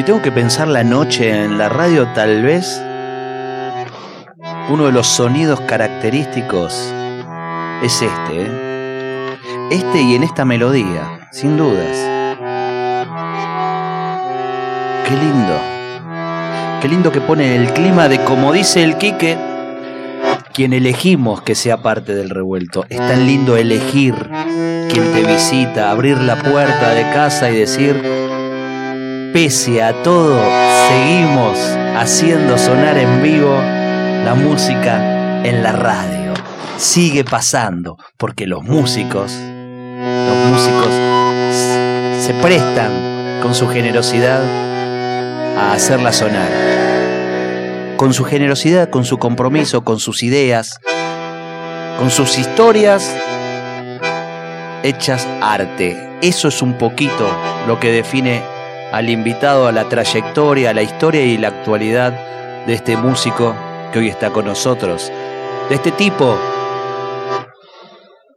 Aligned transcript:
Si 0.00 0.04
tengo 0.04 0.22
que 0.22 0.32
pensar 0.32 0.66
la 0.66 0.82
noche 0.82 1.44
en 1.44 1.58
la 1.58 1.68
radio, 1.68 2.08
tal 2.14 2.42
vez 2.42 2.82
uno 4.70 4.86
de 4.86 4.92
los 4.92 5.06
sonidos 5.06 5.60
característicos 5.60 6.72
es 7.82 8.00
este. 8.00 8.44
¿eh? 8.44 9.36
Este 9.70 10.00
y 10.00 10.14
en 10.14 10.22
esta 10.22 10.46
melodía, 10.46 11.28
sin 11.32 11.58
dudas. 11.58 11.98
Qué 15.06 15.16
lindo. 15.16 15.58
Qué 16.80 16.88
lindo 16.88 17.12
que 17.12 17.20
pone 17.20 17.56
el 17.56 17.70
clima 17.74 18.08
de, 18.08 18.24
como 18.24 18.54
dice 18.54 18.82
el 18.82 18.96
Quique, 18.96 19.36
quien 20.54 20.72
elegimos 20.72 21.42
que 21.42 21.54
sea 21.54 21.82
parte 21.82 22.14
del 22.14 22.30
revuelto. 22.30 22.86
Es 22.88 22.96
tan 22.96 23.26
lindo 23.26 23.58
elegir 23.58 24.14
quien 24.90 25.12
te 25.12 25.26
visita, 25.30 25.90
abrir 25.90 26.16
la 26.16 26.36
puerta 26.36 26.94
de 26.94 27.02
casa 27.12 27.50
y 27.50 27.58
decir, 27.58 28.29
pese 29.32 29.82
a 29.82 30.02
todo, 30.02 30.40
seguimos 30.88 31.58
haciendo 31.96 32.58
sonar 32.58 32.98
en 32.98 33.22
vivo 33.22 33.54
la 34.24 34.34
música 34.34 35.44
en 35.44 35.62
la 35.62 35.72
radio. 35.72 36.34
Sigue 36.76 37.24
pasando, 37.24 37.96
porque 38.16 38.46
los 38.46 38.62
músicos, 38.62 39.32
los 39.32 40.36
músicos 40.50 40.92
se 42.20 42.34
prestan 42.42 43.40
con 43.42 43.54
su 43.54 43.68
generosidad 43.68 44.42
a 45.56 45.72
hacerla 45.72 46.12
sonar. 46.12 46.50
Con 47.96 48.14
su 48.14 48.24
generosidad, 48.24 48.88
con 48.90 49.04
su 49.04 49.18
compromiso, 49.18 49.84
con 49.84 50.00
sus 50.00 50.22
ideas, 50.22 50.80
con 51.98 52.10
sus 52.10 52.38
historias 52.38 53.14
hechas 54.82 55.28
arte. 55.40 56.18
Eso 56.22 56.48
es 56.48 56.62
un 56.62 56.78
poquito 56.78 57.28
lo 57.66 57.78
que 57.78 57.92
define 57.92 58.42
al 58.92 59.08
invitado, 59.08 59.66
a 59.66 59.72
la 59.72 59.88
trayectoria, 59.88 60.70
a 60.70 60.74
la 60.74 60.82
historia 60.82 61.22
y 61.22 61.38
la 61.38 61.48
actualidad 61.48 62.66
de 62.66 62.74
este 62.74 62.96
músico 62.96 63.54
que 63.92 64.00
hoy 64.00 64.08
está 64.08 64.30
con 64.30 64.46
nosotros, 64.46 65.10
de 65.68 65.74
este 65.74 65.92
tipo 65.92 66.38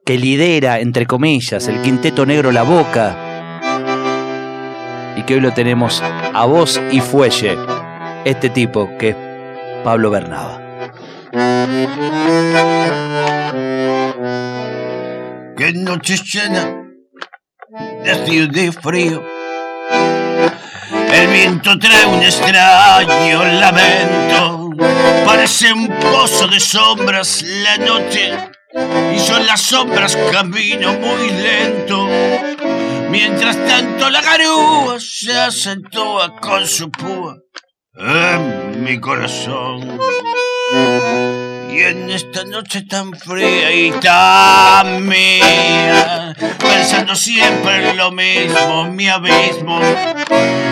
que 0.05 0.17
lidera, 0.17 0.79
entre 0.79 1.05
comillas, 1.05 1.67
el 1.67 1.81
quinteto 1.81 2.25
negro 2.25 2.51
La 2.51 2.63
Boca 2.63 3.15
y 5.15 5.23
que 5.23 5.35
hoy 5.35 5.39
lo 5.39 5.53
tenemos 5.53 6.01
a 6.01 6.45
voz 6.45 6.79
y 6.91 6.99
fuelle, 6.99 7.57
este 8.25 8.49
tipo 8.49 8.89
que 8.97 9.09
es 9.09 9.15
Pablo 9.83 10.11
Bernaba. 10.11 10.59
Qué 15.55 15.71
noche 15.73 16.17
llena 16.17 16.83
de 18.03 18.71
frío 18.71 19.32
el 21.13 21.27
viento 21.27 21.77
trae 21.77 22.05
un 22.05 22.23
extraño 22.23 23.43
lamento, 23.45 24.69
parece 25.25 25.71
un 25.71 25.87
pozo 25.87 26.47
de 26.47 26.59
sombras 26.59 27.43
la 27.43 27.77
noche, 27.77 28.33
y 28.73 29.17
yo 29.19 29.37
en 29.37 29.47
las 29.47 29.61
sombras 29.61 30.17
camino 30.31 30.93
muy 30.93 31.29
lento. 31.29 32.07
Mientras 33.09 33.55
tanto 33.67 34.09
la 34.09 34.21
garúa 34.21 34.97
se 34.99 35.39
acentúa 35.39 36.35
con 36.39 36.67
su 36.67 36.89
púa 36.89 37.37
en 37.95 38.83
mi 38.83 38.99
corazón. 38.99 39.99
Y 41.73 41.81
en 41.81 42.11
esta 42.11 42.43
noche 42.45 42.83
tan 42.83 43.13
fría 43.13 43.71
y 43.73 43.91
tan 43.99 45.07
mía, 45.07 46.35
pensando 46.59 47.15
siempre 47.15 47.89
en 47.89 47.97
lo 47.97 48.11
mismo, 48.11 48.91
mi 48.91 49.09
abismo. 49.09 49.79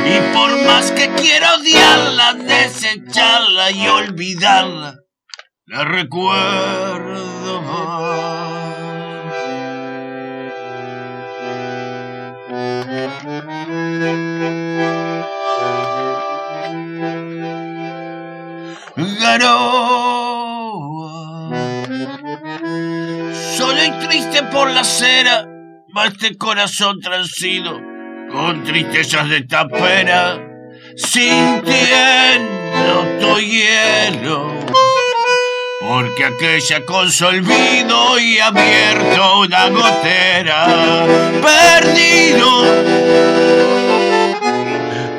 Y 0.06 0.34
por 0.36 0.64
más 0.64 0.92
que 0.92 1.10
quiero 1.16 1.48
odiarla, 1.56 2.34
desecharla 2.36 3.72
y 3.72 3.88
olvidarla, 3.88 4.98
la 5.66 5.84
recuerdo 5.86 7.62
más. 7.64 8.22
Y 23.86 23.92
triste 24.06 24.44
por 24.44 24.70
la 24.70 24.82
acera 24.82 25.48
va 25.96 26.06
este 26.06 26.38
corazón 26.38 27.00
transido 27.00 27.80
con 28.32 28.64
tristezas 28.64 29.28
de 29.30 29.42
tapera, 29.42 30.40
sintiendo 30.96 32.48
tu 33.20 33.40
hielo. 33.40 34.54
Porque 35.82 36.26
aquella 36.26 36.86
con 36.86 37.12
su 37.12 37.26
olvido 37.26 38.20
y 38.20 38.40
abierto 38.40 39.40
una 39.42 39.70
gotera, 39.70 40.66
perdido 41.42 42.64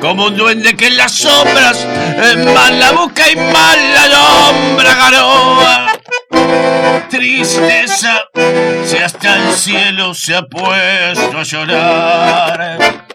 como 0.01 0.25
un 0.25 0.35
duende 0.35 0.75
que 0.75 0.87
en 0.87 0.97
las 0.97 1.11
sombras 1.13 1.85
mal 2.53 2.79
la 2.79 2.91
boca 2.91 3.29
y 3.29 3.35
mal 3.35 3.93
la 3.93 4.09
sombra 4.11 4.95
garoa. 4.95 5.92
Tristeza, 7.13 8.27
si 8.85 8.97
hasta 8.97 9.35
el 9.35 9.53
cielo 9.53 10.15
se 10.15 10.33
ha 10.33 10.41
puesto 10.41 11.37
a 11.37 11.43
llorar. 11.43 13.05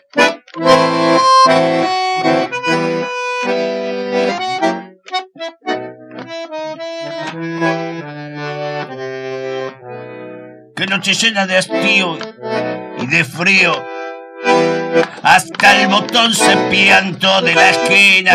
Qué 10.77 10.87
noche 10.87 11.15
llena 11.15 11.49
de 11.49 11.57
hastío 11.57 12.19
y 13.01 13.07
de 13.09 13.25
frío 13.25 13.98
hasta 15.23 15.81
el 15.81 15.89
botón 15.89 16.35
se 16.35 16.57
de 17.19 17.55
la 17.55 17.71
esquina. 17.71 18.33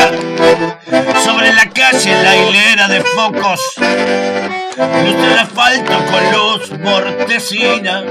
Sobre 1.24 1.54
la 1.54 1.70
calle 1.70 2.24
la 2.24 2.36
hilera 2.36 2.88
de 2.88 3.02
focos, 3.02 3.62
luz 3.78 5.16
el 5.16 5.38
asfalto 5.38 5.94
con 6.12 6.32
luz 6.32 6.72
mortecina. 6.80 8.04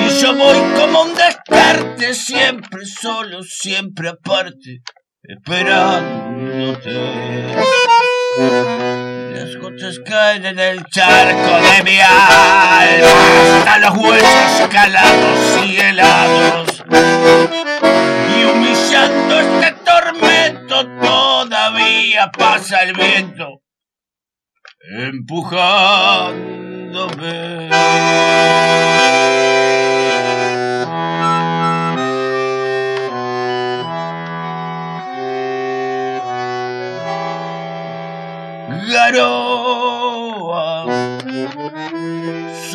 Y 0.00 0.08
yo 0.20 0.34
voy 0.34 0.58
como 0.76 1.02
un 1.02 1.14
descarte, 1.14 2.14
siempre 2.14 2.86
solo, 2.86 3.42
siempre 3.42 4.08
aparte, 4.08 4.80
esperándote. 5.22 6.90
Las 9.34 9.56
gotas 9.56 10.00
caen 10.04 10.44
en 10.46 10.58
el 10.58 10.84
charco 10.86 11.60
de 11.60 11.82
mi 11.82 11.98
alma, 12.00 12.82
hasta 13.58 13.78
los 13.78 13.96
huesos 13.96 14.68
calados 14.70 15.66
y 15.66 15.76
helados. 15.76 16.67
Y 16.90 18.44
humillando 18.44 19.40
este 19.40 19.72
tormento 19.84 20.86
todavía 21.00 22.30
pasa 22.32 22.82
el 22.84 22.94
viento, 22.94 23.62
empujándome. 24.90 27.68
Garoa. 38.90 40.86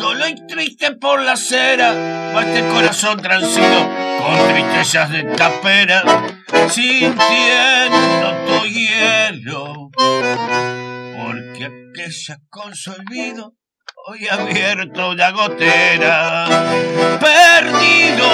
Solo 0.04 0.28
y 0.28 0.34
triste 0.46 0.90
por 0.96 1.22
la 1.22 1.32
acera 1.32 1.94
va 2.36 2.44
este 2.44 2.68
corazón 2.68 3.22
transido 3.22 3.88
con 4.18 4.48
tristezas 4.48 5.10
de 5.10 5.22
tapera, 5.22 6.02
sintiendo 6.68 8.34
tu 8.46 8.66
hielo. 8.66 9.90
Porque 9.96 11.64
aquella 11.64 12.38
con 12.50 12.74
su 12.76 12.90
olvido 12.90 13.54
y 14.20 14.28
abierto 14.28 15.08
una 15.08 15.30
gotera, 15.30 16.48
perdido 17.18 18.28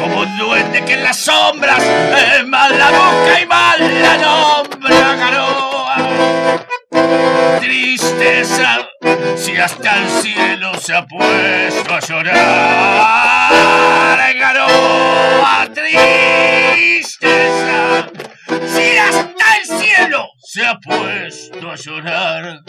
como 0.00 0.26
duende 0.36 0.84
que 0.84 0.94
en 0.94 1.04
las 1.04 1.16
sombras 1.16 1.80
es 1.80 2.44
mal 2.48 2.76
la 2.76 2.90
boca 2.90 3.40
y 3.40 3.46
mal 3.46 4.02
la 4.02 4.18
nombra 4.18 5.14
garoa. 5.14 6.66
Tristeza, 7.60 8.88
si 9.36 9.56
hasta 9.56 9.98
el 9.98 10.08
cielo 10.22 10.74
se 10.78 10.94
ha 10.94 11.06
puesto 11.06 11.94
a 11.94 12.00
llorar, 12.00 12.34
garoa, 14.38 15.68
tristeza, 16.92 17.30
si 18.66 18.98
hasta 18.98 19.56
el 19.60 19.66
cielo 19.80 20.28
se 20.42 20.66
ha 20.66 20.78
puesto 20.78 21.70
a 21.70 21.76
llorar. 21.76 22.62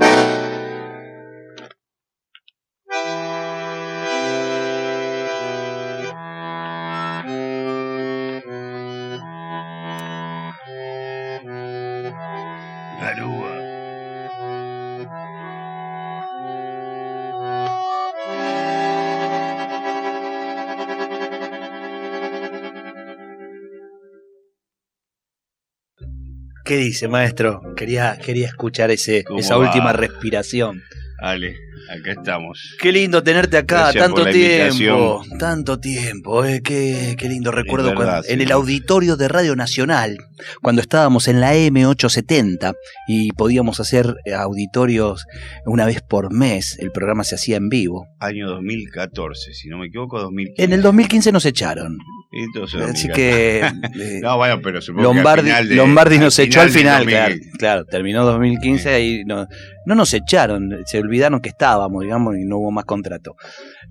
¿Qué 26.64 26.78
dice, 26.78 27.08
maestro? 27.08 27.62
Quería, 27.76 28.18
quería 28.24 28.48
escuchar 28.48 28.90
ese, 28.92 29.24
¿Cómo 29.24 29.40
esa 29.40 29.58
va? 29.58 29.66
última 29.68 29.92
respiración. 29.94 30.82
Ale, 31.20 31.56
acá 31.90 32.12
estamos. 32.14 32.76
Qué 32.82 32.92
lindo 32.92 33.22
tenerte 33.24 33.58
acá, 33.58 33.92
Gracias 33.94 34.04
tanto 34.06 34.26
tiempo, 34.26 35.22
tanto 35.40 35.80
tiempo, 35.80 36.44
eh, 36.44 36.62
qué, 36.62 37.16
qué 37.18 37.30
lindo 37.30 37.52
recuerdo 37.52 37.90
verdad, 37.90 38.06
cuando- 38.22 38.28
en 38.30 38.42
el 38.42 38.52
auditorio 38.52 39.16
de 39.16 39.28
Radio 39.30 39.56
Nacional, 39.56 40.18
cuando 40.62 40.82
estábamos 40.82 41.28
en 41.30 41.40
la 41.40 41.54
M870 41.56 42.74
y 43.08 43.32
podíamos 43.34 43.80
hacer 43.80 44.16
eh, 44.26 44.34
auditorios 44.34 45.26
una 45.66 45.86
vez 45.86 46.02
por 46.02 46.34
mes, 46.34 46.78
el 46.80 46.92
programa 46.92 47.24
se 47.24 47.36
hacía 47.36 47.56
en 47.58 47.70
vivo. 47.70 48.08
Año 48.20 48.48
2014, 48.50 49.54
si 49.54 49.70
no 49.70 49.78
me 49.78 49.88
equivoco, 49.88 50.20
2015. 50.20 50.62
En 50.64 50.74
el 50.74 50.82
2015 50.82 51.32
nos 51.32 51.46
echaron, 51.46 51.98
así 52.34 53.08
2014. 53.08 53.14
que 53.14 53.60
eh, 54.18 54.20
No, 54.22 54.38
bueno, 54.38 54.60
pero 54.64 54.82
supongo 54.82 55.04
que 55.04 55.10
al 55.10 55.16
Lombardi, 55.18 55.44
final 55.50 55.70
de- 55.70 55.76
Lombardi 55.76 56.18
nos 56.20 56.40
echó 56.40 56.62
al 56.62 56.70
final, 56.70 57.00
2000. 57.06 57.12
claro, 57.16 57.36
claro, 57.60 57.86
terminó 57.86 58.26
2015 58.26 58.96
Sí. 58.98 59.20
y 59.22 59.26
no, 59.26 59.48
no 59.86 59.96
nos 59.96 60.14
echaron, 60.14 60.70
se 60.86 61.00
olvidaron 61.00 61.42
que 61.42 61.50
estábamos, 61.50 62.04
digamos, 62.04 62.36
y 62.38 62.46
no 62.46 62.58
hubo 62.58 62.72
más 62.72 62.86
contrato. 62.86 63.36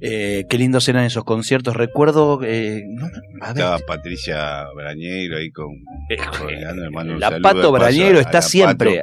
Eh, 0.01 0.47
qué 0.49 0.59
lindos 0.59 0.89
eran 0.89 1.05
esos 1.05 1.23
conciertos, 1.25 1.77
recuerdo, 1.77 2.41
eh, 2.45 2.83
no, 2.89 3.07
Estaba 3.47 3.79
Patricia 3.79 4.65
Brañeiro 4.75 5.37
ahí 5.39 5.51
con. 5.51 5.67
eh, 6.11 6.17
un 6.69 7.21
la 7.21 7.29
saludo 7.29 7.43
Pato 7.43 7.73
Brañero 7.73 8.19
está 8.19 8.39
la 8.39 8.43
siempre. 8.43 9.03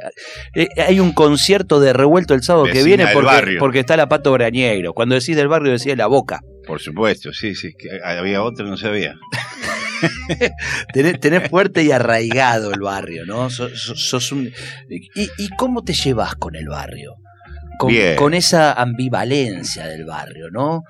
Eh, 0.54 0.68
hay 0.86 1.00
un 1.00 1.12
concierto 1.12 1.80
de 1.80 1.92
revuelto 1.92 2.34
el 2.34 2.42
sábado 2.42 2.66
que 2.66 2.82
viene 2.84 3.06
porque, 3.12 3.56
porque 3.58 3.78
está 3.80 3.96
la 3.96 4.08
Pato 4.08 4.32
Brañero. 4.32 4.92
Cuando 4.92 5.14
decís 5.14 5.36
del 5.36 5.48
barrio 5.48 5.72
decís 5.72 5.86
de 5.86 5.96
la 5.96 6.06
boca. 6.06 6.40
Por 6.70 6.80
supuesto, 6.80 7.32
sí, 7.32 7.54
sí. 7.54 7.72
que 7.78 7.88
había 8.04 8.42
otro, 8.42 8.66
no 8.66 8.76
sabía. 8.76 9.14
Tenés, 10.92 11.20
tenés 11.20 11.48
fuerte 11.48 11.82
y 11.82 11.90
arraigado 11.90 12.72
el 12.72 12.80
barrio, 12.80 13.26
¿no? 13.26 13.50
Sos, 13.50 13.72
sos- 13.82 14.08
sos 14.08 14.32
un... 14.32 14.46
¿Y, 14.88 15.24
y 15.38 15.48
cómo 15.58 15.82
te 15.82 15.92
llevas 15.92 16.34
con 16.36 16.54
el 16.56 16.68
barrio? 16.68 17.14
Con 18.16 18.34
esa 18.34 18.72
ambivalencia 18.72 19.86
del 19.86 20.04
barrio, 20.04 20.50
¿no? 20.50 20.82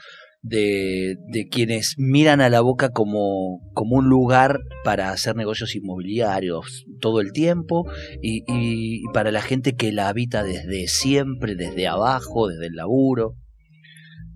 De, 0.43 1.17
de 1.29 1.49
quienes 1.49 1.94
miran 1.99 2.41
a 2.41 2.49
la 2.49 2.61
boca 2.62 2.88
como, 2.91 3.61
como 3.75 3.97
un 3.97 4.09
lugar 4.09 4.59
para 4.85 5.11
hacer 5.11 5.37
negocios 5.37 5.75
inmobiliarios 5.76 6.85
todo 7.00 7.21
el 7.21 7.33
tiempo 7.33 7.85
y, 8.23 8.43
y 8.49 9.03
para 9.12 9.33
la 9.33 9.43
gente 9.43 9.75
que 9.76 9.93
la 9.93 10.09
habita 10.09 10.43
desde 10.43 10.88
siempre, 10.88 11.56
desde 11.56 11.87
abajo, 11.88 12.49
desde 12.49 12.69
el 12.69 12.75
laburo. 12.75 13.35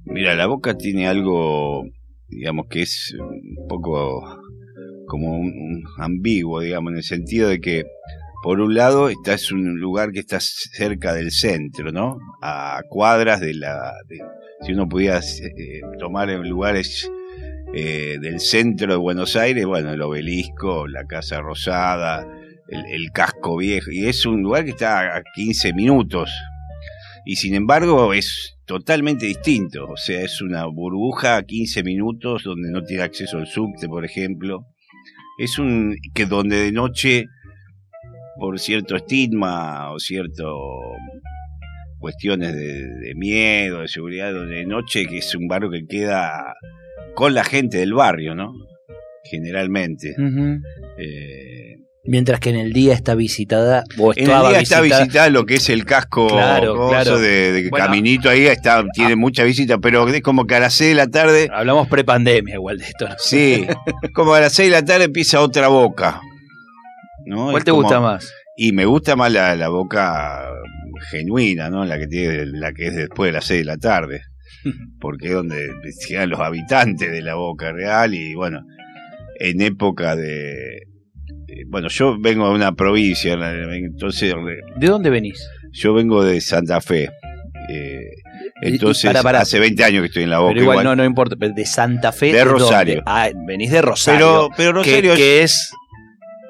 Mira, 0.06 0.34
la 0.34 0.46
boca 0.46 0.76
tiene 0.76 1.08
algo, 1.08 1.84
digamos, 2.28 2.66
que 2.68 2.82
es 2.82 3.14
un 3.18 3.66
poco 3.68 4.22
como 5.06 5.38
un, 5.38 5.82
ambiguo, 5.98 6.60
digamos, 6.60 6.92
en 6.92 6.98
el 6.98 7.02
sentido 7.02 7.48
de 7.48 7.60
que, 7.60 7.84
por 8.42 8.60
un 8.60 8.74
lado, 8.74 9.08
esta 9.08 9.32
es 9.32 9.50
un 9.50 9.80
lugar 9.80 10.12
que 10.12 10.20
está 10.20 10.38
cerca 10.40 11.14
del 11.14 11.30
centro, 11.30 11.90
¿no? 11.90 12.18
A 12.42 12.82
cuadras 12.90 13.40
de 13.40 13.54
la. 13.54 13.94
si 14.60 14.72
uno 14.72 14.86
pudiera 14.88 15.20
eh, 15.20 15.80
tomar 15.98 16.28
en 16.28 16.46
lugares 16.48 17.10
eh, 17.72 18.18
del 18.20 18.40
centro 18.40 18.92
de 18.92 18.98
Buenos 18.98 19.36
Aires, 19.36 19.64
bueno, 19.64 19.92
el 19.92 20.02
obelisco, 20.02 20.86
la 20.86 21.06
Casa 21.06 21.40
Rosada, 21.40 22.26
el, 22.68 22.84
el 22.92 23.10
casco 23.10 23.56
viejo, 23.56 23.90
y 23.90 24.06
es 24.06 24.26
un 24.26 24.42
lugar 24.42 24.64
que 24.64 24.70
está 24.72 25.16
a 25.16 25.22
15 25.34 25.72
minutos. 25.72 26.30
Y 27.26 27.36
sin 27.36 27.54
embargo 27.54 28.12
es 28.12 28.56
totalmente 28.66 29.26
distinto, 29.26 29.86
o 29.88 29.96
sea, 29.96 30.22
es 30.22 30.40
una 30.42 30.66
burbuja 30.66 31.36
a 31.36 31.42
15 31.42 31.82
minutos 31.82 32.42
donde 32.44 32.70
no 32.70 32.82
tiene 32.82 33.02
acceso 33.02 33.38
al 33.38 33.46
subte, 33.46 33.88
por 33.88 34.04
ejemplo. 34.04 34.66
Es 35.38 35.58
un 35.58 35.96
que 36.14 36.26
donde 36.26 36.56
de 36.58 36.72
noche 36.72 37.24
por 38.38 38.58
cierto 38.58 38.96
estigma 38.96 39.92
o 39.92 39.98
cierto 39.98 40.58
cuestiones 41.98 42.52
de, 42.54 42.86
de 42.86 43.14
miedo, 43.14 43.80
de 43.80 43.88
seguridad, 43.88 44.32
donde 44.32 44.56
de 44.56 44.66
noche 44.66 45.06
que 45.06 45.18
es 45.18 45.34
un 45.34 45.48
barrio 45.48 45.70
que 45.70 45.86
queda 45.86 46.54
con 47.14 47.32
la 47.32 47.44
gente 47.44 47.78
del 47.78 47.94
barrio, 47.94 48.34
¿no? 48.34 48.52
Generalmente. 49.24 50.14
Eh, 50.98 51.76
Mientras 52.06 52.38
que 52.38 52.50
en 52.50 52.56
el 52.56 52.72
día 52.74 52.92
está 52.92 53.14
visitada 53.14 53.84
o 53.98 54.12
en 54.12 54.18
el 54.18 54.26
día 54.26 54.60
está 54.60 54.80
visitada- 54.82 55.04
visitada 55.04 55.30
lo 55.30 55.46
que 55.46 55.54
es 55.54 55.70
el 55.70 55.84
casco 55.86 56.26
Claro, 56.28 56.88
claro. 56.90 57.18
de, 57.18 57.52
de 57.52 57.70
Bueno, 57.70 57.86
caminito 57.86 58.28
ahí, 58.28 58.44
está, 58.46 58.84
tiene 58.94 59.16
mucha 59.16 59.42
visita, 59.44 59.78
pero 59.78 60.06
es 60.08 60.20
como 60.20 60.46
que 60.46 60.54
a 60.54 60.60
las 60.60 60.74
6 60.74 60.90
de 60.90 60.94
la 60.94 61.06
tarde, 61.08 61.48
Hablamos 61.52 61.88
prepandemia 61.88 62.54
igual 62.56 62.78
de 62.78 62.84
esto. 62.84 63.08
¿no? 63.08 63.14
sí, 63.18 63.66
como 64.14 64.34
a 64.34 64.40
las 64.40 64.52
6 64.52 64.68
de 64.70 64.80
la 64.80 64.84
tarde 64.84 65.04
empieza 65.04 65.40
otra 65.40 65.68
boca. 65.68 66.20
¿no? 67.26 67.44
¿Cuál 67.46 67.56
Es 67.58 67.64
te 67.64 67.70
como- 67.70 67.82
gusta 67.84 68.00
más? 68.00 68.30
Y 68.56 68.72
me 68.72 68.84
gusta 68.84 69.16
más 69.16 69.32
la, 69.32 69.56
la 69.56 69.68
boca 69.68 70.46
genuina, 71.10 71.70
¿no? 71.70 71.84
La 71.84 71.98
que 71.98 72.06
tiene, 72.06 72.46
la 72.46 72.72
que 72.72 72.86
es 72.88 72.94
después 72.94 73.28
de 73.28 73.32
las 73.32 73.46
6 73.46 73.60
de 73.60 73.64
la 73.64 73.76
tarde. 73.78 74.20
Porque 75.00 75.28
es 75.28 75.32
donde 75.34 75.68
llegan 76.08 76.30
los 76.30 76.38
habitantes 76.40 77.10
de 77.10 77.22
la 77.22 77.34
boca 77.34 77.72
real 77.72 78.14
y 78.14 78.34
bueno, 78.34 78.60
en 79.40 79.60
época 79.62 80.14
de... 80.16 80.82
eh, 81.60 81.64
Bueno, 81.68 81.88
yo 81.88 82.16
vengo 82.18 82.48
de 82.48 82.54
una 82.54 82.72
provincia, 82.72 83.32
entonces 83.34 84.32
re- 84.34 84.60
¿De 84.76 84.86
dónde 84.86 85.10
venís? 85.10 85.46
yo 85.72 85.94
vengo 85.94 86.24
de 86.24 86.40
Santa 86.40 86.80
Fe. 86.80 87.08
eh, 87.70 88.00
entonces, 88.62 89.14
hace 89.14 89.58
20 89.58 89.84
años 89.84 90.00
que 90.02 90.06
estoy 90.06 90.22
en 90.22 90.30
la 90.30 90.38
boca. 90.38 90.50
Pero 90.52 90.62
igual, 90.62 90.74
igual. 90.76 90.84
no, 90.84 90.96
no 90.96 91.04
importa. 91.04 91.34
De 91.36 91.66
Santa 91.66 92.12
Fe. 92.12 92.32
De? 92.32 92.44
Rosario. 92.44 93.02
Ah, 93.06 93.28
venís 93.46 93.70
de 93.70 93.82
Rosario. 93.82 94.48
pero, 94.56 94.72
pero 94.72 94.82
que- 94.82 94.90
Rosario 94.90 95.14
que, 95.16 95.42
es- 95.42 95.72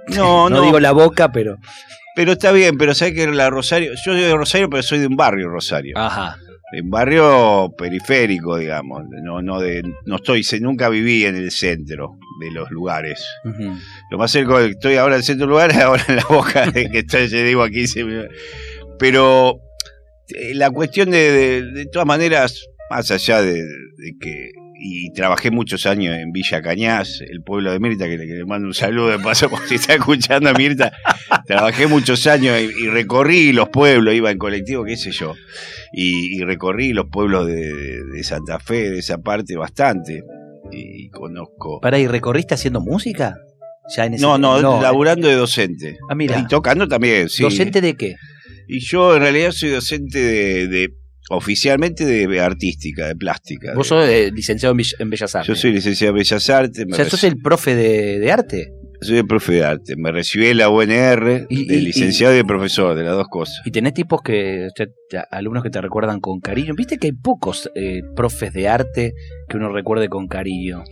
es. 0.09 0.17
No, 0.17 0.49
No, 0.51 0.57
no, 0.59 0.63
digo 0.65 0.81
la 0.81 0.93
boca, 0.93 1.33
pero. 1.33 1.57
pero 2.15 2.33
está 2.33 2.53
bien, 2.53 2.77
pero 2.79 2.95
sabes 2.95 3.15
que 3.15 3.27
la 3.27 3.49
Rosario, 3.51 3.93
yo 3.93 4.13
soy 4.13 4.21
de 4.21 4.37
Rosario, 4.37 4.69
pero 4.69 4.83
soy 4.83 4.99
de 4.99 5.07
un 5.07 5.17
barrio 5.17 5.49
Rosario. 5.49 5.97
Ajá. 5.97 6.37
de 6.73 6.83
un 6.83 6.91
barrio 6.91 7.73
periférico, 7.79 8.57
digamos. 8.59 9.03
No, 9.23 9.41
no, 9.43 9.61
de, 9.61 9.83
no 10.07 10.17
estoy, 10.17 10.45
nunca 10.61 10.89
viví 10.89 11.25
en 11.25 11.37
el 11.37 11.51
centro 11.51 12.19
de 12.41 12.51
los 12.51 12.71
lugares. 12.71 13.25
Lo 14.11 14.19
más 14.19 14.31
cerca 14.31 14.59
que 14.59 14.71
estoy 14.71 14.97
ahora 14.97 15.17
en 15.17 15.39
del 15.39 15.49
lugar 15.49 15.71
es 15.71 15.79
ahora 15.79 16.05
en 16.09 16.17
la 16.17 16.27
boca, 16.29 16.71
de 16.71 16.91
que 16.91 16.99
estoy, 17.01 17.29
yo 17.29 17.45
digo 17.45 17.63
aquí. 17.63 17.85
Pero 18.99 19.59
eh, 20.29 20.55
la 20.55 20.71
cuestión 20.71 21.11
de, 21.11 21.33
de, 21.33 21.63
de 21.73 21.87
todas 21.87 22.07
maneras, 22.07 22.65
más 22.91 23.11
allá 23.11 23.43
de, 23.43 23.55
de 23.55 24.13
que. 24.21 24.51
Y 24.87 25.13
trabajé 25.13 25.51
muchos 25.51 25.87
años 25.87 26.15
en 26.17 26.33
Villa 26.33 26.61
Cañas, 26.61 27.21
el 27.27 27.43
pueblo 27.43 27.73
de 27.73 27.79
Mirta, 27.79 28.07
que 28.07 28.19
le, 28.19 28.27
que 28.27 28.35
le 28.35 28.45
mando 28.45 28.67
un 28.67 28.75
saludo 28.75 29.11
de 29.11 29.19
paso 29.21 29.49
por 29.49 29.61
si 29.67 29.77
está 29.77 29.95
escuchando 29.95 30.51
a 30.51 30.53
Mirta. 30.53 30.93
Trabajé 31.47 31.87
muchos 31.87 32.27
años 32.27 32.61
y, 32.61 32.85
y 32.85 32.89
recorrí 32.89 33.53
los 33.53 33.69
pueblos, 33.71 34.13
iba 34.15 34.31
en 34.31 34.37
colectivo, 34.37 34.85
qué 34.85 34.97
sé 34.97 35.13
yo. 35.13 35.37
Y, 35.93 36.37
y 36.37 36.43
recorrí 36.43 36.93
los 36.93 37.07
pueblos 37.07 37.47
de 37.47 38.25
Santa 38.25 38.59
Fe, 38.59 38.91
de 38.91 38.99
esa 38.99 39.19
parte, 39.19 39.57
bastante. 39.57 40.23
Y 40.75 41.09
conozco. 41.11 41.81
Pará, 41.81 41.99
¿y 41.99 42.07
recorriste 42.07 42.55
haciendo 42.55 42.81
música? 42.81 43.37
Ya 43.97 44.07
en 44.07 44.15
ese 44.15 44.23
No, 44.23 44.39
no, 44.39 44.59
eh. 44.59 44.83
laburando 44.83 45.29
de 45.29 45.35
docente. 45.35 45.99
Ah, 46.09 46.15
mira. 46.15 46.39
Y 46.39 46.47
tocando 46.47 46.89
también, 46.89 47.29
sí. 47.29 47.43
¿Docente 47.43 47.81
de 47.81 47.95
qué? 47.95 48.15
Y 48.67 48.81
yo 48.81 49.15
en 49.17 49.23
realidad 49.23 49.53
soy 49.53 49.71
docente 49.71 50.19
de, 50.19 50.69
de- 50.69 50.89
oficialmente 51.31 52.05
de 52.05 52.41
artística, 52.41 53.07
de 53.09 53.17
plástica. 53.17 53.75
Vos 53.75 53.87
de- 53.87 53.89
sos 53.89 54.09
eh, 54.09 54.31
licenciado 54.33 54.75
en, 54.99 55.11
Bellas 55.11 55.35
Artes. 55.35 55.49
yo 55.49 55.55
soy 55.55 55.73
licenciado 55.73 56.11
en 56.13 56.17
Bellas 56.19 56.51
Artes. 56.51 56.87
O 56.91 56.95
sea, 56.95 57.05
sos 57.09 57.25
el 57.25 57.37
profe 57.39 57.75
de, 57.75 58.19
de 58.19 58.33
arte. 58.33 58.69
Soy 59.05 59.19
el 59.19 59.27
profe 59.27 59.53
de 59.55 59.65
arte. 59.65 59.95
Me 59.97 60.11
recibí 60.13 60.53
la 60.55 60.69
UNR 60.71 61.47
Y- 61.49 61.67
de 61.67 61.77
y- 61.77 61.81
licenciado 61.81 62.35
y, 62.35 62.39
de 62.39 62.45
profesor, 62.45 62.97
de 62.97 63.05
las 63.05 63.15
dos 63.15 63.29
cosas. 63.29 63.61
Y 63.65 63.71
tenés 63.71 63.95
tipos 63.95 64.21
que, 64.23 64.69
sea, 64.77 64.87
te- 65.09 65.23
alumnos 65.31 65.63
que 65.63 65.71
te 65.71 65.81
recuerdan 65.81 66.21
con 66.21 66.41
cariño. 66.41 66.75
Viste 66.77 66.99
que 66.99 67.09
hay 67.09 67.13
pocos 67.13 67.71
eh, 67.75 68.03
profes 68.17 68.53
de 68.53 68.69
arte 68.69 69.13
que 69.49 69.57
uno 69.57 69.71
recuerde 69.73 70.09
con 70.09 70.27
cariño. 70.29 70.83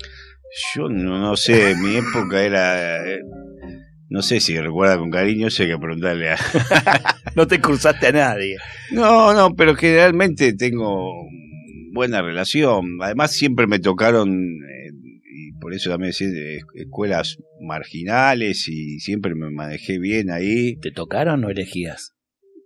Yo 0.77 0.89
no, 0.89 1.19
no 1.19 1.37
sé, 1.37 1.75
mi 1.77 1.97
época 1.97 2.43
era. 2.43 3.07
eh, 3.09 3.21
No 4.11 4.21
sé 4.21 4.41
si 4.41 4.59
recuerda 4.59 4.99
con 4.99 5.11
cariño, 5.11 5.49
sé 5.49 5.67
que 5.67 5.79
preguntarle 5.79 6.31
a. 6.33 6.37
No 7.35 7.47
te 7.47 7.61
cruzaste 7.63 8.09
a 8.09 8.13
nadie. 8.13 8.57
No, 8.91 9.33
no, 9.33 9.55
pero 9.55 9.75
generalmente 9.75 10.53
tengo 10.53 11.11
buena 11.95 12.21
relación. 12.21 12.99
Además, 13.01 13.33
siempre 13.33 13.67
me 13.67 13.79
tocaron, 13.79 14.31
eh, 14.31 14.91
por 15.63 15.73
eso 15.75 15.91
también 15.91 16.13
eh, 16.21 16.59
escuelas 16.75 17.39
marginales 17.61 18.67
y 18.67 18.99
siempre 18.99 19.37
me 19.37 19.49
manejé 19.53 20.01
bien 20.01 20.29
ahí. 20.31 20.75
¿Te 20.81 20.91
tocaron 20.91 21.45
o 21.45 21.51
elegías? 21.51 22.15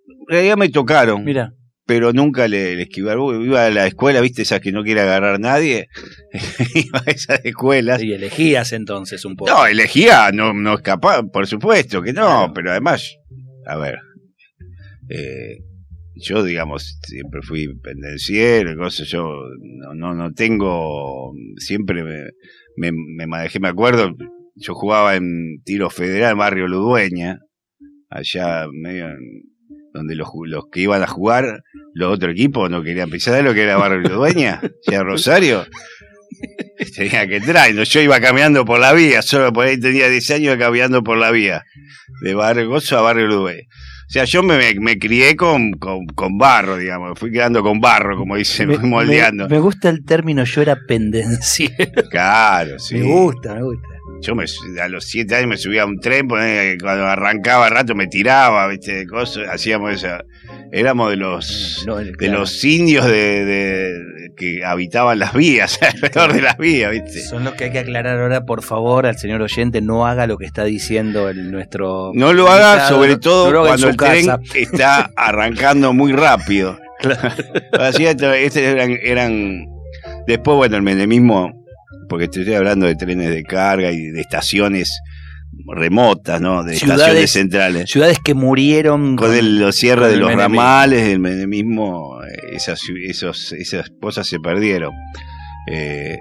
En 0.08 0.16
realidad 0.26 0.56
me 0.56 0.70
tocaron, 0.70 1.22
Mira, 1.22 1.52
pero 1.84 2.14
nunca 2.14 2.48
le, 2.48 2.74
le. 2.74 2.88
Iba 2.96 3.66
a 3.66 3.70
la 3.70 3.86
escuela, 3.86 4.22
viste, 4.22 4.40
esas 4.42 4.60
que 4.60 4.72
no 4.72 4.82
quiere 4.82 5.02
agarrar 5.02 5.38
nadie. 5.38 5.88
Iba 6.74 7.02
a 7.06 7.10
esas 7.10 7.44
escuelas. 7.44 8.02
y 8.02 8.14
elegías 8.14 8.72
entonces 8.72 9.26
un 9.26 9.36
poco. 9.36 9.50
No, 9.50 9.66
elegía, 9.66 10.30
no, 10.32 10.54
no 10.54 10.74
escapaba, 10.76 11.22
por 11.22 11.46
supuesto 11.46 12.00
que 12.00 12.14
no, 12.14 12.22
Claro. 12.22 12.52
pero 12.54 12.70
además, 12.70 13.14
a 13.66 13.76
ver, 13.76 13.98
eh, 15.10 15.58
yo 16.14 16.42
digamos, 16.42 16.98
siempre 17.02 17.42
fui 17.42 17.68
pendenciero, 17.82 18.74
cosas, 18.74 19.06
yo 19.08 19.28
no, 19.60 19.94
no, 19.94 20.14
no 20.14 20.32
tengo, 20.32 21.34
siempre 21.58 22.02
me, 22.02 22.30
me, 22.76 22.90
me 22.92 23.26
manejé, 23.26 23.61
me 23.61 23.68
acuerdo, 23.68 24.14
yo 24.54 24.75
jugaba 24.75 25.16
en 25.16 25.62
tiro 25.64 25.90
federal 25.90 26.37
barrio 26.37 26.66
Ludueña, 26.68 27.40
allá 28.11 28.66
medio 28.73 29.06
en- 29.09 29.42
donde 29.92 30.14
los, 30.14 30.28
los 30.47 30.64
que 30.71 30.80
iban 30.80 31.02
a 31.02 31.06
jugar, 31.06 31.62
los 31.95 32.12
otros 32.14 32.33
equipos 32.33 32.68
no 32.71 32.83
querían 32.83 33.09
pisar 33.09 33.42
lo 33.42 33.54
que 33.54 33.62
era 33.62 33.76
barrio 33.78 34.00
Ludueña, 34.00 34.61
ya 34.90 35.02
Rosario. 35.02 35.64
Tenía 36.95 37.26
que 37.26 37.37
entrar, 37.37 37.73
yo 37.73 38.00
iba 38.00 38.21
caminando 38.21 38.64
por 38.64 38.78
la 38.78 38.92
vía, 38.92 39.23
solo 39.23 39.52
por 39.52 39.66
ahí 39.66 39.80
tenía 39.80 40.09
10 40.09 40.30
años 40.33 40.56
caminando 40.59 41.02
por 41.02 41.16
la 41.16 41.30
vía, 41.30 41.62
de 42.23 42.35
Barrio 42.35 42.68
Gozo 42.68 42.99
a 42.99 43.02
Barrio 43.02 43.26
Ludueña. 43.26 43.62
O 44.08 44.08
sea, 44.08 44.25
yo 44.25 44.42
me, 44.42 44.72
me, 44.78 44.98
crié 44.98 45.34
con, 45.34 45.72
con, 45.72 46.06
con 46.06 46.38
barro, 46.38 46.76
digamos, 46.76 47.18
fui 47.18 47.32
quedando 47.32 47.62
con 47.62 47.80
barro, 47.80 48.16
como 48.16 48.36
dicen, 48.36 48.68
me, 48.68 48.78
moldeando. 48.78 49.48
me- 49.48 49.56
me 49.56 49.60
gusta 49.60 49.88
el 49.88 50.04
término 50.04 50.44
yo 50.44 50.62
era 50.62 50.76
pendenciero. 50.86 51.75
Claro, 52.10 52.78
sí. 52.78 52.94
Me 52.94 53.02
gusta, 53.02 53.54
me 53.56 53.62
gusta. 53.62 53.88
Yo 54.22 54.34
me, 54.34 54.44
a 54.80 54.88
los 54.88 55.04
siete 55.04 55.34
años 55.34 55.48
me 55.48 55.56
subía 55.58 55.82
a 55.82 55.86
un 55.86 55.98
tren, 56.00 56.28
cuando 56.28 57.04
arrancaba 57.06 57.68
rato 57.68 57.94
me 57.94 58.06
tiraba, 58.06 58.66
viste, 58.68 58.94
de 58.94 59.06
cosas, 59.06 59.48
hacíamos 59.50 59.92
esa. 59.92 60.22
Éramos 60.73 61.11
de 61.11 61.16
los 61.16 61.85
No, 61.87 61.96
de 61.96 62.12
claro. 62.12 62.40
los 62.40 62.64
indios 62.64 63.06
de, 63.06 63.44
de- 63.44 64.16
que 64.37 64.64
habitaban 64.64 65.18
las 65.18 65.32
vías, 65.32 65.78
alrededor 65.82 66.32
de 66.35 66.42
las 66.42 66.58
vías, 66.58 66.90
viste. 66.90 67.23
Son 67.23 67.44
los 67.44 67.54
que 67.54 67.64
hay 67.64 67.73
que 67.73 67.78
aclarar 67.78 68.18
ahora, 68.20 68.44
por 68.44 68.62
favor, 68.62 69.06
al 69.06 69.16
señor 69.18 69.40
oyente, 69.40 69.80
no 69.80 70.06
haga 70.06 70.26
lo 70.26 70.37
que 70.37 70.44
está 70.44 70.64
diciendo 70.64 71.28
el, 71.30 71.50
nuestro. 71.50 72.11
No 72.14 72.32
lo 72.32 72.49
haga, 72.49 72.88
sobre 72.88 73.16
todo 73.16 73.50
no 73.52 73.62
cuando 73.62 73.88
el 73.88 73.96
tren 73.96 74.26
está 74.54 75.11
arrancando 75.16 75.92
muy 75.92 76.12
rápido. 76.12 76.78
Así, 77.78 78.06
esto- 78.06 78.32
este 78.32 78.64
eran, 78.66 78.99
eran. 79.02 79.66
Después, 80.26 80.56
bueno, 80.56 80.76
el 80.76 80.82
menemismo, 80.82 81.64
porque 82.08 82.28
te 82.28 82.40
estoy 82.40 82.54
hablando 82.54 82.87
de 82.87 82.94
trenes 82.96 83.30
de 83.30 83.42
carga 83.44 83.90
y 83.92 84.06
de 84.08 84.20
estaciones 84.20 84.90
remotas, 85.75 86.40
¿no? 86.40 86.62
De 86.64 86.76
Ciudades- 86.76 87.00
estaciones 87.00 87.30
centrales. 87.30 87.90
Ciudades 87.90 88.18
que 88.22 88.34
murieron 88.34 89.16
Con 89.16 89.34
el, 89.34 89.58
los 89.58 89.76
cierres 89.76 90.10
de 90.10 90.16
los 90.16 90.32
ramales, 90.34 91.02
el 91.08 91.18
menemismo, 91.18 92.22
eh, 92.25 92.28
esas, 92.54 92.80
esos, 93.06 93.52
esas 93.52 93.90
cosas 94.00 94.26
se 94.26 94.38
perdieron. 94.38 94.92
Eh, 95.70 96.16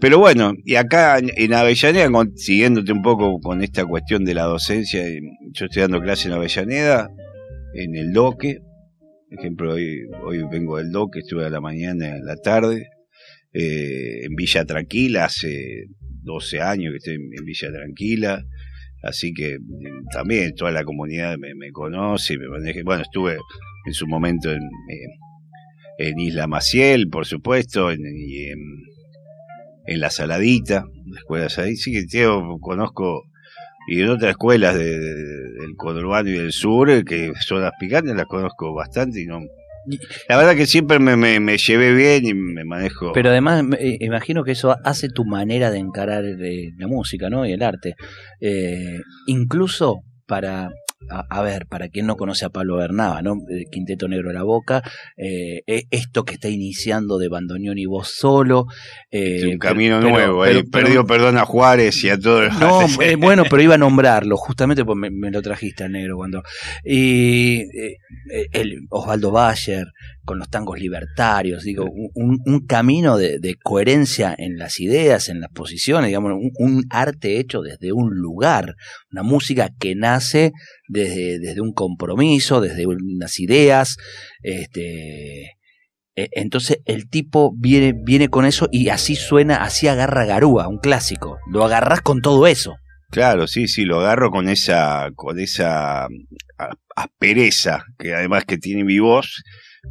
pero 0.00 0.18
bueno, 0.18 0.52
y 0.64 0.74
acá 0.76 1.18
en- 1.18 1.54
Avellaneda, 1.54 2.08
siguiéndote 2.34 2.92
un 2.92 3.02
poco 3.02 3.38
con 3.40 3.62
esta 3.62 3.84
cuestión 3.84 4.24
de 4.24 4.34
la 4.34 4.44
docencia, 4.44 5.06
eh, 5.06 5.20
yo 5.52 5.66
estoy 5.66 5.82
dando 5.82 6.00
clase 6.00 6.28
en 6.28 6.34
Avellaneda, 6.34 7.08
en 7.74 7.94
el 7.94 8.12
DOQUE, 8.12 8.58
por 9.30 9.38
ejemplo, 9.40 9.72
hoy, 9.74 10.00
hoy 10.24 10.42
vengo 10.50 10.76
del 10.78 10.90
DOQUE, 10.90 11.20
estuve 11.20 11.46
a 11.46 11.50
la 11.50 11.60
mañana, 11.60 12.12
a 12.14 12.18
la 12.24 12.36
tarde, 12.36 12.88
eh, 13.52 14.24
en 14.24 14.34
Villa 14.34 14.64
Tranquila, 14.64 15.24
hace 15.26 15.84
12 16.26 16.60
años 16.60 16.90
que 16.92 16.96
estoy 16.98 17.14
en, 17.14 17.44
Villa 17.46 17.72
Tranquila, 17.72 18.44
así 19.02 19.32
que 19.32 19.54
eh, 19.54 19.58
también 20.12 20.54
toda 20.54 20.72
la 20.72 20.84
comunidad 20.84 21.38
me, 21.38 21.70
conoce, 21.72 22.36
me 22.36 22.48
maneja. 22.48 22.80
Bueno, 22.84 23.02
estuve 23.02 23.38
en 23.86 23.94
su 23.94 24.06
momento 24.06 24.52
en, 24.52 24.60
eh, 24.62 25.08
en 25.98 26.20
Isla 26.20 26.46
Maciel, 26.46 27.08
por 27.08 27.24
supuesto, 27.24 27.90
en, 27.90 28.00
y 28.04 28.48
en, 28.50 28.60
La 30.00 30.10
Saladita, 30.10 30.84
la 31.06 31.18
escuela 31.18 31.48
Saladita, 31.48 31.80
sí 31.80 31.92
que 31.92 32.04
Teo 32.04 32.58
conozco, 32.60 33.22
y 33.88 34.00
en 34.02 34.08
otras 34.08 34.30
escuelas 34.32 34.76
de- 34.76 34.98
de- 34.98 35.52
del 35.60 35.76
conurbano 35.76 36.28
y 36.28 36.32
del 36.32 36.52
sur, 36.52 36.90
eh, 36.90 37.04
que 37.04 37.32
son 37.40 37.62
las 37.62 37.72
picantes, 37.78 38.14
las 38.16 38.26
conozco 38.26 38.74
bastante 38.74 39.22
y 39.22 39.26
no... 39.26 39.40
La 40.28 40.36
verdad 40.36 40.54
que 40.56 40.66
siempre 40.66 40.98
me, 40.98 41.16
me, 41.16 41.56
llevé 41.58 41.94
bien 41.94 42.26
y 42.26 42.34
me 42.34 42.64
manejo... 42.64 43.12
Pero 43.12 43.30
además, 43.30 43.62
me- 43.64 43.76
eh, 43.76 43.98
imagino 44.00 44.44
que 44.44 44.52
eso 44.52 44.76
hace 44.84 45.08
tu 45.08 45.24
manera 45.24 45.70
de 45.70 45.78
encarar 45.78 46.24
eh, 46.24 46.70
la 46.78 46.86
música, 46.88 47.30
¿no? 47.30 47.46
Y 47.46 47.52
el 47.52 47.62
arte. 47.62 47.94
Eh, 48.40 48.98
incluso 49.26 50.00
para, 50.26 50.70
a, 51.10 51.24
a 51.30 51.42
ver, 51.42 51.66
para 51.66 51.88
quien 51.88 52.06
no 52.06 52.16
conoce 52.16 52.44
a 52.44 52.50
Pablo 52.50 52.76
Bernaba, 52.76 53.22
¿no? 53.22 53.34
El 53.48 53.66
Quinteto 53.70 54.08
Negro 54.08 54.28
de 54.28 54.34
la 54.34 54.42
Boca, 54.42 54.82
eh, 55.16 55.62
eh, 55.66 55.84
esto 55.90 56.24
que 56.24 56.34
está 56.34 56.48
iniciando 56.48 57.18
de 57.18 57.28
bandoneón 57.28 57.78
y 57.78 57.86
voz 57.86 58.08
solo. 58.16 58.66
eh, 59.10 59.46
un 59.46 59.58
camino 59.58 59.98
pero- 60.00 60.10
nuevo. 60.10 60.42
pero- 60.42 60.58
eh. 60.60 60.64
pero- 60.70 60.84
Perdió 60.86 61.06
perdón 61.06 61.38
a 61.38 61.44
Juárez 61.44 62.02
y 62.04 62.10
a 62.10 62.18
todos. 62.18 62.58
No, 62.58 62.80
eh, 63.00 63.16
bueno, 63.16 63.44
pero 63.48 63.62
iba 63.62 63.74
a 63.74 63.78
nombrarlo, 63.78 64.36
justamente 64.36 64.84
porque 64.84 65.00
me, 65.00 65.10
me 65.10 65.30
lo 65.30 65.42
trajiste 65.42 65.84
al 65.84 65.92
negro 65.92 66.16
cuando. 66.16 66.42
Y 66.84 67.62
el 68.52 68.86
Osvaldo 68.90 69.30
Bayer, 69.30 69.86
con 70.26 70.38
los 70.38 70.50
tangos 70.50 70.78
libertarios, 70.78 71.62
digo, 71.62 71.86
un, 71.88 72.66
camino 72.66 73.16
de, 73.16 73.38
de 73.38 73.54
coherencia 73.54 74.34
en 74.36 74.58
las 74.58 74.80
ideas, 74.80 75.30
en 75.30 75.40
las 75.40 75.50
posiciones, 75.50 76.08
digamos, 76.08 76.32
un, 76.32 76.50
un 76.58 76.84
arte 76.90 77.38
hecho 77.38 77.62
desde 77.62 77.92
un 77.92 78.10
lugar, 78.16 78.74
una 79.10 79.22
música 79.22 79.70
que 79.78 79.94
nace 79.94 80.52
desde, 80.88 81.38
desde 81.38 81.62
un 81.62 81.72
compromiso, 81.72 82.60
desde 82.60 82.86
unas 82.86 83.40
ideas, 83.40 83.96
este. 84.42 85.42
eh, 86.16 86.28
Entonces 86.32 86.78
el 86.84 87.08
tipo 87.08 87.52
viene, 87.56 87.94
viene 88.04 88.28
con 88.28 88.44
eso 88.44 88.68
y 88.70 88.88
así 88.88 89.14
suena, 89.16 89.62
así 89.62 89.88
agarra 89.88 90.26
Garúa, 90.26 90.68
un 90.68 90.78
clásico. 90.78 91.38
Lo 91.50 91.64
agarrás 91.64 92.02
con 92.02 92.20
todo 92.20 92.46
eso. 92.46 92.74
Claro, 93.10 93.46
sí, 93.46 93.68
sí, 93.68 93.84
lo 93.84 94.00
agarro 94.00 94.30
con 94.30 94.48
esa, 94.48 95.10
con 95.14 95.38
esa 95.38 96.08
aspereza 96.96 97.84
que 97.98 98.14
además 98.14 98.44
que 98.44 98.58
tiene 98.58 98.82
mi 98.82 98.98
voz, 98.98 99.42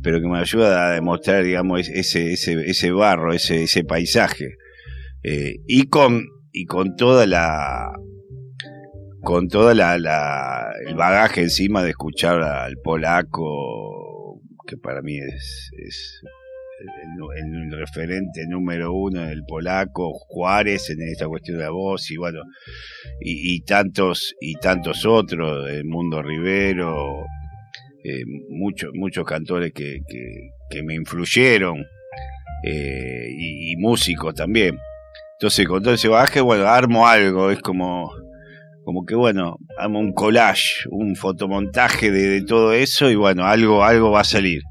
pero 0.04 0.20
que 0.22 0.28
me 0.28 0.38
ayuda 0.40 0.88
a 0.88 0.92
demostrar, 0.94 1.44
digamos, 1.44 1.82
es- 1.82 1.90
ese, 1.90 2.34
ese, 2.34 2.54
ese 2.70 2.92
barro, 2.92 3.34
ese, 3.34 3.64
ese 3.64 3.84
paisaje. 3.84 4.56
Eh, 5.24 5.56
y 5.68 5.88
con, 5.88 6.24
y 6.52 6.66
con 6.66 6.96
toda 6.96 7.26
la, 7.26 7.92
con 9.22 9.48
toda 9.48 9.74
la, 9.74 9.98
la, 9.98 10.68
el 10.88 10.96
bagaje 10.96 11.42
encima 11.42 11.82
de 11.84 11.90
escuchar 11.90 12.42
al 12.44 12.76
polaco, 12.84 14.40
que 14.68 14.78
para 14.78 15.02
mí 15.02 15.18
es, 15.18 15.72
el 17.38 17.72
referente 17.72 18.46
número 18.48 18.94
uno 18.94 19.22
del 19.22 19.44
polaco, 19.48 20.12
Juárez 20.14 20.90
en 20.90 21.02
esta 21.02 21.28
cuestión 21.28 21.58
de 21.58 21.64
la 21.64 21.70
voz 21.72 22.12
y 22.12 22.18
bueno, 22.18 22.42
y, 23.22 23.56
y 23.56 23.62
tantos 23.62 24.34
y 24.42 24.54
tantos 24.56 25.06
otros, 25.06 25.70
el 25.70 25.86
Mundo 25.86 26.22
Rivero, 26.22 27.26
eh, 28.08 28.24
muchos 28.50 28.92
muchos 28.94 29.26
cantores 29.26 29.74
que, 29.74 29.98
que, 30.70 30.84
me 30.84 30.94
influyeron 30.94 31.84
eh, 32.64 33.28
y, 33.32 33.72
y 33.72 33.76
músicos 33.78 34.36
también. 34.36 34.78
Entonces 35.40 35.68
con 35.68 35.82
todo 35.82 35.96
ese 35.96 36.08
bagaje, 36.08 36.40
bueno, 36.42 36.68
armo 36.68 37.08
algo, 37.08 37.50
es 37.50 37.60
como 37.62 38.12
como 38.84 39.06
que 39.06 39.16
bueno, 39.16 39.58
armo 39.80 40.00
un 40.00 40.14
collage, 40.14 40.88
un 40.92 41.16
fotomontaje 41.16 42.12
de, 42.12 42.28
de 42.28 42.42
todo 42.44 42.74
eso 42.74 43.10
y 43.10 43.16
bueno, 43.16 43.46
algo 43.46 43.84
algo 43.84 44.12
va 44.12 44.22
a 44.22 44.26
salir. 44.26 44.62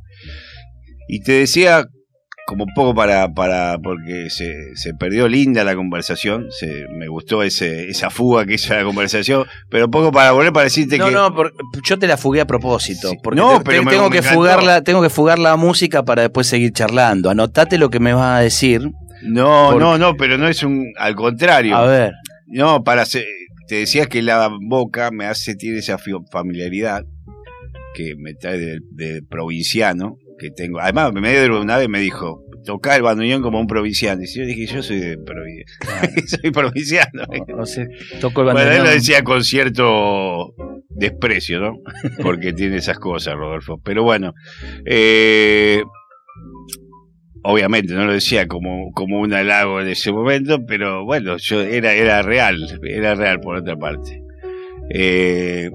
Y 1.09 1.21
te 1.21 1.33
decía 1.33 1.87
como 2.47 2.65
un 2.65 2.75
poco 2.75 2.95
para, 2.95 3.33
para 3.33 3.79
porque 3.83 4.29
se, 4.29 4.77
se 4.77 4.93
perdió 4.95 5.29
linda 5.29 5.65
la 5.65 5.75
conversación, 5.75 6.49
se, 6.51 6.85
me 6.99 7.09
gustó 7.09 7.43
ese, 7.43 7.89
esa 7.89 8.11
fuga 8.11 8.45
que 8.45 8.55
hizo 8.55 8.75
la 8.75 8.85
conversación, 8.85 9.47
pero 9.71 9.87
un 9.87 9.91
poco 9.91 10.13
para 10.13 10.33
volver 10.33 10.53
para 10.53 10.65
decirte 10.65 10.99
No, 10.99 11.07
que... 11.07 11.13
no, 11.13 11.35
por- 11.35 11.53
yo 11.87 11.99
te 11.99 12.07
la 12.07 12.17
fugué 12.19 12.41
a 12.43 12.47
propósito. 12.47 13.11
Sí. 13.11 13.17
Porque 13.23 13.41
No, 13.41 13.59
te- 13.59 13.65
pero 13.65 13.79
te- 13.81 13.85
me- 13.87 13.91
tengo, 13.93 14.11
me 14.11 14.17
que 14.17 14.23
fugar 14.23 14.63
la, 14.63 14.83
tengo 14.83 15.01
que 15.03 15.09
fugar 15.11 15.39
la 15.39 15.57
música 15.57 16.05
para 16.05 16.23
después 16.23 16.47
seguir 16.47 16.73
charlando. 16.73 17.31
Anotate 17.31 17.79
lo 17.79 17.89
que 17.89 18.01
me 18.01 18.13
vas 18.13 18.39
a 18.39 18.43
decir. 18.43 18.91
No, 19.23 19.69
Porque- 19.71 19.85
no, 19.85 19.97
no, 19.99 20.17
pero 20.17 20.37
no 20.37 20.47
es 20.49 20.63
un... 20.63 20.93
Al 20.99 21.15
contrario. 21.15 21.75
A 21.77 21.87
ver. 21.87 22.13
No, 22.47 22.85
para 22.85 23.03
hacer... 23.03 23.25
te 23.69 23.77
decía 23.77 24.05
que 24.07 24.21
la 24.21 24.51
boca 24.69 25.11
me 25.11 25.25
hace, 25.25 25.55
tiene 25.55 25.79
esa 25.79 25.97
familiaridad 26.31 27.05
que 27.95 28.15
me 28.19 28.35
trae 28.35 28.59
de, 28.59 29.23
provinciano 29.23 30.19
que 30.45 30.51
tengo. 30.51 30.81
Además, 30.81 31.13
me 31.13 31.33
dio 31.33 31.61
una 31.61 31.79
vez 31.79 31.89
me 31.89 32.01
dijo, 32.01 32.45
toca 32.65 32.95
el 32.97 33.03
bandoneón 33.03 33.43
como 33.43 33.59
un 33.59 33.67
provinciano. 33.67 34.23
Y 34.23 34.27
yo 34.27 34.45
dije, 34.45 34.67
yo 34.67 34.83
soy 34.83 35.01
de 35.01 35.17
soy 36.27 36.51
provinciano. 36.51 37.25
No, 37.49 37.65
sé, 37.67 37.89
toco 38.21 38.43
el 38.43 38.49
bandoneón. 38.49 38.71
Bueno, 38.71 38.85
él 38.85 38.89
lo 38.89 38.95
decía 38.95 39.23
con 39.25 39.43
cierto 39.43 40.55
desprecio, 40.91 41.61
¿no? 41.61 41.79
Porque 42.23 42.53
tiene 42.53 42.77
esas 42.77 42.99
cosas, 42.99 43.35
Rodolfo. 43.35 43.81
Pero 43.83 44.03
bueno, 44.03 44.35
eh, 44.85 45.83
obviamente 47.43 47.95
no 47.95 48.05
lo 48.05 48.13
decía 48.13 48.47
como, 48.47 48.93
como 48.93 49.21
un 49.21 49.33
halago 49.33 49.81
en 49.81 49.89
ese 49.89 50.13
momento, 50.13 50.65
pero 50.67 51.05
bueno, 51.05 51.37
yo 51.39 51.61
era, 51.61 51.95
era 51.95 52.23
real, 52.23 52.59
era 52.83 53.15
real 53.15 53.41
por 53.41 53.57
otra 53.57 53.77
parte. 53.77 54.23
Eh, 54.91 55.71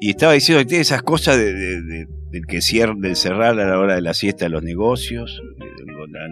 y 0.00 0.10
estaba 0.10 0.32
diciendo 0.32 0.62
que 0.62 0.68
tiene 0.68 0.82
esas 0.82 1.02
cosas 1.02 1.38
de, 1.38 2.06
del 2.34 2.46
que 2.46 2.60
cierra, 2.60 2.94
del 2.98 3.16
cerrar 3.16 3.58
a 3.58 3.64
la 3.64 3.78
hora 3.78 3.94
de 3.94 4.02
la 4.02 4.12
siesta 4.12 4.48
los 4.48 4.62
negocios, 4.62 5.40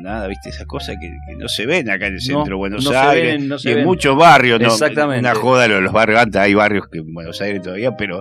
nada, 0.02 0.26
viste, 0.26 0.50
esas 0.50 0.66
cosas 0.66 0.97
que, 1.00 1.11
no 1.37 1.49
se 1.49 1.66
ven 1.66 1.90
acá 1.90 2.06
en 2.06 2.14
el 2.14 2.21
centro 2.21 2.44
de 2.44 2.54
Buenos 2.54 2.87
Aires, 2.90 3.64
y 3.64 3.68
en 3.68 3.85
muchos 3.85 4.16
barrios, 4.16 4.61
¿no? 4.61 4.68
Exactamente. 4.68 5.21
Una 5.21 5.35
joda 5.35 5.68
lo 5.68 5.76
de 5.76 5.80
los 5.82 5.92
barrios, 5.92 6.21
antes 6.21 6.40
hay 6.40 6.54
barrios 6.54 6.87
que 6.90 6.99
en 6.99 7.12
Buenos 7.12 7.40
Aires 7.40 7.62
todavía, 7.62 7.97
pero 7.97 8.21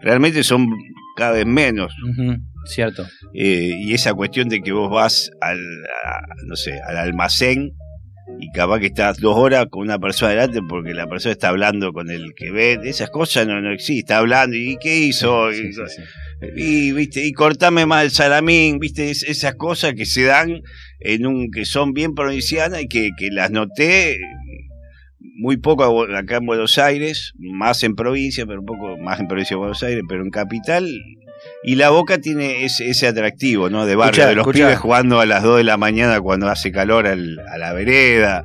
realmente 0.00 0.42
son 0.42 0.66
cada 1.16 1.32
vez 1.32 1.46
menos. 1.46 1.94
Cierto. 2.64 3.06
Eh, 3.34 3.70
y 3.78 3.94
esa 3.94 4.14
cuestión 4.14 4.48
de 4.48 4.60
que 4.62 4.72
vos 4.72 4.90
vas 4.90 5.30
al, 5.40 5.58
no 6.46 6.56
sé, 6.56 6.80
al 6.80 6.96
almacén 6.96 7.72
y 8.38 8.50
capaz 8.50 8.80
que 8.80 8.86
estás 8.86 9.18
dos 9.18 9.36
horas 9.36 9.66
con 9.70 9.82
una 9.82 9.98
persona 9.98 10.30
delante 10.30 10.60
porque 10.68 10.94
la 10.94 11.06
persona 11.06 11.32
está 11.32 11.48
hablando 11.48 11.92
con 11.92 12.10
el 12.10 12.34
que 12.36 12.50
ve, 12.50 12.78
esas 12.84 13.10
cosas 13.10 13.46
no, 13.46 13.60
no 13.60 13.72
existen, 13.72 13.98
está 13.98 14.18
hablando 14.18 14.56
y 14.56 14.76
qué 14.80 14.98
hizo, 14.98 15.50
y, 16.56 16.92
viste, 16.92 17.26
y 17.26 17.32
cortame 17.32 17.86
más 17.86 18.04
el 18.04 18.10
salamín, 18.10 18.78
viste, 18.78 19.10
esas 19.10 19.54
cosas 19.54 19.94
que 19.94 20.06
se 20.06 20.24
dan 20.24 20.62
en 21.00 21.26
un, 21.26 21.50
que 21.50 21.64
son 21.64 21.92
bien 21.92 22.14
provincianas 22.14 22.82
y 22.82 22.88
que, 22.88 23.10
que 23.16 23.30
las 23.30 23.50
noté 23.50 24.18
muy 25.36 25.56
poco 25.56 26.04
acá 26.14 26.36
en 26.36 26.46
Buenos 26.46 26.78
Aires, 26.78 27.32
más 27.38 27.82
en 27.82 27.94
provincia, 27.94 28.46
pero 28.46 28.60
un 28.60 28.66
poco 28.66 28.96
más 28.98 29.18
en 29.18 29.26
provincia 29.26 29.56
de 29.56 29.58
Buenos 29.58 29.82
Aires, 29.82 30.02
pero 30.08 30.22
en 30.22 30.30
capital 30.30 30.88
y 31.64 31.76
la 31.76 31.90
Boca 31.90 32.18
tiene 32.18 32.64
ese, 32.64 32.90
ese 32.90 33.06
atractivo, 33.06 33.70
¿no? 33.70 33.86
De 33.86 33.94
barrio, 33.94 34.26
de 34.26 34.34
los 34.34 34.48
pibes 34.48 34.78
jugando 34.78 35.20
a 35.20 35.26
las 35.26 35.42
2 35.42 35.58
de 35.58 35.64
la 35.64 35.76
mañana 35.76 36.20
cuando 36.20 36.48
hace 36.48 36.72
calor 36.72 37.06
al, 37.06 37.38
a 37.52 37.58
la 37.58 37.72
vereda. 37.72 38.42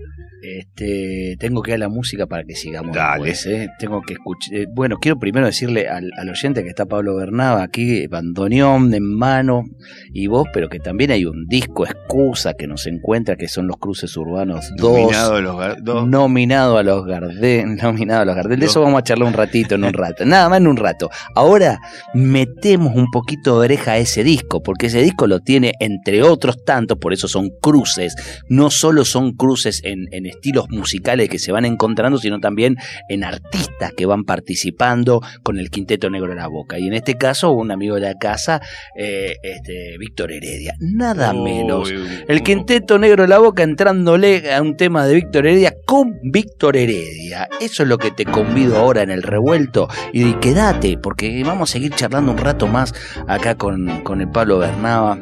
Este, 0.55 1.35
tengo 1.39 1.61
que 1.61 1.71
ir 1.71 1.75
a 1.75 1.79
la 1.79 1.89
música 1.89 2.25
para 2.25 2.43
que 2.43 2.55
sigamos. 2.55 2.95
Dale. 2.95 3.33
¿eh? 3.45 3.67
Tengo 3.79 4.01
que 4.01 4.13
escuchar. 4.13 4.53
Eh, 4.55 4.67
bueno, 4.71 4.97
quiero 4.97 5.19
primero 5.19 5.45
decirle 5.45 5.87
al, 5.87 6.11
oyente 6.29 6.63
que 6.63 6.69
está 6.69 6.85
Pablo 6.85 7.15
Bernaba 7.15 7.63
aquí, 7.63 8.07
bandoneón 8.07 8.93
en 8.93 9.03
mano 9.03 9.65
y 10.13 10.27
vos, 10.27 10.47
pero 10.53 10.69
que 10.69 10.79
también 10.79 11.11
hay 11.11 11.25
un 11.25 11.47
disco 11.47 11.85
excusa 11.85 12.53
que 12.53 12.65
nos 12.65 12.87
encuentra, 12.87 13.35
que 13.35 13.47
son 13.47 13.67
los 13.67 13.77
cruces 13.77 14.15
urbanos 14.15 14.71
2. 14.77 14.91
Nominado 14.91 15.35
a 15.35 15.41
los, 15.41 15.83
dos. 15.83 16.07
Nominado 16.07 16.77
a 16.77 16.83
los 16.83 17.05
Gardel. 17.05 17.75
Nominado 17.81 18.21
a 18.21 18.25
los 18.25 18.35
Gardel. 18.35 18.59
De 18.59 18.65
eso 18.67 18.81
vamos 18.81 18.99
a 18.99 19.03
charlar 19.03 19.27
un 19.27 19.33
ratito, 19.33 19.75
en 19.75 19.83
un 19.83 19.93
rato. 19.93 20.25
Nada 20.25 20.47
más 20.47 20.59
en 20.59 20.67
un 20.67 20.77
rato. 20.77 21.09
Ahora 21.35 21.79
metemos 22.13 22.95
un 22.95 23.11
poquito 23.11 23.59
de 23.59 23.65
oreja 23.65 23.93
a 23.93 23.97
ese 23.97 24.23
disco, 24.23 24.63
porque 24.63 24.85
ese 24.85 25.01
disco 25.01 25.27
lo 25.27 25.41
tiene, 25.41 25.73
entre 25.79 26.23
otros 26.23 26.63
tantos, 26.63 26.97
por 26.97 27.11
eso 27.11 27.27
son 27.27 27.49
cruces. 27.61 28.15
No 28.47 28.69
solo 28.69 29.03
son 29.03 29.33
cruces 29.33 29.81
en, 29.83 30.07
en 30.11 30.25
estilos 30.37 30.69
musicales 30.69 31.29
que 31.29 31.39
se 31.39 31.51
van 31.51 31.65
encontrando, 31.65 32.17
sino 32.17 32.39
también 32.39 32.77
en 33.09 33.23
artistas 33.23 33.93
que 33.93 34.05
van 34.05 34.23
participando 34.23 35.21
con 35.43 35.59
el 35.59 35.69
Quinteto 35.69 36.09
Negro 36.09 36.29
de 36.29 36.35
la 36.35 36.47
Boca. 36.47 36.79
Y 36.79 36.87
en 36.87 36.93
este 36.93 37.17
caso, 37.17 37.51
un 37.51 37.71
amigo 37.71 37.95
de 37.95 38.01
la 38.01 38.13
casa, 38.15 38.61
eh, 38.97 39.35
este, 39.43 39.97
Víctor 39.99 40.31
Heredia. 40.31 40.75
Nada 40.79 41.33
menos. 41.33 41.91
El 42.27 42.43
Quinteto 42.43 42.97
Negro 42.97 43.23
de 43.23 43.29
la 43.29 43.39
Boca 43.39 43.63
entrándole 43.63 44.53
a 44.53 44.61
un 44.61 44.77
tema 44.77 45.05
de 45.05 45.15
Víctor 45.15 45.47
Heredia 45.47 45.73
con 45.85 46.19
Víctor 46.23 46.77
Heredia. 46.77 47.49
Eso 47.59 47.83
es 47.83 47.89
lo 47.89 47.97
que 47.97 48.11
te 48.11 48.25
convido 48.25 48.77
ahora 48.77 49.01
en 49.01 49.09
el 49.09 49.23
revuelto. 49.23 49.87
Y 50.13 50.33
quédate, 50.35 50.97
porque 50.97 51.43
vamos 51.43 51.69
a 51.69 51.73
seguir 51.73 51.93
charlando 51.93 52.31
un 52.31 52.37
rato 52.37 52.67
más 52.67 52.93
acá 53.27 53.55
con, 53.55 54.01
con 54.03 54.21
el 54.21 54.29
Pablo 54.29 54.59
Bernaba 54.59 55.19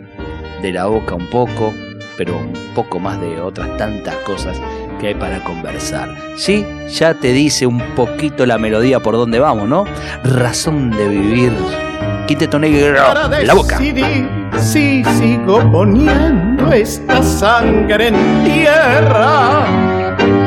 de 0.61 0.71
la 0.71 0.85
Boca 0.85 1.15
un 1.15 1.29
poco 1.29 1.73
pero 2.17 2.37
un 2.37 2.53
poco 2.73 2.99
más 2.99 3.19
de 3.19 3.39
otras 3.41 3.77
tantas 3.77 4.15
cosas 4.17 4.59
que 4.99 5.07
hay 5.07 5.15
para 5.15 5.43
conversar. 5.43 6.09
Sí, 6.37 6.65
ya 6.89 7.13
te 7.13 7.31
dice 7.31 7.65
un 7.65 7.79
poquito 7.95 8.45
la 8.45 8.57
melodía 8.57 8.99
por 8.99 9.15
dónde 9.15 9.39
vamos, 9.39 9.67
¿no? 9.67 9.85
Razón 10.23 10.91
de 10.91 11.07
vivir. 11.07 11.53
Quinteto 12.27 12.57
negro, 12.57 12.97
la 13.43 13.53
boca. 13.53 13.79
Si 14.57 15.03
sigo 15.03 15.59
poniendo 15.71 16.71
esta 16.71 17.21
sangre 17.21 18.07
en 18.07 18.43
tierra, 18.43 19.65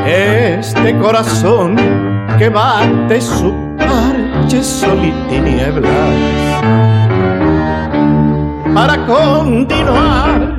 este 0.05 0.97
corazón 0.97 1.75
que 2.37 2.49
bate 2.49 3.21
su 3.21 3.53
parche 3.77 4.63
sol 4.63 4.99
y 5.03 5.11
tinieblas, 5.29 5.91
para 8.73 9.05
continuar 9.05 10.58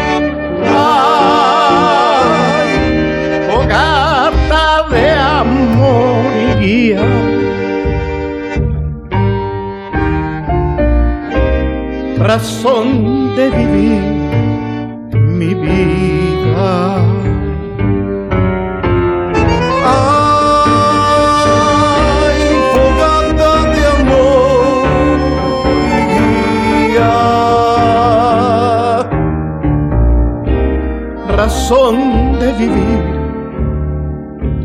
razón 12.33 13.35
de 13.35 13.45
vivir 13.49 14.01
mi 15.37 15.53
vida. 15.53 16.71
Ay, 19.83 20.81
fogata 22.73 23.53
de 23.73 23.81
amor 23.99 24.87
y 25.97 26.91
razón 31.37 31.95
de 32.39 32.49
vivir 32.61 33.03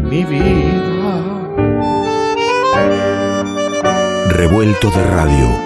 mi 0.09 0.23
vida. 0.25 1.15
Revuelto 4.29 4.87
de 4.91 5.03
radio 5.03 5.66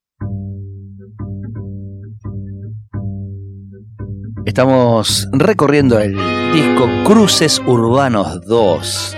Estamos 4.45 5.29
recorriendo 5.31 5.99
el 5.99 6.17
disco 6.51 6.87
Cruces 7.05 7.61
Urbanos 7.65 8.41
2 8.45 9.17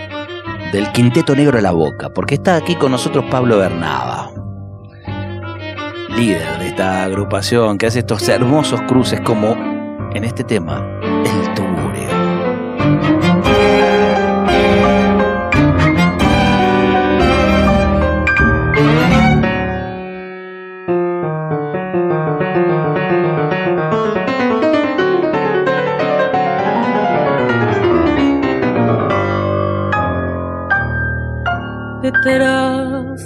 del 0.73 0.91
Quinteto 0.91 1.33
Negro 1.33 1.55
de 1.55 1.61
la 1.61 1.71
Boca, 1.71 2.09
porque 2.09 2.35
está 2.35 2.57
aquí 2.57 2.75
con 2.75 2.91
nosotros 2.91 3.23
Pablo 3.31 3.57
Bernaba, 3.57 4.31
líder 6.17 6.59
de 6.59 6.67
esta 6.67 7.03
agrupación 7.03 7.77
que 7.77 7.87
hace 7.87 7.99
estos 7.99 8.27
hermosos 8.27 8.81
cruces 8.81 9.21
como 9.21 9.55
en 10.13 10.25
este 10.25 10.43
tema, 10.43 10.85
el 11.01 11.53
tubureo. 11.53 13.32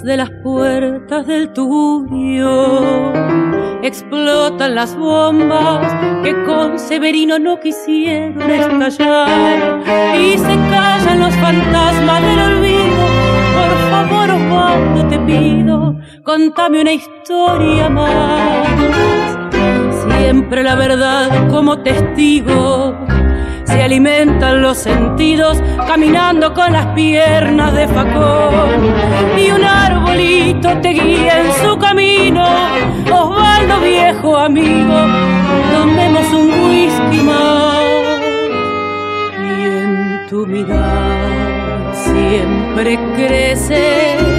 De 0.08 0.16
las 0.16 0.30
puertas 0.42 1.26
del 1.26 1.52
tuyo 1.52 3.12
explotan 3.82 4.74
las 4.74 4.96
bombas 4.96 5.86
que 6.22 6.32
con 6.44 6.78
Severino 6.78 7.38
no 7.38 7.60
quisieron 7.60 8.40
estallar 8.50 9.82
y 10.18 10.38
se 10.38 10.56
callan 10.70 11.20
los 11.20 11.34
fantasmas 11.34 12.22
del 12.22 12.38
olvido. 12.40 13.04
Por 13.58 13.90
favor, 13.90 14.30
Osvaldo, 14.30 15.08
te 15.08 15.18
pido, 15.18 15.94
contame 16.24 16.80
una 16.80 16.92
historia 16.94 17.90
más. 17.90 19.38
Siempre 20.06 20.62
la 20.62 20.74
verdad 20.74 21.50
como 21.50 21.82
testigo 21.82 22.97
se 23.78 23.84
alimentan 23.84 24.60
los 24.60 24.78
sentidos 24.78 25.62
caminando 25.86 26.52
con 26.52 26.72
las 26.72 26.86
piernas 26.96 27.72
de 27.74 27.86
facón. 27.86 28.92
Y 29.38 29.52
un 29.52 29.62
arbolito 29.62 30.76
te 30.78 30.88
guía 30.88 31.42
en 31.42 31.52
su 31.62 31.78
camino 31.78 32.44
Osvaldo 33.08 33.80
viejo 33.80 34.36
amigo 34.36 34.98
tomemos 35.72 36.26
un 36.32 36.50
whisky 36.64 37.22
más. 37.22 37.84
Y 39.38 39.62
en 39.62 40.26
tu 40.28 40.44
mirar 40.44 41.94
siempre 41.94 42.98
crece 43.14 44.37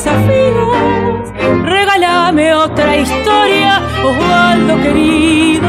desafíos. 0.00 1.28
Regálame 1.64 2.54
otra 2.54 2.96
historia, 2.96 3.82
Osvaldo 4.02 4.80
querido. 4.80 5.68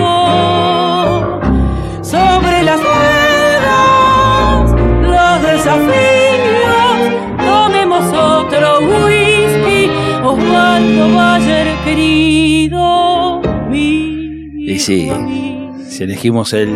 Sobre 2.01 2.63
las 2.63 2.79
ruedas, 2.81 4.71
los 5.03 5.41
desafíos. 5.51 6.97
Tomemos 7.37 8.05
otro 8.13 8.79
whisky, 8.79 9.89
Osvaldo 10.23 11.13
Bayer 11.13 11.67
querido. 11.83 13.41
y 13.73 14.79
sí, 14.79 15.11
si 15.89 16.03
elegimos 16.03 16.53
el, 16.53 16.69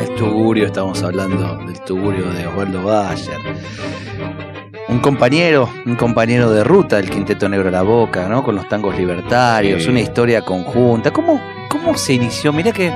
el 0.00 0.14
tugurio, 0.16 0.66
estamos 0.66 1.00
hablando 1.04 1.58
del 1.64 1.80
tugurio 1.82 2.28
de 2.32 2.46
Osvaldo 2.48 2.82
Bayer 2.82 3.40
un 4.92 4.98
compañero, 5.00 5.70
un 5.86 5.96
compañero 5.96 6.50
de 6.50 6.62
ruta 6.62 6.96
del 6.96 7.08
Quinteto 7.08 7.48
Negro 7.48 7.68
a 7.68 7.72
la 7.72 7.82
Boca, 7.82 8.28
¿no? 8.28 8.44
Con 8.44 8.56
los 8.56 8.68
tangos 8.68 8.94
libertarios, 8.96 9.86
una 9.86 10.00
historia 10.00 10.42
conjunta. 10.42 11.10
¿Cómo, 11.10 11.40
¿Cómo 11.70 11.96
se 11.96 12.12
inició? 12.12 12.52
Mirá 12.52 12.72
que 12.72 12.92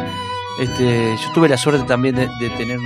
este, 0.60 1.16
yo 1.16 1.32
tuve 1.32 1.48
la 1.48 1.56
suerte 1.56 1.86
también 1.86 2.14
de, 2.14 2.28
tener 2.58 2.78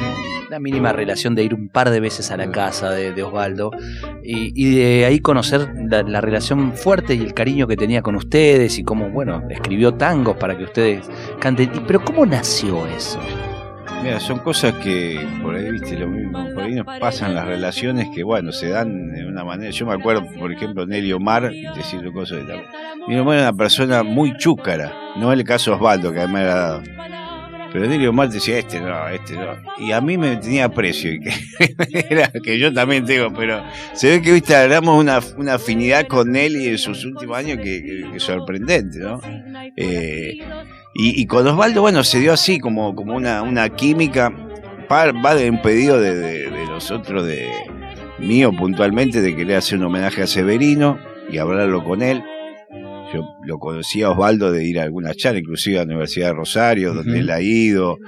una 0.47 0.61
mínima 0.61 0.93
relación, 0.93 1.35
de 1.35 1.43
ir 1.43 1.55
un 1.55 1.69
par 1.69 1.91
de 1.91 1.99
veces 1.99 2.31
a 2.31 2.37
la 2.37 2.53
casa 2.53 2.93
de, 2.93 3.21
Osvaldo 3.23 3.73
y, 4.23 4.77
de 4.77 5.05
ahí 5.07 5.19
conocer 5.19 5.73
la, 5.75 6.05
la, 6.05 6.21
relación 6.21 6.73
fuerte 6.73 7.15
y 7.15 7.21
el 7.21 7.35
cariño 7.35 7.67
que 7.67 7.77
tenía 7.77 8.03
con 8.03 8.15
ustedes 8.15 8.79
y 8.79 8.85
cómo, 8.85 9.11
bueno, 9.11 9.43
escribió 9.51 9.93
tangos 9.95 10.37
para 10.37 10.57
que 10.57 10.65
ustedes 10.65 11.11
canten. 11.41 11.71
Pero 11.85 12.05
¿cómo 12.05 12.25
nació 12.27 12.87
eso? 12.87 13.19
Mira, 14.03 14.19
son 14.19 14.39
cosas 14.39 14.73
que 14.75 15.21
por 15.43 15.55
ahí, 15.55 15.71
viste, 15.71 15.99
lo 15.99 16.09
mismo, 16.09 16.47
por 16.55 16.63
ahí 16.63 16.75
nos 16.75 16.87
pasan 16.87 17.35
las 17.35 17.47
relaciones 17.47 18.09
que, 18.15 18.23
bueno, 18.23 18.51
se 18.51 18.71
dan 18.71 19.13
de 19.13 19.27
una 19.27 19.45
manera. 19.45 19.71
Yo 19.71 19.87
me 19.87 19.93
acuerdo, 19.93 20.27
por 20.39 20.51
ejemplo, 20.51 20.87
Nelly 20.87 21.13
Omar, 21.13 21.53
y 21.53 21.67
decirle 21.77 22.11
cosas 22.11 22.39
de 22.39 22.45
tal. 22.45 22.65
Mi 23.07 23.15
hermano 23.15 23.35
era 23.35 23.51
una 23.51 23.57
persona 23.57 24.03
muy 24.03 24.37
chúcara, 24.39 24.93
no 25.17 25.33
el 25.33 25.45
caso 25.45 25.75
Osvaldo, 25.75 26.13
que 26.13 26.21
además 26.21 26.43
era. 26.43 26.83
Pero 27.73 27.87
Nelly 27.87 28.07
Omar 28.07 28.31
decía, 28.31 28.59
este 28.59 28.81
no, 28.81 29.09
este 29.09 29.35
no. 29.37 29.53
Y 29.79 29.93
a 29.93 30.01
mí 30.01 30.17
me 30.17 30.37
tenía 30.37 30.65
aprecio, 30.65 31.13
y 31.13 31.21
que, 31.21 31.33
era, 32.11 32.33
que 32.43 32.59
yo 32.59 32.73
también 32.73 33.05
tengo, 33.05 33.33
pero 33.33 33.63
se 33.93 34.09
ve 34.09 34.23
que, 34.23 34.33
viste, 34.33 34.57
hablamos 34.57 34.99
una, 34.99 35.21
una 35.37 35.55
afinidad 35.55 36.07
con 36.07 36.33
Nelly 36.33 36.69
en 36.69 36.79
sus 36.79 37.05
últimos 37.05 37.37
años 37.37 37.59
que, 37.59 37.83
que, 37.83 38.13
que 38.13 38.21
sorprendente, 38.21 38.99
¿no? 38.99 39.21
Eh, 39.77 40.39
y, 41.03 41.27
con 41.27 41.47
Osvaldo, 41.47 41.81
bueno, 41.81 42.05
se 42.05 42.21
dio 42.21 42.33
así 42.33 42.59
como, 42.59 42.95
como 42.95 43.17
una, 43.17 43.43
una 43.43 43.69
química. 43.71 44.33
Va 44.91 45.35
de 45.35 45.49
un 45.49 45.63
pedido 45.63 46.01
de, 46.01 46.15
de, 46.15 46.67
nosotros, 46.67 47.25
de 47.25 47.49
mío 48.19 48.53
puntualmente, 48.53 49.23
de 49.23 49.37
querer 49.37 49.57
hacer 49.57 49.79
un 49.79 49.85
homenaje 49.85 50.23
a 50.23 50.27
Severino 50.27 50.99
y 51.31 51.39
hablarlo 51.39 51.85
con 51.85 52.03
él. 52.03 52.23
Yo 53.15 53.25
lo 53.45 53.59
conocía 53.59 54.07
a 54.07 54.11
Osvaldo 54.11 54.53
de 54.53 54.65
ir 54.65 54.79
a 54.79 54.83
alguna 54.83 55.15
charla, 55.15 55.39
inclusive 55.39 55.79
a 55.79 55.85
la 55.85 55.87
Universidad 55.87 56.29
de 56.29 56.35
Rosario, 56.35 56.93
donde 56.93 57.21
él 57.21 57.31
ha 57.31 57.41
ido, 57.41 57.99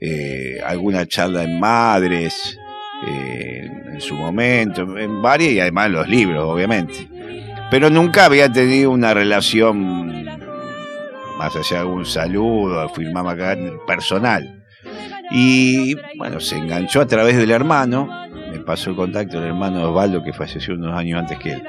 eh, 0.00 0.60
alguna 0.64 1.06
charla 1.06 1.44
en 1.44 1.58
Madres, 1.58 2.58
eh, 3.06 3.70
en 3.94 4.00
su 4.00 4.14
momento, 4.14 4.98
en 4.98 5.22
varias 5.22 5.52
y 5.52 5.60
además 5.60 5.90
los 5.90 6.08
libros, 6.08 6.44
obviamente. 6.44 7.08
Pero 7.70 7.90
nunca 7.90 8.26
había 8.26 8.50
tenido 8.52 8.90
una 8.90 9.12
relación 9.12 10.27
más 11.38 11.54
allá 11.54 11.76
de 11.76 11.78
algún 11.78 12.04
saludo, 12.04 12.88
firmaba 12.90 13.32
acá 13.32 13.56
personal. 13.86 14.64
Y 15.30 15.94
bueno, 16.16 16.40
se 16.40 16.56
enganchó 16.56 17.00
a 17.00 17.06
través 17.06 17.36
del 17.36 17.50
hermano, 17.50 18.08
me 18.50 18.58
pasó 18.60 18.90
el 18.90 18.96
contacto 18.96 19.38
del 19.40 19.50
hermano 19.50 19.88
Osvaldo 19.88 20.22
que 20.22 20.32
falleció 20.32 20.74
unos 20.74 20.98
años 20.98 21.20
antes 21.20 21.38
que 21.38 21.52
él. 21.52 21.62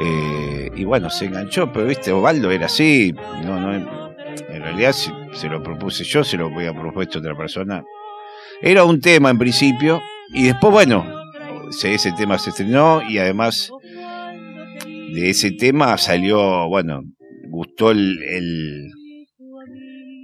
Eh, 0.00 0.70
y 0.76 0.84
bueno, 0.84 1.10
se 1.10 1.24
enganchó, 1.24 1.72
pero 1.72 1.86
viste, 1.86 2.12
Osvaldo 2.12 2.50
era 2.50 2.66
así, 2.66 3.12
no, 3.44 3.58
no, 3.58 3.74
en 3.74 4.62
realidad 4.62 4.92
si 4.92 5.10
se 5.32 5.48
lo 5.48 5.62
propuse 5.62 6.04
yo, 6.04 6.22
se 6.22 6.36
lo 6.36 6.46
a 6.46 6.72
propuesto 6.72 7.18
otra 7.18 7.36
persona. 7.36 7.82
Era 8.62 8.84
un 8.84 9.00
tema 9.00 9.30
en 9.30 9.38
principio, 9.38 10.00
y 10.32 10.44
después, 10.44 10.72
bueno, 10.72 11.04
ese 11.70 12.12
tema 12.12 12.38
se 12.38 12.50
estrenó 12.50 13.02
y 13.08 13.18
además 13.18 13.70
de 14.86 15.30
ese 15.30 15.50
tema 15.52 15.96
salió, 15.98 16.68
bueno, 16.68 17.02
gustó 17.58 17.90
el, 17.90 18.92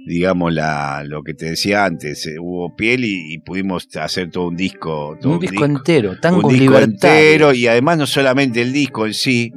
digamos, 0.05 0.53
la, 0.53 1.03
lo 1.05 1.21
que 1.21 1.33
te 1.33 1.47
decía 1.47 1.83
antes, 1.83 2.25
eh, 2.27 2.37
hubo 2.39 2.75
piel 2.75 3.03
y, 3.03 3.37
pudimos 3.39 3.87
hacer 3.97 4.29
todo 4.29 4.47
un 4.47 4.55
disco. 4.55 5.17
un, 5.21 5.39
disco, 5.39 5.65
entero, 5.65 6.17
tan 6.19 6.35
Un 6.35 6.47
disco 6.47 6.79
entero 6.79 7.53
y 7.53 7.67
además 7.67 7.97
no 7.97 8.07
solamente 8.07 8.61
el 8.61 8.71
disco 8.71 9.05
en 9.05 9.13
sí, 9.13 9.51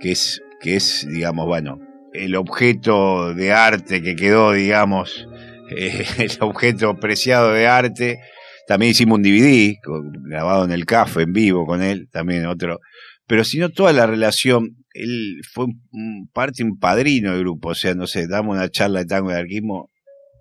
que 0.00 0.12
es, 0.12 0.42
que 0.60 0.76
es, 0.76 1.06
digamos, 1.06 1.46
bueno, 1.46 1.78
el 2.14 2.34
objeto 2.36 3.34
de 3.34 3.52
arte 3.52 4.02
que 4.02 4.16
quedó, 4.16 4.52
digamos, 4.52 5.28
eh, 5.76 6.04
el 6.18 6.32
objeto 6.40 6.96
preciado 6.96 7.52
de 7.52 7.66
arte. 7.66 8.20
También 8.66 8.92
hicimos 8.92 9.18
un 9.18 9.22
DVD 9.22 9.76
grabado 10.24 10.64
en 10.64 10.72
el 10.72 10.86
café 10.86 11.22
en 11.22 11.32
vivo 11.32 11.66
con 11.66 11.82
él, 11.82 12.08
también 12.10 12.46
otro. 12.46 12.78
Pero 13.26 13.44
sino 13.44 13.68
toda 13.68 13.92
la 13.92 14.06
relación 14.06 14.81
él 14.94 15.40
fue 15.52 15.66
un, 15.92 16.28
parte, 16.32 16.62
un 16.64 16.78
padrino 16.78 17.32
del 17.32 17.40
grupo, 17.40 17.70
o 17.70 17.74
sea, 17.74 17.94
no 17.94 18.06
sé, 18.06 18.26
damos 18.26 18.56
una 18.56 18.68
charla 18.68 19.00
de 19.00 19.06
tango 19.06 19.30
de 19.30 19.38
arquismo 19.38 19.90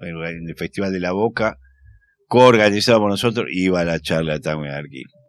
en 0.02 0.50
el 0.50 0.56
Festival 0.56 0.92
de 0.92 1.00
la 1.00 1.12
Boca, 1.12 1.58
co-organizado 2.28 3.00
por 3.00 3.10
nosotros, 3.10 3.48
iba 3.52 3.82
a 3.82 3.86
la 3.86 4.00
charla 4.00 4.34
de 4.34 4.40
tango 4.40 4.64
de 4.64 4.72
arquismo. 4.72 5.20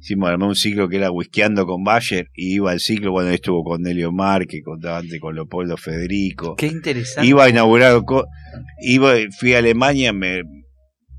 Hicimos 0.00 0.28
además 0.28 0.48
un 0.48 0.54
ciclo 0.54 0.88
que 0.88 0.96
era 0.96 1.10
Whiskeando 1.10 1.64
con 1.64 1.82
Bayer, 1.82 2.28
y 2.34 2.56
iba 2.56 2.70
al 2.72 2.80
ciclo 2.80 3.12
cuando 3.12 3.32
estuvo 3.32 3.64
con 3.64 3.82
Nelio 3.82 4.12
Mar, 4.12 4.46
que 4.46 4.62
contaba 4.62 4.98
antes 4.98 5.18
con 5.18 5.34
Leopoldo 5.34 5.78
Federico. 5.78 6.56
Qué 6.56 6.66
interesante. 6.66 7.26
Iba 7.26 7.44
a 7.44 7.48
inaugurar, 7.48 8.02
iba, 8.82 9.14
fui 9.38 9.54
a 9.54 9.58
Alemania, 9.58 10.12
me 10.12 10.42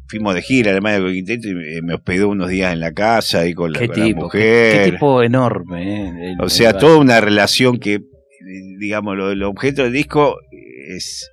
fuimos 0.08 0.36
de 0.36 0.42
gira 0.42 0.70
a 0.70 0.74
Alemania 0.74 1.00
con 1.00 1.10
el 1.10 1.16
quinteto 1.16 1.50
y 1.50 1.82
me 1.82 1.94
hospedó 1.94 2.30
unos 2.30 2.50
días 2.50 2.74
en 2.74 2.80
la 2.80 2.92
casa 2.92 3.48
y 3.48 3.54
con 3.54 3.72
la, 3.72 3.80
mujer. 4.16 4.86
Qué, 4.86 4.92
tipo 4.92 5.24
enorme. 5.24 6.32
Eh, 6.32 6.36
o 6.42 6.50
sea, 6.50 6.74
toda 6.74 6.98
una 6.98 7.22
relación 7.22 7.80
que, 7.80 8.00
digamos, 8.80 9.16
lo, 9.18 9.32
el 9.32 9.44
objeto 9.44 9.84
del 9.84 9.94
disco 9.94 10.38
es, 10.88 11.30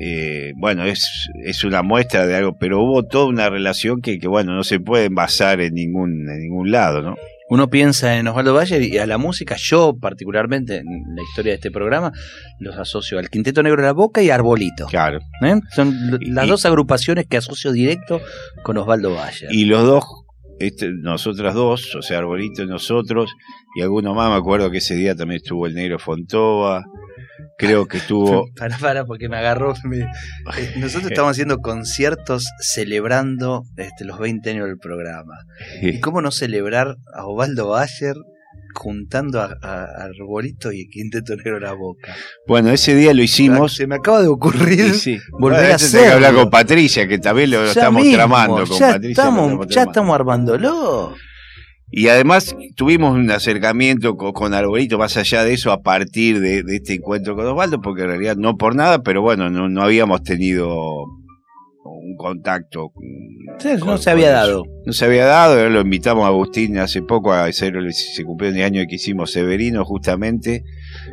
eh, 0.00 0.52
bueno, 0.56 0.84
es, 0.84 1.28
es 1.44 1.64
una 1.64 1.82
muestra 1.82 2.26
de 2.26 2.36
algo, 2.36 2.56
pero 2.58 2.82
hubo 2.82 3.04
toda 3.04 3.26
una 3.26 3.48
relación 3.48 4.00
que, 4.00 4.18
que, 4.18 4.28
bueno, 4.28 4.54
no 4.54 4.64
se 4.64 4.80
puede 4.80 5.08
basar 5.08 5.60
en 5.60 5.74
ningún, 5.74 6.28
en 6.28 6.40
ningún 6.40 6.70
lado, 6.70 7.02
¿no? 7.02 7.16
Uno 7.50 7.68
piensa 7.68 8.16
en 8.16 8.28
Osvaldo 8.28 8.54
Bayer 8.54 8.80
y 8.80 8.98
a 8.98 9.06
la 9.06 9.18
música, 9.18 9.56
yo 9.58 9.98
particularmente 10.00 10.78
en 10.78 11.16
la 11.16 11.22
historia 11.22 11.50
de 11.50 11.56
este 11.56 11.72
programa, 11.72 12.12
los 12.60 12.76
asocio 12.76 13.18
al 13.18 13.28
Quinteto 13.28 13.60
Negro 13.64 13.82
de 13.82 13.88
la 13.88 13.92
Boca 13.92 14.22
y 14.22 14.30
Arbolito. 14.30 14.86
Claro. 14.86 15.18
¿Eh? 15.42 15.60
Son 15.74 15.92
las 16.20 16.46
dos 16.46 16.64
agrupaciones 16.64 17.26
que 17.26 17.36
asocio 17.36 17.72
directo 17.72 18.20
con 18.62 18.78
Osvaldo 18.78 19.12
Bayer. 19.14 19.52
Y 19.52 19.64
los 19.64 19.84
dos, 19.84 20.04
este, 20.60 20.92
nosotras 20.92 21.54
dos, 21.54 21.96
o 21.96 22.02
sea, 22.02 22.18
Arbolito 22.18 22.62
y 22.62 22.68
nosotros, 22.68 23.32
y 23.74 23.82
alguno 23.82 24.14
más, 24.14 24.30
me 24.30 24.36
acuerdo 24.36 24.70
que 24.70 24.78
ese 24.78 24.94
día 24.94 25.16
también 25.16 25.40
estuvo 25.42 25.66
el 25.66 25.74
Negro 25.74 25.98
Fontova, 25.98 26.84
creo 27.60 27.86
que 27.86 28.00
tuvo. 28.00 28.48
para, 28.56 28.78
para, 28.78 29.04
porque 29.04 29.28
me 29.28 29.36
agarró. 29.36 29.74
Eh, 29.74 30.74
nosotros 30.78 31.10
estamos 31.10 31.32
haciendo 31.32 31.58
conciertos 31.58 32.46
celebrando 32.58 33.64
este, 33.76 34.04
los 34.04 34.18
20 34.18 34.50
años 34.50 34.66
del 34.66 34.78
programa. 34.78 35.34
¿Y 35.82 36.00
cómo 36.00 36.22
no 36.22 36.30
celebrar 36.30 36.96
a 37.14 37.26
Osvaldo 37.26 37.68
Bayer 37.68 38.16
juntando 38.72 39.40
a, 39.40 39.56
a 39.62 40.04
Arbolito 40.04 40.72
y 40.72 40.88
Quinteto 40.88 41.34
Negro 41.34 41.58
la 41.58 41.72
boca. 41.72 42.14
Bueno, 42.46 42.70
ese 42.70 42.94
día 42.94 43.12
lo 43.12 43.22
hicimos. 43.22 43.74
Se 43.74 43.86
me 43.86 43.96
acaba 43.96 44.22
de 44.22 44.28
ocurrir 44.28 44.94
sí. 44.94 45.18
volver 45.32 45.58
Bueno, 45.58 45.72
a 45.72 45.76
esto 45.76 45.90
tengo 45.90 46.04
que 46.04 46.12
hablar 46.12 46.34
con 46.34 46.50
Patricia, 46.50 47.08
que 47.08 47.18
también 47.18 47.50
lo, 47.50 47.64
Ya 47.64 47.70
estamos 47.70 48.02
mismo, 48.02 48.16
tramando 48.16 48.66
con 48.66 48.78
ya 48.78 48.92
Patricia. 48.92 49.10
Estamos, 49.10 49.44
estamos 49.44 49.66
ya 49.74 49.82
estamos 49.82 50.14
armándolo. 50.14 51.14
Y 51.92 52.08
además 52.08 52.54
tuvimos 52.76 53.14
un 53.16 53.30
acercamiento 53.30 54.16
co- 54.16 54.32
con, 54.32 54.54
Arbolito, 54.54 54.98
más 54.98 55.16
allá 55.16 55.44
de 55.44 55.54
eso, 55.54 55.72
a 55.72 55.82
partir 55.82 56.40
de, 56.40 56.62
de 56.62 56.76
este 56.76 56.94
encuentro 56.94 57.34
con 57.34 57.46
Osvaldo, 57.46 57.80
porque 57.80 58.02
en 58.02 58.08
realidad 58.08 58.36
no 58.36 58.56
por 58.56 58.74
nada, 58.76 59.02
pero 59.02 59.22
bueno, 59.22 59.50
no, 59.50 59.68
no 59.68 59.82
habíamos 59.82 60.22
tenido 60.22 60.68
un 61.84 62.16
contacto. 62.16 62.92
Sí, 63.58 63.70
con- 63.80 63.88
no 63.90 63.98
se 63.98 64.04
con 64.04 64.12
había 64.12 64.30
dado. 64.30 64.62
No 64.86 64.92
se 64.92 65.04
había 65.04 65.24
dado, 65.26 65.68
lo 65.68 65.80
invitamos 65.80 66.24
a 66.24 66.28
Agustín 66.28 66.78
hace 66.78 67.02
poco, 67.02 67.32
a 67.32 67.44
hacer, 67.44 67.74
se 67.92 68.24
cumplió 68.24 68.50
el 68.50 68.62
año 68.62 68.82
que 68.88 68.94
hicimos 68.94 69.32
Severino 69.32 69.84
justamente 69.84 70.62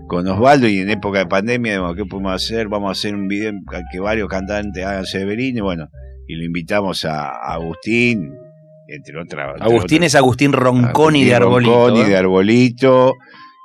con 0.07 0.27
Osvaldo 0.27 0.67
y 0.67 0.77
en 0.79 0.89
época 0.91 1.19
de 1.19 1.25
pandemia, 1.25 1.81
¿qué 1.95 2.05
podemos 2.05 2.33
hacer? 2.33 2.67
Vamos 2.67 2.89
a 2.89 2.91
hacer 2.91 3.15
un 3.15 3.27
video 3.27 3.49
en 3.49 3.61
que 3.91 3.99
varios 3.99 4.29
cantantes 4.29 4.85
hagan 4.85 5.05
Severino, 5.05 5.57
y 5.57 5.61
bueno, 5.61 5.87
y 6.27 6.35
lo 6.35 6.45
invitamos 6.45 7.03
a, 7.05 7.29
a 7.29 7.53
Agustín, 7.55 8.31
entre 8.87 9.19
otras. 9.19 9.49
entre 9.55 9.65
Agustín 9.65 10.03
es 10.03 10.15
Agustín 10.15 10.53
Ronconi 10.53 11.23
de 11.23 11.35
Arbolito. 11.35 11.71
Ronconi 11.71 12.01
¿eh? 12.01 12.09
de 12.09 12.17
Arbolito. 12.17 13.13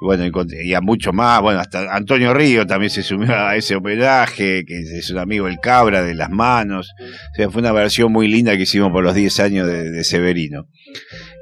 Bueno, 0.04 0.24
y 0.64 0.74
a 0.74 0.80
muchos 0.80 1.14
más. 1.14 1.40
Bueno, 1.40 1.60
hasta 1.60 1.94
Antonio 1.94 2.34
Río 2.34 2.66
también 2.66 2.90
se 2.90 3.04
sumió 3.04 3.36
a 3.36 3.54
ese 3.54 3.76
homenaje, 3.76 4.64
que 4.66 4.80
es 4.80 5.10
un 5.10 5.18
amigo 5.18 5.46
del 5.46 5.60
Cabra, 5.60 6.02
de 6.02 6.14
las 6.16 6.28
manos. 6.28 6.90
O 7.00 7.34
sea, 7.36 7.48
fue 7.50 7.60
una 7.62 7.70
versión 7.70 8.10
muy 8.10 8.26
linda 8.26 8.56
que 8.56 8.64
hicimos 8.64 8.90
por 8.90 9.04
los 9.04 9.14
10 9.14 9.38
años 9.40 9.66
de, 9.68 9.90
de 9.90 10.02
Severino. 10.02 10.66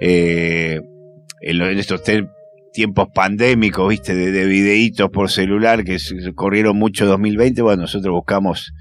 Eh, 0.03 0.79
en, 1.41 1.61
estos 1.79 2.03
tiempos 2.75 3.09
pandémicos, 3.15 3.89
viste, 3.89 4.15
de, 4.15 4.31
de 4.31 4.45
videitos 4.45 5.09
por 5.09 5.31
celular 5.31 5.83
que 5.83 5.97
corrieron 6.35 6.77
mucho 6.77 7.07
2020, 7.07 7.63
bueno, 7.63 7.83
nosotros 7.83 8.13
buscamos 8.13 8.75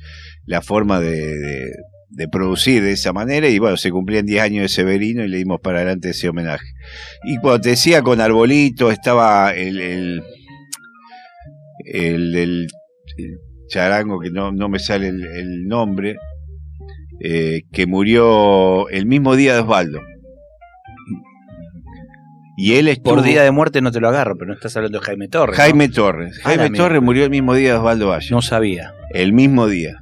la 0.45 0.61
forma 0.61 0.99
de, 0.99 1.37
de- 1.37 1.71
de 2.09 2.27
producir 2.27 2.83
de 2.83 2.91
esa 2.93 3.13
manera 3.13 3.47
y 3.49 3.59
bueno, 3.59 3.77
se 3.77 3.91
cumplían 3.91 4.25
10 4.25 4.41
años 4.41 4.61
de 4.63 4.69
Severino 4.69 5.23
y 5.23 5.27
le 5.27 5.37
dimos 5.37 5.59
para 5.61 5.77
adelante 5.79 6.09
ese 6.09 6.27
homenaje. 6.29 6.65
Y 7.23 7.37
cuando 7.37 7.61
te 7.61 7.69
decía 7.69 8.01
con 8.01 8.19
Arbolito 8.19 8.89
estaba 8.91 9.51
el, 9.53 9.79
el, 9.79 10.23
el, 11.85 12.35
el- 12.35 12.67
el 13.17 13.37
charango 13.67 14.19
que 14.19 14.31
no, 14.31 14.51
no 14.51 14.69
me 14.69 14.79
sale 14.79 15.09
el, 15.09 15.23
el 15.25 15.67
nombre, 15.67 16.15
eh, 17.21 17.61
que 17.71 17.85
murió 17.85 18.89
el 18.89 19.05
mismo 19.05 19.35
día 19.35 19.53
de 19.53 19.59
Osvaldo. 19.61 19.99
Y 22.57 22.73
él 22.73 22.87
estuvo... 22.89 23.15
Por 23.15 23.23
día 23.23 23.43
de 23.43 23.51
muerte 23.51 23.81
no 23.81 23.91
te 23.91 23.99
lo 24.01 24.09
agarro, 24.09 24.35
pero 24.37 24.49
no 24.49 24.53
estás 24.55 24.75
hablando 24.75 24.99
de 24.99 25.05
Jaime 25.05 25.27
Torres. 25.29 25.57
¿no? 25.57 25.63
Jaime 25.63 25.87
Torres. 25.89 26.39
Ah, 26.43 26.55
Jaime. 26.55 26.77
Torres 26.77 27.01
murió 27.01 27.23
el 27.23 27.29
mismo 27.29 27.53
día 27.53 27.73
de 27.73 27.77
Osvaldo 27.79 28.07
Valle. 28.09 28.27
No 28.31 28.41
sabía. 28.41 28.91
El 29.13 29.31
mismo 29.33 29.67
día. 29.67 30.01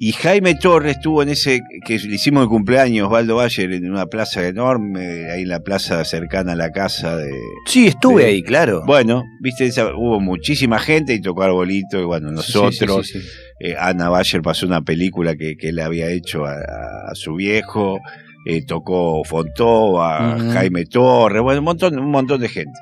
Y 0.00 0.12
Jaime 0.12 0.54
Torres 0.54 0.96
estuvo 0.96 1.24
en 1.24 1.30
ese, 1.30 1.60
que 1.84 1.98
le 1.98 2.14
hicimos 2.14 2.44
el 2.44 2.48
cumpleaños 2.48 3.06
Osvaldo 3.08 3.34
Valle 3.34 3.64
en 3.64 3.90
una 3.90 4.06
plaza 4.06 4.46
enorme, 4.46 5.28
ahí 5.32 5.42
en 5.42 5.48
la 5.48 5.58
plaza 5.60 6.04
cercana 6.04 6.52
a 6.52 6.56
la 6.56 6.70
casa 6.70 7.16
de... 7.16 7.28
Sí, 7.66 7.88
estuve 7.88 8.24
ahí, 8.26 8.42
claro. 8.44 8.84
Bueno, 8.86 9.24
viste, 9.40 9.66
esa- 9.66 9.92
hubo 9.96 10.20
muchísima 10.20 10.78
gente 10.78 11.14
y 11.14 11.20
tocó 11.20 11.42
Arbolito, 11.42 12.00
y 12.00 12.04
bueno, 12.04 12.30
nosotros, 12.30 12.76
Sí, 12.78 12.86
sí, 13.12 13.18
sí, 13.20 13.28
sí. 13.28 13.28
eh, 13.58 13.74
Ana 13.76 14.08
Bayer 14.08 14.40
pasó 14.40 14.66
una 14.66 14.82
película 14.82 15.34
que, 15.34 15.56
que 15.56 15.70
él 15.70 15.80
había 15.80 16.08
hecho 16.10 16.44
a, 16.46 16.52
a 17.10 17.14
su 17.16 17.34
viejo, 17.34 17.98
eh, 18.46 18.64
tocó 18.64 19.24
Fontó, 19.24 20.00
a 20.00 20.36
Ujú. 20.36 20.50
Jaime 20.52 20.84
Torres, 20.86 21.42
bueno, 21.42 21.58
un 21.58 21.64
montón, 21.64 21.98
un 21.98 22.10
montón 22.12 22.40
de 22.40 22.48
gente. 22.48 22.78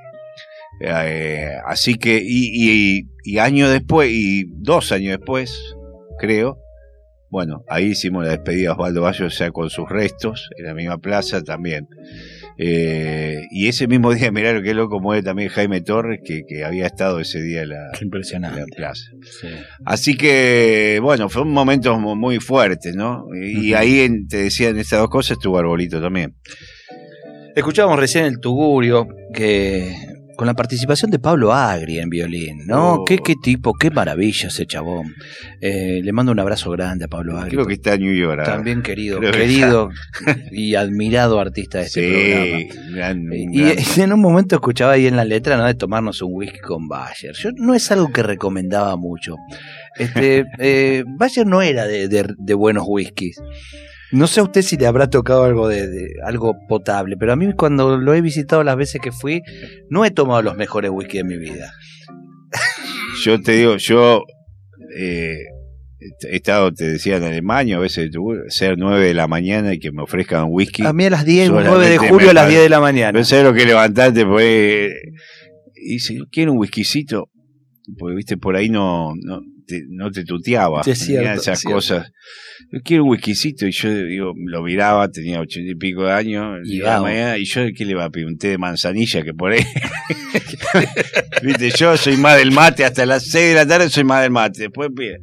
Eh, 0.83 1.49
así 1.67 1.95
que, 1.95 2.19
y, 2.23 2.51
y, 2.53 3.03
y 3.25 3.39
años 3.39 3.71
después, 3.71 4.11
y 4.13 4.45
dos 4.59 4.93
años 4.93 5.17
después, 5.17 5.59
creo, 6.19 6.59
bueno, 7.31 7.65
ahí 7.69 7.87
hicimos 7.87 8.25
la 8.25 8.31
despedida 8.31 8.69
de 8.69 8.73
Osvaldo 8.75 9.03
Valle, 9.03 9.25
o 9.25 9.31
sea, 9.31 9.51
con 9.51 9.69
sus 9.71 9.89
restos, 9.89 10.49
en 10.57 10.67
la 10.67 10.75
misma 10.75 10.99
plaza 10.99 11.43
también. 11.43 11.89
Eh, 12.59 13.43
y 13.51 13.69
ese 13.69 13.87
mismo 13.87 14.13
día, 14.15 14.31
mirá 14.33 14.53
lo 14.53 14.63
que 14.63 14.73
loco 14.75 15.01
muere 15.01 15.23
también 15.23 15.49
Jaime 15.51 15.81
Torres, 15.83 16.21
que, 16.25 16.43
que 16.49 16.65
había 16.65 16.87
estado 16.87 17.21
ese 17.21 17.43
día 17.43 17.63
en 17.63 17.71
la, 17.71 17.91
en 18.63 18.67
plaza. 18.77 19.03
Sí. 19.41 19.49
Así 19.85 20.17
que, 20.17 20.99
bueno, 21.03 21.29
fue 21.29 21.43
un 21.43 21.53
momento 21.53 21.99
mu- 21.99 22.17
muy 22.17 22.39
fuerte, 22.39 22.93
¿no? 22.93 23.25
Y 23.35 23.75
ahí 23.75 24.01
en- 24.01 24.27
te 24.29 24.39
decían 24.39 24.79
estas 24.79 25.01
dos 25.01 25.11
cosas, 25.11 25.33
estuvo 25.33 25.59
Arbolito 25.59 26.01
también. 26.01 26.35
Escuchábamos 27.55 27.99
recién 27.99 28.25
el 28.27 28.39
Tugurio, 28.39 29.09
que 29.33 29.95
con 30.37 30.47
la 30.47 30.55
participación 30.55 31.11
de 31.11 31.19
Pablo 31.19 31.53
Agri 31.53 31.99
en 31.99 32.11
violín, 32.11 32.67
¿no? 32.67 32.95
Oh. 32.95 33.05
Qué, 33.05 33.19
qué 33.19 33.35
tipo, 33.43 33.73
qué 33.75 33.91
maravilla 33.91 34.49
ese 34.49 34.67
chabón. 34.67 35.15
Eh, 35.61 36.01
le 36.03 36.13
mando 36.13 36.33
un 36.33 36.39
abrazo 36.39 36.71
grande 36.71 37.07
a 37.07 37.09
Pablo 37.09 37.39
Agri. 37.39 37.51
Creo 37.53 37.67
que 37.67 37.75
está 37.75 37.95
en 37.95 38.03
New 38.03 38.15
York. 38.15 38.31
ahora. 38.41 38.45
También 38.45 38.83
querido, 38.83 39.19
Creo 39.19 39.33
querido 39.33 39.89
y 40.53 40.75
admirado 40.75 41.41
artista 41.41 41.79
de 41.79 41.85
este 41.87 42.11
programa. 42.11 42.59
Sí, 42.59 42.93
gran- 42.93 43.33
Y, 43.33 43.61
gran- 43.61 43.77
y 43.97 44.01
en 44.01 44.13
un 44.13 44.21
momento 44.21 44.57
escuchaba 44.57 44.93
ahí 44.93 45.07
en 45.07 45.17
la 45.17 45.25
letra, 45.25 45.57
¿no? 45.57 45.65
De 45.65 45.75
tomarnos 45.75 46.21
un 46.23 46.31
whisky 46.33 46.59
con 46.61 46.87
Bayer. 46.89 47.33
Yo 47.35 47.51
no 47.57 47.75
es 47.75 47.91
algo 47.91 48.13
que 48.13 48.23
recomendaba 48.23 48.97
mucho. 48.97 49.37
Este, 49.99 50.45
eh, 50.59 51.05
Bayer 51.19 51.47
no 51.47 51.63
era 51.63 51.87
de, 51.87 52.09
de- 52.09 52.35
de 52.37 52.55
buenos 52.55 52.85
whiskies. 52.87 53.37
No 54.17 54.27
sé 54.27 54.41
a 54.41 54.45
usted 54.45 54.63
si 54.63 54.77
le 54.77 54.87
habrá 54.87 55.09
tocado 55.11 55.45
algo 55.45 55.69
de, 55.69 55.87
de- 55.89 56.09
algo 56.25 56.55
potable, 56.69 57.17
pero 57.19 57.33
a 57.33 57.37
mí 57.37 57.53
cuando 57.55 57.97
lo 57.99 58.15
he 58.15 58.21
visitado 58.21 58.63
las 58.65 58.77
veces 58.77 59.01
que 59.03 59.13
fui, 59.13 59.43
no 59.91 60.05
he 60.05 60.11
tomado 60.11 60.43
los 60.43 60.57
mejores 60.57 60.91
whisky 60.91 61.19
de 61.19 61.25
mi 61.25 61.37
vida. 61.39 61.73
yo 63.25 63.41
te 63.41 63.53
digo, 63.53 63.77
yo 63.77 64.23
eh, 64.99 65.39
he 66.31 66.37
estado, 66.37 66.73
te 66.73 66.85
decía, 66.89 67.17
en 67.17 67.25
Alemania, 67.25 67.77
a 67.77 67.81
veces 67.81 68.11
ser 68.49 68.77
9 68.79 69.07
de 69.07 69.15
la 69.15 69.27
mañana 69.29 69.75
y 69.75 69.79
que 69.79 69.93
me 69.93 70.03
ofrezcan 70.03 70.45
un 70.45 70.51
whisky. 70.53 70.85
A 70.87 70.93
mí 70.93 71.05
a 71.05 71.11
las 71.11 71.25
10, 71.25 71.49
Solamente 71.49 71.75
9 71.77 71.91
de 71.91 71.99
julio 71.99 72.31
a 72.31 72.33
las 72.35 72.43
parece- 72.45 72.51
10 72.59 72.63
de 72.63 72.69
la 72.71 72.81
mañana. 72.81 73.19
No 73.19 73.25
sé 73.25 73.43
lo 73.43 73.53
que 73.53 73.65
levantarte, 73.67 74.25
pues. 74.25 74.93
Y 75.75 75.95
dice, 75.95 76.17
¿quiere 76.31 76.51
un 76.51 76.59
whiskycito? 76.59 77.29
Porque, 77.99 78.17
viste, 78.17 78.37
por 78.37 78.57
ahí 78.57 78.69
no, 78.69 79.13
no, 79.23 79.41
te, 79.67 79.83
no 79.89 80.11
te 80.11 80.25
tuteaba. 80.25 80.83
Sí, 80.83 80.93
es 80.93 80.99
cierto, 81.01 81.41
esas 81.41 81.61
cierto. 81.61 81.77
cosas. 81.77 82.13
Yo 82.73 82.81
quiero 82.85 83.05
un 83.05 83.11
whiskycito. 83.11 83.67
Y 83.67 83.73
yo 83.73 83.95
digo, 83.95 84.33
lo 84.37 84.63
miraba, 84.63 85.11
tenía 85.11 85.41
ochenta 85.41 85.71
y 85.71 85.75
pico 85.75 86.05
de 86.05 86.13
años. 86.13 86.61
Y 86.65 86.79
la 86.79 87.01
mañana, 87.01 87.39
y 87.39 87.45
yo, 87.45 87.63
¿qué 87.77 87.85
le 87.85 87.95
va 87.95 88.05
a 88.05 88.11
pedir? 88.11 88.27
Un 88.27 88.39
té 88.39 88.49
de 88.49 88.59
manzanilla 88.59 89.23
que 89.23 89.35
por 89.35 89.53
ahí. 89.53 89.63
viste, 91.43 91.71
yo 91.71 91.97
soy 91.97 92.17
más 92.17 92.39
del 92.39 92.53
mate. 92.53 92.85
Hasta 92.85 93.05
las 93.07 93.27
6 93.27 93.49
de 93.49 93.55
la 93.55 93.67
tarde 93.67 93.91
soy 93.91 94.05
más 94.05 94.23
del 94.23 94.31
mate. 94.31 94.63
Después 94.63 94.91
pide. 94.97 95.19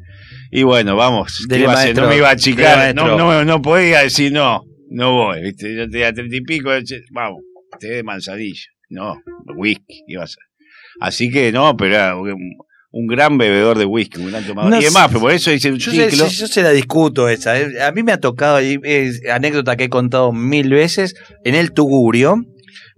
Y 0.52 0.64
bueno, 0.64 0.96
vamos. 0.96 1.46
¿qué 1.48 1.56
Dele, 1.56 1.64
iba 1.64 1.74
a 1.74 1.76
hacer? 1.76 1.86
maestro. 1.88 2.04
no 2.04 2.10
me 2.10 2.18
iba 2.18 2.30
a 2.30 2.34
achicar. 2.34 2.96
No, 2.96 3.18
no, 3.18 3.44
no 3.44 3.62
podía 3.62 4.02
decir 4.02 4.32
no. 4.32 4.64
No 4.90 5.14
voy, 5.14 5.42
¿viste? 5.42 5.76
Yo 5.76 5.90
tenía 5.90 6.14
treinta 6.14 6.36
y 6.36 6.42
pico, 6.42 6.70
vamos, 7.12 7.42
té 7.80 7.88
de 7.88 8.04
manzanilla. 8.04 8.68
No, 8.90 9.20
whisky, 9.56 10.04
iba 10.08 10.24
a 10.24 10.28
ser. 10.28 10.44
Así 11.00 11.32
que 11.32 11.52
no, 11.52 11.76
pero 11.76 11.96
era 11.96 12.16
un, 12.16 12.38
un 12.96 13.08
gran 13.08 13.38
bebedor 13.40 13.78
de 13.78 13.86
whisky, 13.86 14.20
un 14.22 14.30
gran 14.32 14.46
tomador. 14.46 14.70
No 14.72 14.80
y 14.80 14.84
demás, 14.84 15.08
pero 15.08 15.20
por 15.22 15.32
eso 15.32 15.50
dice 15.52 15.72
un 15.72 15.80
Yo 15.80 15.92
se, 15.92 16.12
yo 16.16 16.48
se 16.48 16.62
la 16.62 16.70
discuto 16.70 17.28
esa. 17.28 17.60
eh. 17.60 17.82
A 17.82 17.92
mí 17.92 18.04
me 18.04 18.12
ha 18.12 18.20
tocado, 18.20 18.60
es 18.60 19.22
anécdota 19.30 19.76
que 19.76 19.86
he 19.86 19.90
contado 19.90 20.32
mil 20.32 20.70
veces, 20.70 21.16
en 21.44 21.56
el 21.56 21.72
Tugurio. 21.74 22.46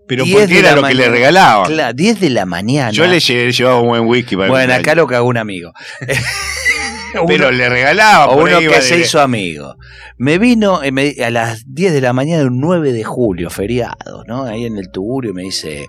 pero 0.07 0.23
10 0.25 0.37
porque 0.37 0.59
era 0.59 0.75
lo 0.75 0.83
que 0.83 0.93
le 0.93 1.03
mañana. 1.03 1.11
regalaban. 1.15 1.71
Claro, 1.71 1.93
10 1.93 2.19
de 2.19 2.29
la 2.29 2.45
mañana. 2.45 2.91
Yo 2.91 3.07
le 3.07 3.17
lle- 3.17 3.51
llevaba 3.51 3.79
un 3.81 3.87
buen 3.87 4.05
whisky 4.05 4.35
para 4.35 4.49
bueno, 4.49 4.73
acá 4.73 4.93
lo 4.95 5.07
cagó 5.07 5.27
un 5.29 5.37
amigo. 5.37 5.71
Pero 7.27 7.47
Uno- 7.49 7.57
le 7.57 7.69
regalaba. 7.69 8.27
o 8.29 8.43
uno 8.43 8.59
que 8.59 8.81
se 8.81 8.99
hizo 8.99 9.19
amigo. 9.21 9.75
Me 10.17 10.37
vino 10.37 10.81
eh, 10.83 10.91
me- 10.91 11.15
a 11.23 11.29
las 11.29 11.63
10 11.67 11.93
de 11.93 12.01
la 12.01 12.13
mañana 12.13 12.43
del 12.43 12.51
9 12.53 12.93
de 12.93 13.03
julio, 13.03 13.49
feriado, 13.49 14.23
¿no? 14.27 14.43
Ahí 14.43 14.65
en 14.65 14.77
el 14.77 14.89
Tugurio 14.91 15.33
me 15.33 15.43
dice, 15.43 15.85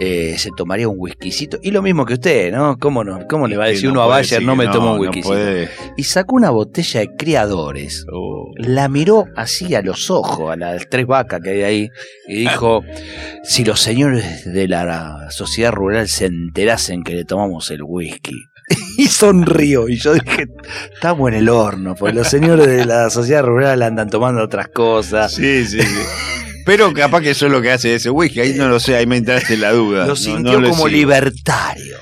eh, 0.00 0.34
se 0.38 0.50
tomaría 0.56 0.88
un 0.88 0.96
whiskycito. 0.98 1.58
Y 1.62 1.70
lo 1.70 1.82
mismo 1.82 2.04
que 2.06 2.14
usted, 2.14 2.52
¿no? 2.52 2.78
¿Cómo, 2.78 3.04
no, 3.04 3.26
cómo 3.28 3.46
le 3.48 3.56
va 3.56 3.64
a 3.64 3.68
decir 3.68 3.86
no 3.86 3.92
uno 3.92 4.02
a 4.02 4.06
Bayer, 4.06 4.30
decir 4.40 4.46
no 4.46 4.56
me 4.56 4.66
tomo 4.68 4.92
un 4.92 4.96
no 4.96 5.02
whiskycito? 5.02 5.28
puede. 5.28 5.68
y 5.96 6.04
sacó 6.04 6.36
una 6.36 6.50
botella 6.50 7.00
de 7.00 7.16
criadores. 7.16 8.04
Oh. 8.12 8.50
La 8.56 8.88
miró 8.88 9.26
así 9.36 9.74
a 9.74 9.82
los 9.82 10.10
ojos, 10.10 10.50
a 10.52 10.56
las 10.56 10.88
tres 10.88 11.06
vacas 11.06 11.40
que 11.42 11.50
hay 11.50 11.62
ahí, 11.62 11.88
y 12.28 12.36
dijo, 12.40 12.82
si 13.44 13.64
los 13.64 13.80
señores 13.80 14.44
de 14.52 14.68
la 14.68 15.26
sociedad 15.30 15.72
rural 15.72 16.08
se 16.08 16.26
enterasen 16.26 17.02
que 17.02 17.14
le 17.14 17.24
tomamos 17.24 17.70
el 17.70 17.82
whisky. 17.82 18.34
Y 18.98 19.08
sonrió, 19.08 19.88
y 19.88 19.96
yo 19.96 20.14
dije, 20.14 20.46
estamos 20.94 21.30
en 21.30 21.36
el 21.36 21.48
horno, 21.50 21.94
pues 21.94 22.14
los 22.14 22.28
señores 22.28 22.66
de 22.66 22.86
la 22.86 23.10
sociedad 23.10 23.44
rural 23.44 23.82
andan 23.82 24.08
tomando 24.08 24.42
otras 24.42 24.68
cosas. 24.68 25.34
Sí, 25.34 25.66
sí, 25.66 25.80
sí. 25.82 25.98
Pero 26.64 26.92
capaz 26.92 27.20
que 27.20 27.30
eso 27.30 27.46
es 27.46 27.52
lo 27.52 27.62
que 27.62 27.70
hace 27.70 27.94
ese 27.94 28.10
whisky, 28.10 28.40
ahí 28.40 28.54
no 28.54 28.68
lo 28.68 28.80
sé, 28.80 28.96
ahí 28.96 29.06
me 29.06 29.18
entraste 29.18 29.54
en 29.54 29.60
la 29.60 29.72
duda. 29.72 30.06
Lo 30.06 30.16
sintió 30.16 30.54
no 30.54 30.60
lo 30.60 30.70
como 30.70 30.86
sigo. 30.86 30.96
libertario. 30.98 31.96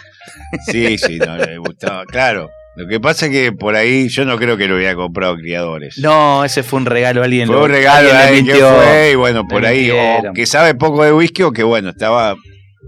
Sí, 0.70 0.96
sí, 0.98 1.18
no 1.18 1.37
le 1.37 1.59
gustaba. 1.59 2.05
Claro. 2.07 2.48
Lo 2.77 2.88
que 2.88 2.98
pasa 2.98 3.27
es 3.27 3.33
que 3.33 3.53
por 3.53 3.77
ahí 3.77 4.09
yo 4.09 4.24
no 4.24 4.37
creo 4.37 4.57
que 4.57 4.66
lo 4.66 4.77
hubiera 4.77 4.96
comprado 4.96 5.37
criadores. 5.37 5.98
No, 5.98 6.44
ese 6.44 6.62
fue 6.62 6.81
un 6.81 6.87
regalo, 6.87 7.22
alguien 7.22 7.46
fue 7.46 7.62
un 7.62 7.70
regalo 7.70 8.09
de 8.09 8.16
alguien 8.16 8.46
que 8.46 8.55
fue 8.55 9.11
y 9.12 9.14
bueno, 9.14 9.46
por 9.46 9.64
ahí, 9.64 9.90
o 9.90 10.33
que 10.33 10.46
sabe 10.46 10.74
poco 10.74 11.05
de 11.05 11.12
whisky 11.12 11.42
o 11.42 11.53
que 11.53 11.62
bueno, 11.62 11.90
estaba 11.90 12.35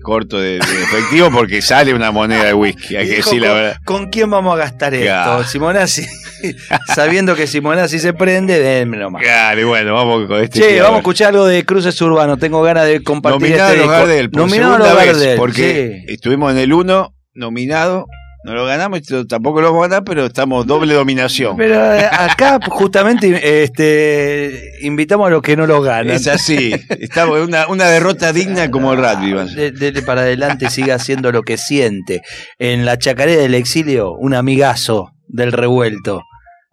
corto 0.03 0.39
de, 0.39 0.53
de 0.53 0.59
efectivo 0.59 1.31
porque 1.33 1.61
sale 1.63 1.93
una 1.95 2.11
moneda 2.13 2.45
de 2.45 2.55
whisky, 2.55 2.97
hay 2.97 3.09
que 3.09 3.17
decir 3.17 3.41
la 3.43 3.49
¿con, 3.49 3.57
verdad. 3.57 3.77
¿con 3.85 4.07
quién 4.11 4.31
vamos 4.31 4.55
a 4.55 4.59
gastar 4.59 4.93
Claro. 4.99 5.41
esto? 5.41 5.51
Simonazzi, 5.51 6.07
sabiendo 6.95 7.35
que 7.35 7.47
Simonazzi 7.47 7.99
se 7.99 8.13
prende, 8.13 8.59
denme 8.61 8.97
nomás. 8.99 9.23
Claro, 9.23 9.61
y 9.61 9.65
bueno, 9.65 9.95
vamos 9.95 10.27
con 10.27 10.41
este. 10.43 10.61
Che, 10.61 10.67
tema. 10.69 10.83
vamos 10.85 10.97
a 10.97 11.01
escuchar 11.01 11.29
algo 11.29 11.47
de 11.47 11.65
Cruces 11.65 12.01
Urbanos. 12.01 12.39
Tengo 12.39 12.63
ganas 12.63 12.87
de 12.87 13.03
compartir 13.03 13.41
Nominado 13.51 13.69
a 13.69 13.73
este 13.73 13.79
los 13.79 13.87
disco. 13.89 13.99
Gardel, 14.07 14.31
por 14.31 14.41
Nominado 14.43 14.75
a 14.75 14.79
los 14.79 14.89
segunda 14.89 15.15
vez, 15.27 15.37
porque 15.39 16.03
sí. 16.07 16.13
estuvimos 16.13 16.53
en 16.53 16.59
el 16.59 16.73
1 16.73 17.15
nominado, 17.35 18.07
no 18.47 18.55
lo 18.55 18.65
ganamos, 18.65 19.01
tampoco 19.29 19.61
lo 19.61 19.69
vamos 19.73 19.85
a 19.85 19.89
ganar, 19.89 20.05
pero 20.05 20.25
estamos 20.27 20.67
doble 20.67 20.95
dominación. 20.95 21.57
Pero 21.57 21.95
eh, 21.95 22.07
acá 22.11 22.59
justamente 22.69 23.63
este, 23.63 24.73
invitamos 24.83 25.27
a 25.27 25.31
los 25.31 25.43
que 25.43 25.57
no 25.57 25.67
lo 25.67 25.83
ganan. 25.83 26.15
Es 26.15 26.27
así, 26.27 26.73
estamos 27.01 27.41
una, 27.41 27.67
una 27.69 27.87
derrota 27.87 28.33
digna 28.33 28.71
como 28.71 28.93
el 28.93 28.99
rugby. 29.01 29.55
De- 29.55 29.73
Dele 29.73 30.03
para 30.03 30.23
adelante, 30.23 30.71
siga 30.71 30.95
haciendo 30.95 31.33
lo 31.33 31.43
que 31.43 31.57
siente. 31.59 32.23
En 32.59 32.85
la 32.87 32.97
chacarera 32.99 33.43
del 33.43 33.55
exilio, 33.55 34.13
un 34.15 34.33
amigazo 34.35 35.11
del 35.29 35.53
revuelto. 35.53 36.23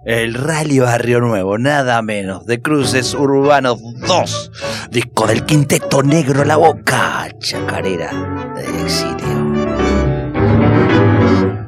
El 0.05 0.33
Rally 0.33 0.79
Barrio 0.79 1.21
Nuevo, 1.21 1.57
nada 1.57 2.01
menos, 2.01 2.45
de 2.45 2.62
Cruces 2.62 3.13
Urbanos 3.13 3.79
2, 4.05 4.51
disco 4.91 5.27
del 5.27 5.45
Quinteto 5.45 6.03
Negro 6.03 6.43
La 6.43 6.57
Boca, 6.57 7.29
chacarera 7.39 8.12
del 8.53 8.83
exilio. 8.83 9.52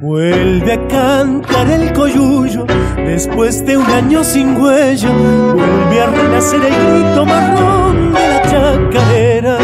Vuelve 0.06 0.72
a 0.72 0.88
cantar 0.88 1.68
el 1.68 1.92
coyullo 1.92 2.68
después 2.96 3.66
de 3.66 3.76
un 3.76 3.88
año 3.88 4.24
sin 4.24 4.56
huella. 4.56 5.10
Vuelve 5.10 6.00
a 6.00 6.06
renacer 6.06 6.62
el 6.64 6.76
grito 6.76 7.26
marrón 7.26 8.14
de 8.14 8.28
la 8.30 8.42
chacarera. 8.44 9.58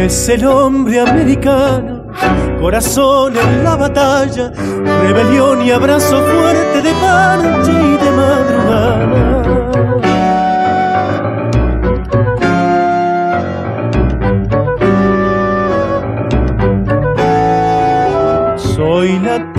Es 0.00 0.28
el 0.30 0.46
hombre 0.46 1.00
americano, 1.00 2.06
corazón 2.58 3.34
en 3.36 3.62
la 3.62 3.76
batalla, 3.76 4.52
rebelión 5.02 5.60
y 5.66 5.70
abrazo 5.70 6.22
fuerte 6.22 6.80
de 6.80 6.92
noche 6.94 7.72
y 7.72 8.04
de 8.04 8.10
madrugada. 8.10 9.29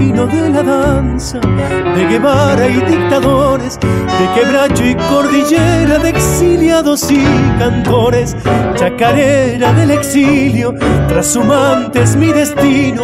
De 0.02 0.50
la 0.50 0.64
danza, 0.64 1.40
de 1.40 2.08
Guevara 2.08 2.68
y 2.68 2.82
dictadores, 2.82 3.80
de 3.80 4.42
quebracho 4.42 4.84
y 4.84 4.96
cordillera, 4.96 6.00
de 6.00 6.10
exiliados 6.10 7.12
y 7.12 7.24
cantores, 7.60 8.36
chacarera 8.74 9.72
del 9.74 9.92
exilio, 9.92 10.74
trashumante 11.08 12.02
es 12.02 12.16
mi 12.16 12.34
destino, 12.34 13.04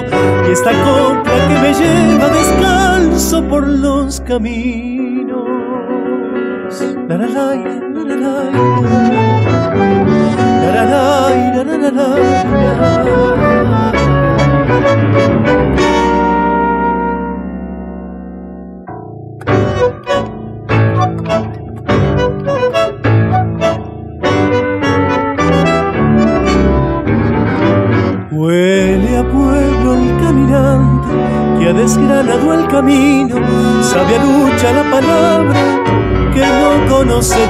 y 0.50 0.52
esta 0.52 0.72
copla 0.72 1.48
que 1.48 1.54
me 1.62 1.74
lleva 1.76 2.30
descalzo 2.30 3.44
por 3.44 3.68
los 3.68 4.20
caminos. 4.22 5.46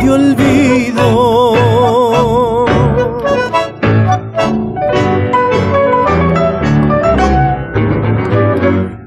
Olvido. 0.10 1.86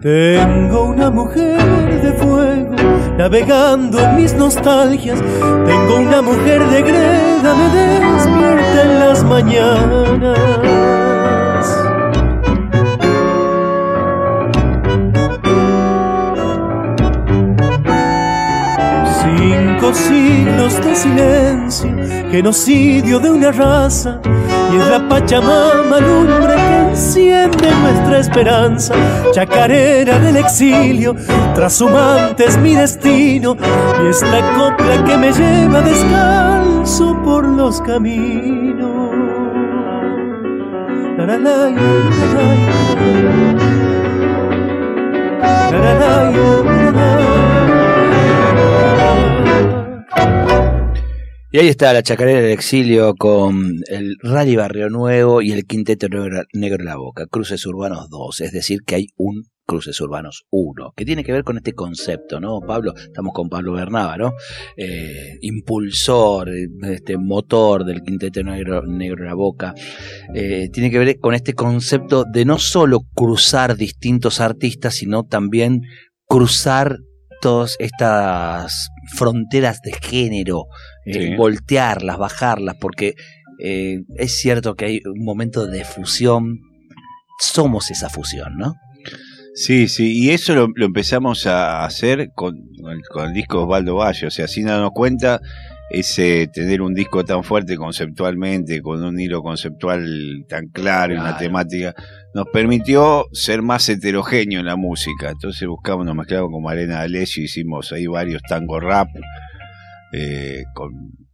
Tengo 0.00 0.84
una 0.84 1.10
mujer 1.10 2.00
de 2.02 2.12
fuego 2.14 2.74
navegando 3.18 4.00
en 4.00 4.16
mis 4.16 4.34
nostalgias. 4.34 5.20
Tengo 5.20 5.96
una 5.96 6.22
mujer 6.22 6.64
de 6.70 6.82
greda, 6.82 7.54
me 7.54 7.68
despierta 7.68 8.82
en 8.82 8.98
las 8.98 9.22
mañanas. 9.24 10.89
Cinco 19.92 20.09
siglos 20.09 20.85
de 20.85 20.94
silencio, 20.94 21.90
genocidio 22.31 23.18
de 23.18 23.31
una 23.31 23.50
raza, 23.50 24.20
y 24.72 24.76
es 24.76 24.87
la 24.87 25.09
Pachamama 25.09 25.98
lumbre 25.98 26.55
que 26.55 26.79
enciende 26.90 27.70
nuestra 27.83 28.18
esperanza. 28.20 28.94
Chacarera 29.33 30.20
del 30.20 30.37
exilio, 30.37 31.16
trashumante 31.55 32.44
es 32.44 32.57
mi 32.59 32.76
destino, 32.76 33.57
y 34.05 34.11
esta 34.11 34.55
copla 34.55 35.05
que 35.05 35.16
me 35.16 35.33
lleva 35.33 35.81
descalzo 35.81 37.20
por 37.24 37.48
los 37.48 37.81
caminos. 37.81 39.11
Y 51.52 51.58
ahí 51.58 51.66
está 51.66 51.92
la 51.92 52.04
chacarera 52.04 52.42
del 52.42 52.52
exilio 52.52 53.16
con 53.16 53.74
el 53.88 54.14
Rally 54.22 54.54
Barrio 54.54 54.88
Nuevo 54.88 55.42
y 55.42 55.50
el 55.50 55.64
Quinteto 55.64 56.06
Negro, 56.08 56.44
en 56.52 56.84
la 56.84 56.94
Boca, 56.94 57.26
Cruces 57.26 57.66
Urbanos 57.66 58.08
2, 58.08 58.42
es 58.42 58.52
decir, 58.52 58.82
que 58.86 58.94
hay 58.94 59.06
un 59.16 59.42
Cruces 59.66 60.00
Urbanos 60.00 60.44
1, 60.50 60.92
que 60.94 61.04
tiene 61.04 61.24
que 61.24 61.32
ver 61.32 61.42
con 61.42 61.56
este 61.56 61.72
concepto, 61.72 62.38
¿no, 62.38 62.60
Pablo? 62.60 62.94
Estamos 62.96 63.32
con 63.34 63.48
Pablo 63.48 63.72
Bernaba, 63.72 64.16
¿no? 64.16 64.34
Eh, 64.76 65.38
impulsor, 65.40 66.50
este 66.84 67.18
motor 67.18 67.84
del 67.84 68.02
Quinteto 68.02 68.44
Negro, 68.44 68.86
Negro 68.86 69.24
en 69.24 69.26
la 69.26 69.34
Boca, 69.34 69.74
eh, 70.32 70.68
tiene 70.72 70.88
que 70.88 71.00
ver 71.00 71.18
con 71.18 71.34
este 71.34 71.54
concepto 71.54 72.26
de 72.32 72.44
no 72.44 72.60
solo 72.60 73.00
cruzar 73.12 73.76
distintos 73.76 74.40
artistas, 74.40 74.94
sino 74.94 75.24
también 75.24 75.80
cruzar 76.28 76.98
todas 77.40 77.76
estas 77.80 78.90
fronteras 79.16 79.80
de 79.82 79.92
género, 79.92 80.66
Sí. 81.06 81.34
voltearlas, 81.36 82.18
bajarlas, 82.18 82.76
porque 82.80 83.14
eh, 83.62 84.00
es 84.16 84.36
cierto 84.38 84.74
que 84.74 84.84
hay 84.86 85.00
un 85.04 85.24
momento 85.24 85.66
de 85.66 85.84
fusión, 85.84 86.60
somos 87.38 87.90
esa 87.90 88.08
fusión, 88.08 88.56
¿no? 88.56 88.74
Sí, 89.54 89.88
sí, 89.88 90.16
y 90.16 90.30
eso 90.30 90.54
lo, 90.54 90.68
lo 90.74 90.86
empezamos 90.86 91.46
a 91.46 91.84
hacer 91.84 92.30
con, 92.34 92.54
con 92.80 92.92
el, 92.92 93.00
con 93.02 93.28
el 93.28 93.34
disco 93.34 93.62
Osvaldo 93.64 93.96
Valle, 93.96 94.28
o 94.28 94.30
sea, 94.30 94.46
sin 94.46 94.66
darnos 94.66 94.92
cuenta, 94.94 95.40
ese 95.90 96.46
tener 96.52 96.80
un 96.82 96.94
disco 96.94 97.24
tan 97.24 97.42
fuerte 97.42 97.76
conceptualmente, 97.76 98.80
con 98.80 99.02
un 99.02 99.18
hilo 99.18 99.42
conceptual 99.42 100.44
tan 100.48 100.68
claro 100.68 101.12
y 101.14 101.16
una 101.16 101.30
Claro. 101.30 101.38
temática, 101.38 101.94
nos 102.32 102.46
permitió 102.52 103.26
ser 103.32 103.60
más 103.60 103.88
heterogéneo 103.88 104.60
en 104.60 104.66
la 104.66 104.77
música. 104.77 105.31
Entonces 105.31 105.66
buscamos, 105.66 106.06
nos 106.06 106.14
mezclamos 106.14 106.50
con 106.52 106.62
Marena 106.62 107.00
D'Alessio, 107.00 107.42
hicimos 107.42 107.90
ahí 107.90 108.06
varios 108.06 108.40
tango 108.48 108.79
rap, 108.79 109.08
eh, 110.13 110.65
con, 110.75 110.92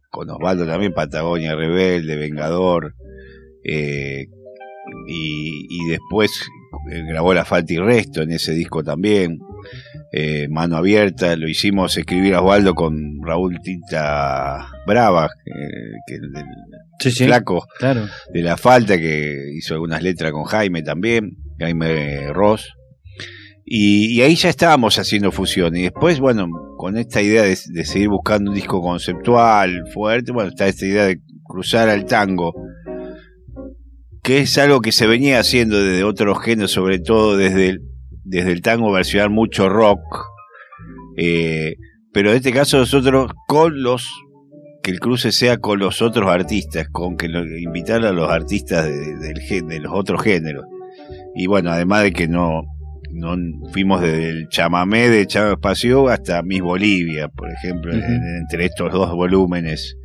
con 0.09 0.29
Osvaldo 0.29 0.65
también, 0.65 0.93
Patagonia 0.93 1.55
Rebelde, 1.55 2.15
Vengador, 2.15 2.93
eh, 3.63 4.25
y, 5.07 5.67
y 5.69 5.89
después 5.89 6.31
eh, 6.91 7.03
grabó 7.07 7.33
La 7.33 7.45
Falta 7.45 7.73
y 7.73 7.77
Resto 7.77 8.21
en 8.21 8.31
ese 8.31 8.53
disco 8.53 8.83
también. 8.83 9.39
Eh, 10.13 10.47
Mano 10.49 10.77
Abierta, 10.77 11.35
lo 11.35 11.47
hicimos 11.49 11.97
escribir 11.97 12.35
a 12.35 12.41
Osvaldo 12.41 12.73
con 12.73 13.17
Raúl 13.25 13.59
Tita 13.61 14.69
Brava, 14.85 15.29
que 16.07 16.15
el 16.15 16.31
del 16.31 16.45
Sí, 16.99 17.25
flaco 17.25 17.67
claro. 17.77 18.07
de 18.33 18.41
La 18.41 18.57
Falta, 18.57 18.97
que 18.97 19.51
hizo 19.53 19.73
algunas 19.75 20.01
letras 20.01 20.31
con 20.31 20.45
Jaime 20.45 20.81
también, 20.81 21.31
Jaime 21.59 22.31
Ross. 22.33 22.73
Y, 23.69 24.21
ahí 24.21 24.35
ya 24.35 24.47
estábamos 24.47 24.97
haciendo 24.97 25.29
fusión. 25.29 25.75
Y 25.75 25.81
después, 25.81 26.21
bueno, 26.21 26.47
con 26.77 26.97
esta 26.97 27.21
idea 27.21 27.43
de, 27.43 27.57
seguir 27.57 28.07
buscando 28.07 28.51
un 28.51 28.55
disco 28.55 28.81
conceptual 28.81 29.83
fuerte, 29.93 30.31
bueno, 30.31 30.51
está 30.51 30.67
esta 30.67 30.85
idea 30.85 31.05
de 31.05 31.19
cruzar 31.43 31.89
al 31.89 32.05
tango, 32.05 32.53
que 34.23 34.39
es 34.39 34.57
algo 34.57 34.79
que 34.79 34.93
se 34.93 35.05
venía 35.05 35.41
haciendo 35.41 35.83
desde 35.83 36.05
otros 36.05 36.41
géneros, 36.41 36.71
sobre 36.71 36.99
todo 36.99 37.35
desde 37.35 37.71
el, 37.71 37.81
desde 38.23 38.53
el 38.53 38.61
tango 38.61 38.89
versionar 38.89 39.31
mucho 39.31 39.67
rock, 39.67 39.99
eh, 41.17 41.75
pero 42.13 42.29
en 42.29 42.37
este 42.37 42.53
caso 42.53 42.77
nosotros 42.77 43.31
con 43.47 43.83
los 43.83 44.09
que 44.81 44.91
el 44.91 45.01
cruce 45.01 45.33
sea 45.33 45.57
con 45.57 45.79
los 45.79 46.01
otros 46.01 46.29
artistas, 46.29 46.87
con 46.89 47.17
que 47.17 47.27
invitar 47.59 48.05
a 48.05 48.13
los 48.13 48.29
artistas 48.29 48.85
de 48.87 49.79
los 49.81 49.91
otros 49.93 50.21
géneros. 50.21 50.65
Y 51.35 51.47
bueno, 51.47 51.71
además 51.71 52.03
de 52.03 52.13
que 52.13 52.27
no, 52.27 52.63
no 53.17 53.35
fuimos 53.71 54.01
desde 54.01 54.29
el 54.29 54.47
chamamé 54.49 55.09
de 55.09 55.25
Chavo 55.27 55.51
Espacio 55.53 56.07
hasta 56.09 56.41
Miss 56.43 56.61
Bolivia, 56.61 57.27
por 57.27 57.49
ejemplo, 57.51 57.93
entre 57.93 58.65
estos 58.65 58.91
dos 58.93 59.11
volúmenes, 59.11 59.95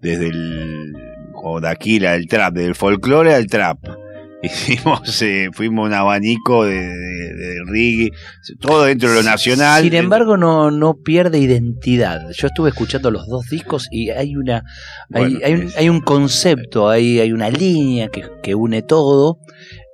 desde 0.00 0.28
el 0.28 0.92
o 1.42 1.60
de 1.60 1.68
aquí 1.68 2.04
al 2.04 2.26
trap, 2.26 2.54
del 2.54 2.74
folclore 2.74 3.34
al 3.34 3.46
trap. 3.46 3.78
Hicimos, 4.42 5.20
eh, 5.20 5.48
fuimos 5.52 5.86
un 5.86 5.92
abanico 5.92 6.64
de, 6.64 6.74
de- 6.76 7.34
de 7.34 7.54
reggae, 7.66 8.10
todo 8.58 8.84
dentro 8.84 9.10
de 9.10 9.16
lo 9.16 9.22
nacional. 9.22 9.82
Sin 9.82 9.94
embargo, 9.94 10.36
no, 10.38 10.70
no 10.70 10.94
pierde 10.94 11.38
identidad. 11.38 12.20
Yo 12.32 12.46
estuve 12.48 12.70
escuchando 12.70 13.10
los 13.10 13.26
dos 13.28 13.46
discos 13.50 13.86
y 13.90 14.08
hay 14.10 14.36
una 14.36 14.62
hay, 15.12 15.34
Bueno, 15.34 15.38
hay 15.44 15.52
un, 15.54 15.68
hay 15.76 15.88
un 15.90 16.00
concepto, 16.00 16.88
hay, 16.88 17.20
hay 17.20 17.32
una 17.32 17.50
línea 17.50 18.08
que, 18.08 18.22
que 18.42 18.54
une 18.54 18.80
todo, 18.82 19.38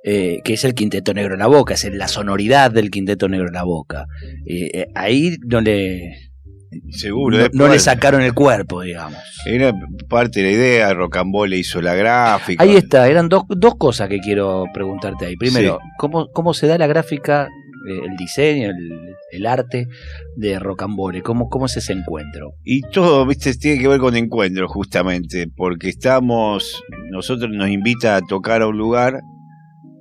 eh, 0.09 0.39
que 0.41 0.53
es 0.53 0.63
el 0.63 0.73
Quinteto 0.73 1.13
Negro 1.13 1.33
en 1.33 1.41
la 1.41 1.47
Boca, 1.47 1.73
es 1.73 1.83
la 1.93 2.07
sonoridad 2.07 2.71
del 2.71 2.89
Quinteto 2.91 3.27
Negro 3.27 3.47
en 3.47 3.53
la 3.55 3.63
Boca. 3.63 4.05
Eh, 4.45 4.69
eh, 4.73 4.85
ahí 4.95 5.35
no 5.45 5.59
le, 5.59 6.31
seguro, 6.91 7.37
no, 7.51 7.67
le 7.67 7.77
sacaron 7.77 8.21
el 8.21 8.33
cuerpo, 8.33 8.83
digamos. 8.83 9.19
Era 9.45 9.73
parte 10.07 10.41
de 10.41 10.45
la 10.45 10.51
idea, 10.53 10.93
Rocambole 10.93 11.57
hizo 11.57 11.81
la 11.81 11.93
gráfica. 11.93 12.63
Ahí 12.63 12.77
está, 12.77 13.09
eran 13.09 13.27
dos, 13.27 13.43
dos 13.49 13.75
cosas 13.75 14.07
que 14.07 14.19
quiero 14.19 14.63
preguntarte 14.73 15.25
ahí. 15.25 15.35
Primero, 15.35 15.79
Sí. 15.81 15.89
¿cómo, 15.97 16.27
¿cómo 16.31 16.53
se 16.53 16.67
da 16.67 16.77
la 16.77 16.87
gráfica, 16.87 17.49
eh, 17.89 17.99
el 18.09 18.15
diseño, 18.15 18.69
el, 18.69 18.89
el 19.33 19.45
arte 19.45 19.87
de 20.37 20.57
Rocambole? 20.57 21.21
¿Cómo, 21.21 21.49
¿Cómo 21.49 21.65
es 21.65 21.75
ese 21.75 21.91
encuentro? 21.91 22.53
Y 22.63 22.79
todo, 22.93 23.25
viste, 23.25 23.53
tiene 23.55 23.81
que 23.81 23.89
ver 23.89 23.99
con 23.99 24.15
encuentros, 24.15 24.71
justamente, 24.71 25.47
porque 25.53 25.89
estamos, 25.89 26.81
nosotros 27.11 27.51
nos 27.51 27.67
invita 27.67 28.15
a 28.15 28.21
tocar 28.21 28.61
a 28.61 28.67
un 28.67 28.77
lugar 28.77 29.19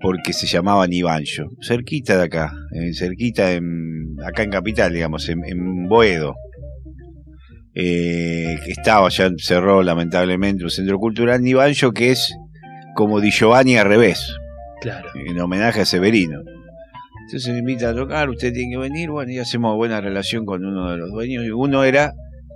porque 0.00 0.32
se 0.32 0.46
llamaba 0.46 0.86
Nibancho, 0.86 1.44
cerquita 1.60 2.16
de 2.18 2.24
acá, 2.24 2.52
eh, 2.72 2.92
cerquita 2.94 3.52
en, 3.52 4.16
acá 4.24 4.42
en 4.42 4.50
Capital, 4.50 4.92
digamos, 4.92 5.28
en, 5.28 5.44
en 5.46 5.88
Boedo. 5.88 6.34
Eh, 7.74 8.56
que 8.64 8.72
estaba, 8.72 9.08
ya 9.10 9.30
cerró 9.36 9.82
lamentablemente 9.82 10.64
un 10.64 10.70
centro 10.70 10.98
cultural 10.98 11.42
Nibancho 11.42 11.92
que 11.92 12.10
es 12.10 12.34
como 12.94 13.20
Di 13.20 13.30
Giovanni 13.30 13.76
al 13.76 13.86
revés, 13.86 14.34
Claro. 14.80 15.08
en 15.14 15.38
homenaje 15.38 15.82
a 15.82 15.84
Severino. 15.84 16.40
Entonces 17.26 17.52
me 17.52 17.58
invita 17.58 17.90
a 17.90 17.94
tocar, 17.94 18.30
usted 18.30 18.52
tiene 18.54 18.70
que 18.72 18.78
venir, 18.78 19.10
bueno, 19.10 19.30
y 19.30 19.38
hacemos 19.38 19.76
buena 19.76 20.00
relación 20.00 20.46
con 20.46 20.64
uno 20.64 20.90
de 20.90 20.96
los 20.96 21.10
dueños. 21.10 21.44
Y 21.44 21.50
uno 21.50 21.84
era 21.84 22.12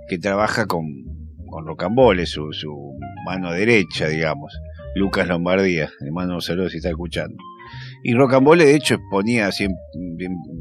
que 0.09 0.17
trabaja 0.17 0.65
con, 0.65 0.85
con 1.45 1.67
Rocambole, 1.67 2.25
su, 2.25 2.51
su 2.53 2.73
mano 3.25 3.51
derecha, 3.51 4.07
digamos. 4.07 4.57
Lucas 4.95 5.27
Lombardía, 5.27 5.91
le 5.99 6.11
mando 6.11 6.35
un 6.35 6.41
saludo 6.41 6.69
si 6.69 6.77
está 6.77 6.89
escuchando. 6.89 7.37
Y 8.03 8.13
Rocambole, 8.13 8.65
de 8.65 8.75
hecho, 8.75 8.95
exponía 8.95 9.51
siempre, 9.51 9.77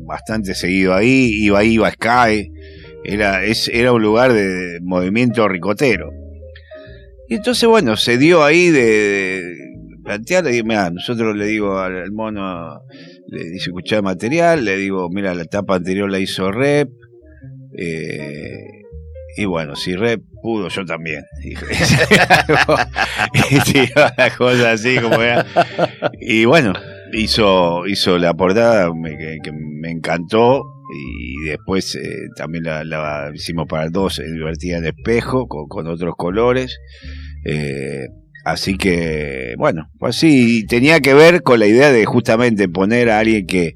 bastante 0.07 0.55
seguido 0.55 0.95
ahí, 0.95 1.31
iba 1.45 1.59
ahí, 1.59 1.75
iba 1.75 1.89
a 1.89 1.93
Sky. 1.93 2.53
Era, 3.03 3.41
era 3.73 3.93
un 3.93 4.03
lugar 4.03 4.33
de 4.33 4.79
movimiento 4.83 5.49
ricotero. 5.49 6.11
Y 7.29 7.37
entonces, 7.37 7.69
bueno, 7.69 7.97
se 7.97 8.19
dio 8.19 8.45
ahí 8.45 8.69
de, 8.69 9.43
de 9.43 9.97
plantear, 10.05 10.45
digo, 10.45 10.67
mira, 10.67 10.91
nosotros 10.91 11.35
le 11.37 11.47
digo 11.47 11.79
al, 11.79 12.11
mono, 12.13 12.83
le 13.29 13.45
dice 13.45 13.71
escuchar 13.71 14.03
material, 14.03 14.65
le 14.65 14.77
digo, 14.77 15.09
mira, 15.11 15.35
la 15.35 15.43
etapa 15.43 15.77
anterior 15.77 16.11
la 16.11 16.19
hizo 16.19 16.51
Rep, 16.51 16.91
eh, 17.79 18.80
y 19.41 19.47
bueno, 19.47 19.75
si 19.75 19.97
Rep 19.97 20.21
pudo, 20.43 20.69
yo 20.69 20.85
también. 20.85 21.25
Y 21.43 21.55
la 23.97 24.31
cosa 24.37 24.73
así 24.73 24.99
como 24.99 25.23
era. 25.23 25.47
Y 26.21 26.45
bueno, 26.45 26.75
hizo, 27.15 27.87
hizo 27.87 28.19
la 28.19 28.35
portada 28.35 28.91
que, 29.43 29.51
me 29.53 29.93
encantó. 29.93 30.63
Y 30.93 31.49
después 31.49 31.95
eh, 31.95 32.01
también 32.37 32.65
la, 32.65 33.31
hicimos 33.33 33.67
para 33.67 33.89
2, 33.89 34.21
divertida 34.31 34.77
en 34.77 34.85
espejo, 34.85 35.49
con, 35.49 35.69
con 35.69 35.87
otros 35.87 36.17
colores. 36.19 36.79
Eh, 37.47 38.09
así 38.45 38.77
que, 38.77 39.55
bueno, 39.57 39.89
pues 39.99 40.17
sí, 40.17 40.67
tenía 40.67 41.01
que 41.01 41.15
ver 41.15 41.43
con 41.43 41.61
la 41.61 41.67
idea 41.67 41.91
de 41.93 42.05
justamente 42.05 42.69
poner 42.69 43.09
a 43.09 43.21
alguien 43.21 43.47
que 43.47 43.73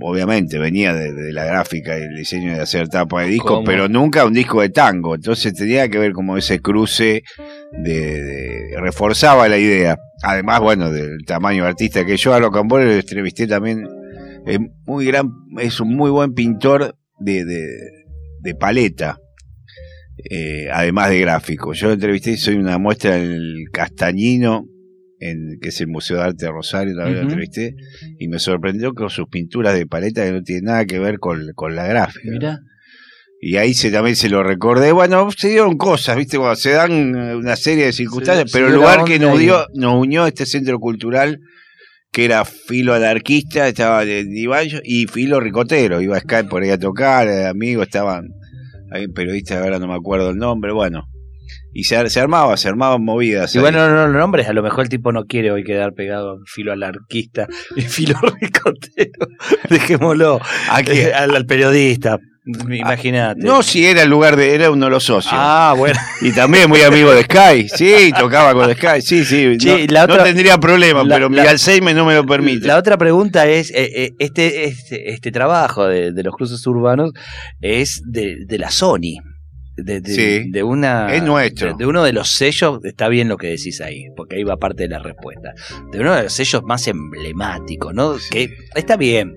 obviamente 0.00 0.58
venía 0.58 0.92
de, 0.94 1.12
de 1.12 1.32
la 1.32 1.44
gráfica 1.44 1.98
y 1.98 2.02
el 2.02 2.14
diseño 2.16 2.52
de 2.54 2.60
hacer 2.60 2.88
tapa 2.88 3.22
de 3.22 3.28
disco, 3.28 3.48
¿Cómo? 3.48 3.64
pero 3.64 3.88
nunca 3.88 4.24
un 4.24 4.32
disco 4.34 4.60
de 4.60 4.68
tango. 4.70 5.14
Entonces 5.14 5.54
tenía 5.54 5.88
que 5.88 5.98
ver 5.98 6.12
como 6.12 6.36
ese 6.36 6.60
cruce 6.60 7.22
de, 7.72 8.22
de- 8.22 8.80
reforzaba 8.80 9.48
la 9.48 9.58
idea. 9.58 9.96
Además, 10.22 10.60
bueno, 10.60 10.90
del 10.90 11.18
tamaño 11.26 11.62
de 11.64 11.68
artista 11.70 12.04
que 12.04 12.16
yo 12.16 12.34
a 12.34 12.40
lo 12.40 12.50
Cambore 12.50 12.84
lo 12.86 12.92
entrevisté 12.92 13.46
también. 13.46 13.86
Es 14.46 14.58
muy 14.86 15.06
gran, 15.06 15.28
es 15.60 15.80
un 15.80 15.94
muy 15.96 16.10
buen 16.10 16.32
pintor 16.34 16.96
de, 17.18 17.44
de, 17.44 17.66
de 18.40 18.54
paleta. 18.54 19.18
eh, 20.30 20.68
además 20.72 21.10
de 21.10 21.20
gráfico. 21.20 21.72
Yo 21.74 21.88
lo 21.88 21.92
entrevisté 21.94 22.32
y 22.32 22.36
soy 22.36 22.54
una 22.56 22.78
muestra 22.78 23.16
en 23.16 23.30
el 23.32 23.64
Castañino, 23.72 24.66
en, 25.20 25.58
que 25.60 25.68
es 25.70 25.80
el 25.80 25.88
Museo 25.88 26.18
de 26.18 26.24
Arte 26.24 26.46
de 26.46 26.52
Rosario, 26.52 26.94
también 26.94 27.16
Ujú. 27.16 27.24
lo 27.24 27.30
entrevisté, 27.30 27.74
y 28.18 28.28
me 28.28 28.38
sorprendió 28.38 28.94
con 28.94 29.10
sus 29.10 29.28
pinturas 29.28 29.74
de 29.74 29.86
paleta 29.86 30.24
que 30.24 30.32
no 30.32 30.42
tienen 30.42 30.64
nada 30.64 30.84
que 30.84 30.98
ver 30.98 31.18
con, 31.18 31.52
con 31.54 31.74
la 31.74 31.86
gráfica. 31.86 32.30
Mira. 32.30 32.60
Y 33.40 33.56
ahí 33.56 33.74
se, 33.74 33.90
también 33.90 34.16
se 34.16 34.28
lo 34.28 34.42
recordé. 34.42 34.92
Bueno, 34.92 35.28
se 35.30 35.48
dieron 35.48 35.76
cosas, 35.76 36.16
¿viste? 36.16 36.38
Cuando 36.38 36.56
se 36.56 36.70
dan 36.70 37.14
eh, 37.14 37.36
una 37.36 37.54
serie 37.56 37.84
de 37.84 37.92
circunstancias, 37.92 38.50
pero 38.52 38.66
el 38.66 38.72
la 38.72 38.78
lugar 38.78 39.04
que 39.04 39.18
nos, 39.18 39.38
dio, 39.38 39.66
nos 39.74 40.00
unió 40.00 40.26
este 40.26 40.46
centro 40.46 40.78
cultural, 40.78 41.38
que 42.10 42.24
era 42.24 42.44
filo 42.46 42.94
anarquista, 42.94 43.68
estaba 43.68 44.04
de 44.04 44.24
Divallo, 44.24 44.80
y 44.82 45.06
filo 45.06 45.38
ricotero. 45.38 46.00
Iba 46.00 46.16
a 46.16 46.20
Skype 46.20 46.48
por 46.48 46.62
ahí 46.62 46.70
a 46.70 46.78
tocar, 46.78 47.28
eh, 47.28 47.46
amigos, 47.46 47.86
estaban, 47.86 48.28
hay 48.90 49.04
un 49.04 49.12
periodista, 49.12 49.62
ahora 49.62 49.78
no 49.78 49.86
me 49.86 49.94
acuerdo 49.94 50.30
el 50.30 50.38
nombre, 50.38 50.72
bueno. 50.72 51.06
Y 51.72 51.84
se, 51.84 52.08
se 52.10 52.20
armaba, 52.20 52.56
se 52.56 52.68
armaban 52.68 53.04
movidas. 53.04 53.54
Y 53.54 53.58
ahí. 53.58 53.62
bueno, 53.62 53.88
no, 53.88 53.94
no 53.94 54.08
lo 54.08 54.18
nombres, 54.18 54.48
a 54.48 54.52
lo 54.52 54.62
mejor 54.62 54.84
el 54.84 54.88
tipo 54.88 55.12
no 55.12 55.24
quiere 55.24 55.50
hoy 55.50 55.62
quedar 55.64 55.92
pegado 55.94 56.38
filo 56.46 56.72
anarquista 56.72 57.46
y 57.76 57.80
filo 57.82 58.18
ricotero. 58.40 59.28
Dejémoslo 59.70 60.40
¿A 60.70 60.82
quién? 60.82 61.08
eh, 61.08 61.12
al, 61.14 61.34
al 61.36 61.46
periodista. 61.46 62.18
Imagínate. 62.70 63.40
No, 63.42 63.60
si 63.64 63.84
era 63.86 64.02
el 64.02 64.08
lugar 64.08 64.36
de, 64.36 64.54
era 64.54 64.70
uno 64.70 64.84
de 64.86 64.90
los 64.92 65.02
socios. 65.02 65.32
Ah, 65.34 65.74
bueno. 65.76 65.98
Y 66.20 66.30
también 66.32 66.68
muy 66.68 66.80
amigo 66.82 67.10
de 67.12 67.24
Sky. 67.24 67.68
Sí, 67.68 68.12
tocaba 68.16 68.54
con 68.54 68.72
Sky. 68.72 69.02
Sí, 69.02 69.24
sí. 69.24 69.56
Che, 69.58 69.86
no, 69.88 69.92
la 69.92 70.06
no 70.06 70.14
otra- 70.14 70.24
tendría 70.24 70.56
problema, 70.58 71.02
la- 71.02 71.16
pero 71.16 71.28
mi 71.28 71.36
la- 71.38 71.50
Alzheimer 71.50 71.94
no 71.96 72.04
me 72.04 72.14
lo 72.14 72.24
permite. 72.24 72.66
La 72.68 72.76
otra 72.76 72.96
pregunta 72.98 73.46
es, 73.48 73.70
eh, 73.72 73.90
eh, 73.96 74.10
este, 74.20 74.64
este, 74.66 75.10
este 75.12 75.32
trabajo 75.32 75.86
de, 75.88 76.12
de 76.12 76.22
los 76.22 76.34
cruces 76.36 76.64
urbanos 76.68 77.10
es 77.60 78.00
de, 78.06 78.36
de 78.46 78.58
la 78.58 78.70
Sony. 78.70 79.16
De, 79.76 80.00
de- 80.00 80.10
Sí. 80.14 80.50
de 80.50 80.62
una 80.62 81.14
Es 81.14 81.22
nuestro. 81.22 81.68
de, 81.68 81.74
de 81.78 81.86
uno 81.86 82.02
de 82.02 82.12
los 82.14 82.30
sellos, 82.32 82.80
está 82.84 83.08
bien 83.08 83.28
lo 83.28 83.36
que 83.36 83.48
decís 83.48 83.80
ahí, 83.82 84.06
porque 84.16 84.36
ahí 84.36 84.42
va 84.42 84.56
parte 84.56 84.84
de 84.84 84.88
la 84.88 84.98
respuesta. 85.00 85.52
De 85.92 86.00
uno 86.00 86.14
de 86.14 86.22
los 86.24 86.32
sellos 86.32 86.62
más 86.64 86.86
emblemáticos, 86.88 87.92
¿no? 87.92 88.18
Sí. 88.18 88.30
Que 88.30 88.48
está 88.74 88.96
bien. 88.96 89.36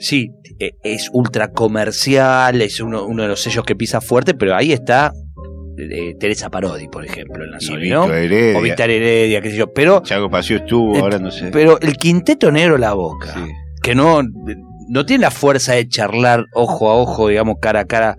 Sí, 0.00 0.30
eh, 0.58 0.72
es 0.82 1.08
ultra 1.12 1.52
comercial, 1.52 2.60
es 2.62 2.80
uno, 2.80 3.06
uno 3.06 3.22
de 3.22 3.28
los 3.28 3.40
sellos 3.40 3.64
que 3.64 3.76
pisa 3.76 4.00
fuerte, 4.00 4.34
pero 4.34 4.56
ahí 4.56 4.72
está 4.72 5.12
eh, 5.78 6.14
Teresa 6.18 6.50
Parodi, 6.50 6.88
por 6.88 7.04
ejemplo, 7.04 7.44
en 7.44 7.50
la 7.52 7.58
Vito 7.58 8.06
¿no? 8.08 8.12
Heredia. 8.12 8.58
O 8.58 8.62
Vitar 8.62 8.90
Heredia, 8.90 9.40
qué 9.42 9.50
sé 9.50 9.56
yo. 9.56 9.72
Pero, 9.72 10.02
Chaco 10.02 10.30
estuvo, 10.38 10.96
Eh, 10.96 11.00
ahora 11.00 11.18
no 11.18 11.30
sé. 11.30 11.50
pero 11.52 11.78
el 11.80 11.96
quinteto 11.96 12.50
negro 12.50 12.78
la 12.78 12.94
boca 12.94 13.34
Sí. 13.34 13.52
que 13.82 13.94
no, 13.94 14.22
no 14.88 15.04
tiene 15.06 15.22
la 15.22 15.30
fuerza 15.30 15.74
de 15.74 15.86
charlar 15.86 16.46
ojo 16.54 16.88
a 16.90 16.94
ojo, 16.96 17.28
digamos, 17.28 17.56
cara 17.60 17.80
a 17.80 17.84
cara 17.84 18.16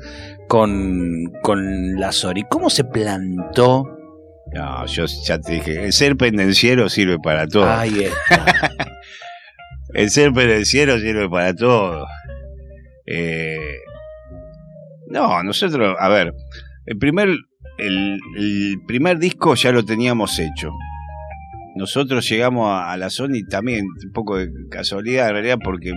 con, 0.47 1.31
con 1.41 1.95
la 1.95 2.11
Sori. 2.11 2.43
¿Cómo 2.49 2.69
se 2.69 2.83
plantó? 2.83 3.85
No, 4.53 4.85
yo 4.85 5.05
ya 5.05 5.39
te 5.39 5.53
dije, 5.53 5.83
el 5.85 5.93
ser 5.93 6.15
pendenciero 6.15 6.89
sirve 6.89 7.19
para 7.19 7.47
todo. 7.47 7.69
Ahí 7.69 8.03
está. 8.03 8.71
El 9.93 10.09
ser 10.09 10.33
pendenciero 10.33 10.99
sirve 10.99 11.29
para 11.29 11.55
todo. 11.55 12.05
Eh, 13.05 13.57
no, 15.07 15.41
nosotros, 15.41 15.95
a 15.97 16.09
ver, 16.09 16.33
el 16.85 16.97
primer, 16.97 17.29
el, 17.77 18.19
el 18.37 18.75
primer 18.85 19.17
disco 19.17 19.55
ya 19.55 19.71
lo 19.71 19.85
teníamos 19.85 20.37
hecho. 20.39 20.71
Nosotros 21.77 22.29
llegamos 22.29 22.69
a, 22.69 22.91
a 22.91 22.97
la 22.97 23.09
Sony 23.09 23.47
también, 23.49 23.85
un 23.85 24.11
poco 24.13 24.37
de 24.37 24.49
casualidad 24.69 25.29
en 25.29 25.33
realidad, 25.33 25.57
porque 25.63 25.93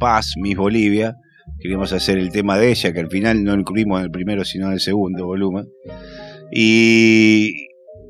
Paz, 0.00 0.32
Miss 0.36 0.56
Bolivia, 0.56 1.16
queríamos 1.60 1.92
hacer 1.92 2.18
el 2.18 2.30
tema 2.30 2.58
de 2.58 2.70
ella, 2.70 2.92
que 2.92 3.00
al 3.00 3.08
final 3.08 3.42
no 3.44 3.54
incluimos 3.54 3.98
en 4.00 4.04
el 4.06 4.10
primero, 4.10 4.44
sino 4.44 4.66
en 4.68 4.72
el 4.74 4.80
segundo 4.80 5.24
volumen. 5.26 5.66
Y, 6.52 7.66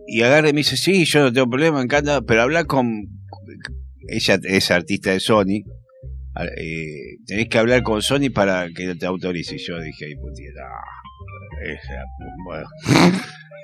y 0.07 0.23
agarra 0.23 0.49
y 0.49 0.53
me 0.53 0.59
dice, 0.59 0.77
sí, 0.77 1.05
yo 1.05 1.21
no 1.23 1.33
tengo 1.33 1.49
problema, 1.49 1.79
me 1.79 1.85
encanta, 1.85 2.23
pero 2.23 2.43
habla 2.43 2.65
con... 2.65 2.91
Ella 4.09 4.39
es 4.43 4.71
artista 4.71 5.11
de 5.13 5.21
Sony, 5.21 5.63
a- 6.35 6.45
eh, 6.45 7.19
tenés 7.27 7.49
que 7.49 7.59
hablar 7.59 7.83
con 7.83 8.03
Sony 8.03 8.31
para 8.35 8.67
que 8.75 8.95
te 8.97 9.07
autorice. 9.07 9.55
Y 9.55 9.59
yo 9.59 9.81
dije, 9.81 10.07
ay, 10.07 10.15
putita, 10.17 10.63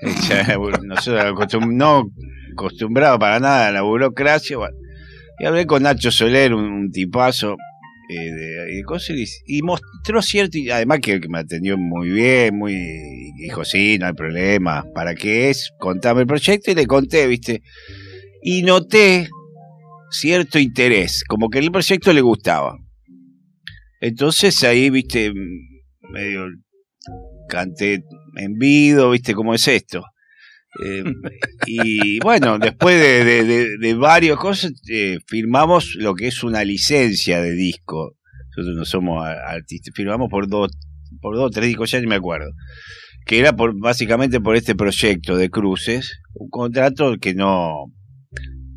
no, 0.00 0.82
nosotros 0.86 1.22
acostum- 1.24 1.72
no 1.74 2.04
acostumbrados 2.52 3.18
para 3.18 3.40
nada 3.40 3.68
a 3.68 3.72
la 3.72 3.82
burocracia. 3.82 4.56
Y 5.40 5.44
hablé 5.44 5.66
con 5.66 5.82
Nacho 5.82 6.10
Soler, 6.12 6.54
un 6.54 6.90
tipazo. 6.92 7.56
Eh, 8.09 8.82
cosas, 8.84 9.16
y, 9.46 9.62
mostró 9.62 10.22
cierto, 10.22 10.59
y 10.59 10.70
además 10.70 11.00
que, 11.00 11.20
que 11.20 11.28
me 11.28 11.40
atendió 11.40 11.76
muy 11.76 12.11
bien, 12.11 12.56
muy 12.56 12.74
dijo, 13.38 13.64
sí, 13.64 13.98
no 13.98 14.06
hay 14.06 14.14
problema, 14.14 14.84
¿para 14.94 15.14
qué 15.14 15.50
es? 15.50 15.70
Contame 15.78 16.22
el 16.22 16.26
proyecto 16.26 16.70
y 16.70 16.74
le 16.74 16.86
conté, 16.86 17.26
¿viste? 17.26 17.62
Y 18.42 18.62
noté 18.62 19.28
cierto 20.11 20.59
interés, 20.59 21.22
como 21.28 21.48
que 21.48 21.59
el 21.59 21.70
proyecto 21.70 22.12
le 22.12 22.20
gustaba. 22.20 22.76
Entonces 24.00 24.62
ahí, 24.64 24.90
viste, 24.90 25.32
medio 26.12 26.46
canté 27.48 28.02
en 28.36 28.54
vido, 28.54 29.11
viste 29.11 29.34
cómo 29.34 29.54
es 29.54 29.66
esto. 29.68 30.04
Eh, 30.84 31.02
y 31.66 32.18
bueno, 32.20 32.58
después 32.58 33.00
de, 33.00 33.78
de, 33.78 33.94
varias 33.94 34.36
cosas, 34.36 34.72
eh, 34.90 35.18
firmamos 35.26 35.94
lo 35.96 36.14
que 36.14 36.28
es 36.28 36.42
una 36.42 36.64
licencia 36.64 37.40
de 37.40 37.52
disco. 37.52 38.16
Nosotros 38.56 38.76
no 38.76 38.84
somos 38.84 39.26
artistas, 39.26 39.94
firmamos 39.94 40.28
por 40.30 40.48
dos, 40.48 40.70
por 41.20 41.36
dos 41.36 41.50
tres 41.50 41.66
discos, 41.66 41.90
ya 41.90 42.00
ni 42.00 42.06
me 42.06 42.16
acuerdo. 42.16 42.50
Que 43.24 43.38
era 43.38 43.54
por, 43.54 43.78
básicamente 43.78 44.40
por 44.40 44.56
este 44.56 44.74
proyecto 44.74 45.36
de 45.36 45.50
cruces, 45.50 46.20
un 46.34 46.48
contrato 46.48 47.16
que 47.20 47.34
no, 47.34 47.92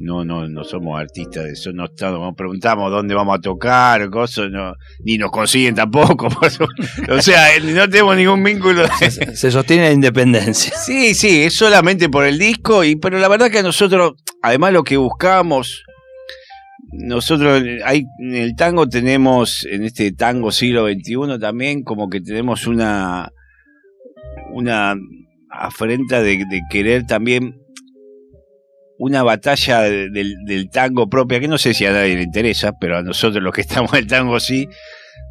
no, 0.02 0.26
no, 0.26 0.48
no 0.48 0.64
somos 0.64 1.00
artistas 1.00 1.44
de 1.44 1.52
eso, 1.52 1.72
no 1.72 1.86
estamos, 1.86 2.20
nos 2.20 2.36
preguntamos 2.36 2.92
dónde 2.92 3.14
vamos 3.14 3.38
a 3.38 3.42
tocar, 3.42 4.10
cosas, 4.10 4.50
no, 4.50 4.74
ni 5.04 5.18
nos 5.18 5.32
consiguen 5.32 5.76
tampoco, 5.76 6.28
o 7.10 7.22
sea, 7.22 7.56
eh, 7.56 7.62
no 7.62 7.88
tenemos 7.88 8.16
ningún 8.16 8.44
vínculo. 8.44 8.86
Se, 9.00 9.36
se 9.36 9.52
sostiene 9.52 9.84
la 9.84 9.92
independencia. 9.92 10.74
Sí, 10.76 11.14
sí, 11.14 11.44
es 11.44 11.56
solamente 11.56 12.10
por 12.10 12.26
el 12.26 12.40
disco, 12.40 12.84
y 12.84 12.96
pero 12.96 13.20
la 13.20 13.28
verdad 13.28 13.52
que 13.52 13.62
nosotros, 13.62 14.14
además 14.42 14.74
lo 14.74 14.84
que 14.84 14.98
buscamos, 14.98 15.84
nosotros 16.94 17.64
hay, 17.86 18.04
en 18.20 18.36
el 18.36 18.56
tango 18.56 18.90
tenemos, 18.90 19.66
en 19.70 19.84
este 19.84 20.12
tango 20.12 20.52
siglo 20.52 20.88
XXI 20.88 21.40
también, 21.40 21.84
como 21.84 22.10
que 22.10 22.22
tenemos 22.22 22.66
una, 22.66 23.32
una 24.52 24.96
afrenta 25.50 26.22
de, 26.22 26.38
de 26.38 26.62
querer 26.70 27.06
también 27.06 27.62
una 29.04 29.24
batalla 29.24 29.82
de- 29.82 30.10
del, 30.12 30.70
tango 30.70 31.10
propia, 31.10 31.40
que 31.40 31.48
no 31.48 31.58
sé 31.58 31.74
si 31.74 31.86
a 31.88 31.92
nadie 31.92 32.16
le 32.16 32.22
interesa, 32.22 32.74
pero 32.80 32.98
a 32.98 33.02
nosotros 33.04 33.42
los 33.44 33.52
que 33.54 33.62
estamos 33.62 33.92
en 33.94 34.00
el 34.00 34.08
tango 34.08 34.40
sí, 34.40 34.68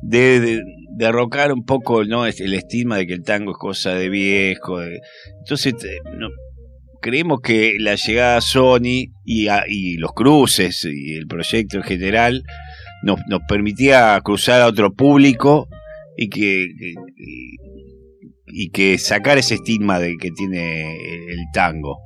de, 0.02 0.40
de 0.40 0.60
derrocar 0.96 1.52
un 1.52 1.64
poco 1.64 2.04
no 2.04 2.26
el 2.26 2.52
estigma 2.54 2.96
de 2.96 3.06
que 3.06 3.12
el 3.14 3.22
tango 3.22 3.52
es 3.52 3.58
cosa 3.58 3.94
de 3.94 4.08
viejo. 4.08 4.82
entonces 4.82 5.74
no- 6.18 6.30
creemos 7.00 7.40
que 7.42 7.76
la 7.78 7.94
llegada 7.94 8.38
a 8.38 8.40
Sony 8.40 9.06
y, 9.24 9.46
a- 9.48 9.64
y 9.68 9.94
los 9.98 10.12
cruces 10.14 10.84
y 10.84 11.14
el 11.14 11.26
proyecto 11.26 11.76
en 11.78 11.82
general 11.84 12.42
nos, 13.04 13.20
permitía 13.48 14.20
cruzar 14.24 14.60
a 14.62 14.66
otro 14.66 14.92
público 14.92 15.68
y 16.16 16.28
que, 16.28 16.66
y 18.52 18.70
que 18.70 18.98
sacar 18.98 19.38
ese 19.38 19.54
estigma 19.54 19.98
de 19.98 20.16
que 20.20 20.30
tiene 20.30 20.92
el 20.96 21.38
tango 21.52 21.98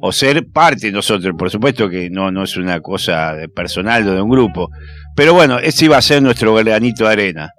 o 0.00 0.12
ser 0.12 0.46
parte 0.52 0.86
de 0.86 0.92
nosotros. 0.92 1.34
Por 1.38 1.50
supuesto 1.50 1.88
que 1.88 2.10
no, 2.10 2.30
no 2.30 2.44
es 2.44 2.56
una 2.56 2.80
cosa 2.80 3.34
de 3.34 3.48
personal 3.48 4.06
o 4.08 4.14
de 4.14 4.22
un 4.22 4.30
grupo. 4.30 4.68
Pero 5.14 5.34
bueno, 5.34 5.58
ese 5.58 5.86
iba 5.86 5.96
a 5.96 6.02
ser 6.02 6.22
nuestro 6.22 6.54
granito 6.54 7.04
de 7.06 7.12
arena. 7.12 7.50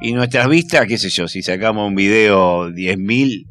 Y 0.00 0.12
nuestras 0.12 0.48
vistas, 0.48 0.86
qué 0.86 0.98
sé 0.98 1.08
yo, 1.08 1.26
si 1.26 1.42
sacamos 1.42 1.88
un 1.88 1.94
video 1.94 2.68
10.000, 2.70 3.30
eh, 3.30 3.42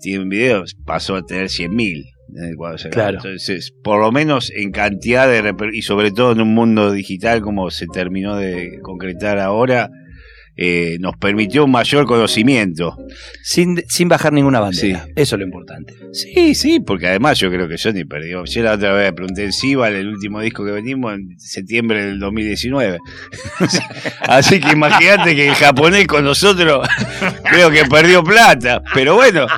tiene 0.00 0.22
un 0.22 0.28
video, 0.28 0.64
pasó 0.84 1.16
a 1.16 1.22
tener 1.22 1.46
100.000. 1.46 2.04
eh. 2.86 2.90
Claro. 2.90 3.18
Entonces, 3.18 3.72
por 3.82 4.00
lo 4.00 4.12
menos 4.12 4.50
en 4.54 4.70
cantidad 4.70 5.28
de... 5.28 5.54
Y 5.72 5.82
sobre 5.82 6.10
todo 6.10 6.32
en 6.32 6.40
un 6.40 6.54
mundo 6.54 6.92
digital 6.92 7.40
como 7.42 7.70
se 7.70 7.86
terminó 7.86 8.36
de 8.36 8.78
concretar 8.82 9.38
ahora, 9.38 9.90
eh, 10.56 10.96
nos 11.00 11.16
permitió 11.16 11.64
un 11.64 11.70
mayor 11.70 12.06
conocimiento. 12.06 12.96
Sin, 13.42 13.82
sin 13.88 14.08
bajar 14.08 14.32
ninguna 14.32 14.60
bandera. 14.60 15.04
Sí. 15.04 15.12
Eso 15.16 15.36
es 15.36 15.38
lo 15.38 15.44
importante. 15.44 15.94
Sí, 16.12 16.54
sí, 16.54 16.80
porque 16.80 17.06
además 17.06 17.38
yo 17.38 17.50
creo 17.50 17.68
que 17.68 17.78
Sony 17.78 18.04
perdió. 18.08 18.44
Yo 18.44 18.62
la 18.62 18.72
otra 18.72 18.92
vez 18.92 19.12
pregunté 19.12 19.44
en 19.44 19.52
Sival, 19.52 19.94
el 19.94 20.08
último 20.08 20.40
disco 20.40 20.64
que 20.64 20.72
venimos 20.72 21.14
en 21.14 21.38
septiembre 21.38 22.04
del 22.04 22.18
2019. 22.18 22.98
Así 24.20 24.60
que 24.60 24.72
imagínate 24.72 25.34
que 25.34 25.48
el 25.48 25.54
japonés 25.54 26.06
con 26.06 26.24
nosotros 26.24 26.86
creo 27.50 27.70
que 27.70 27.84
perdió 27.86 28.22
plata. 28.22 28.82
Pero 28.94 29.14
bueno, 29.14 29.46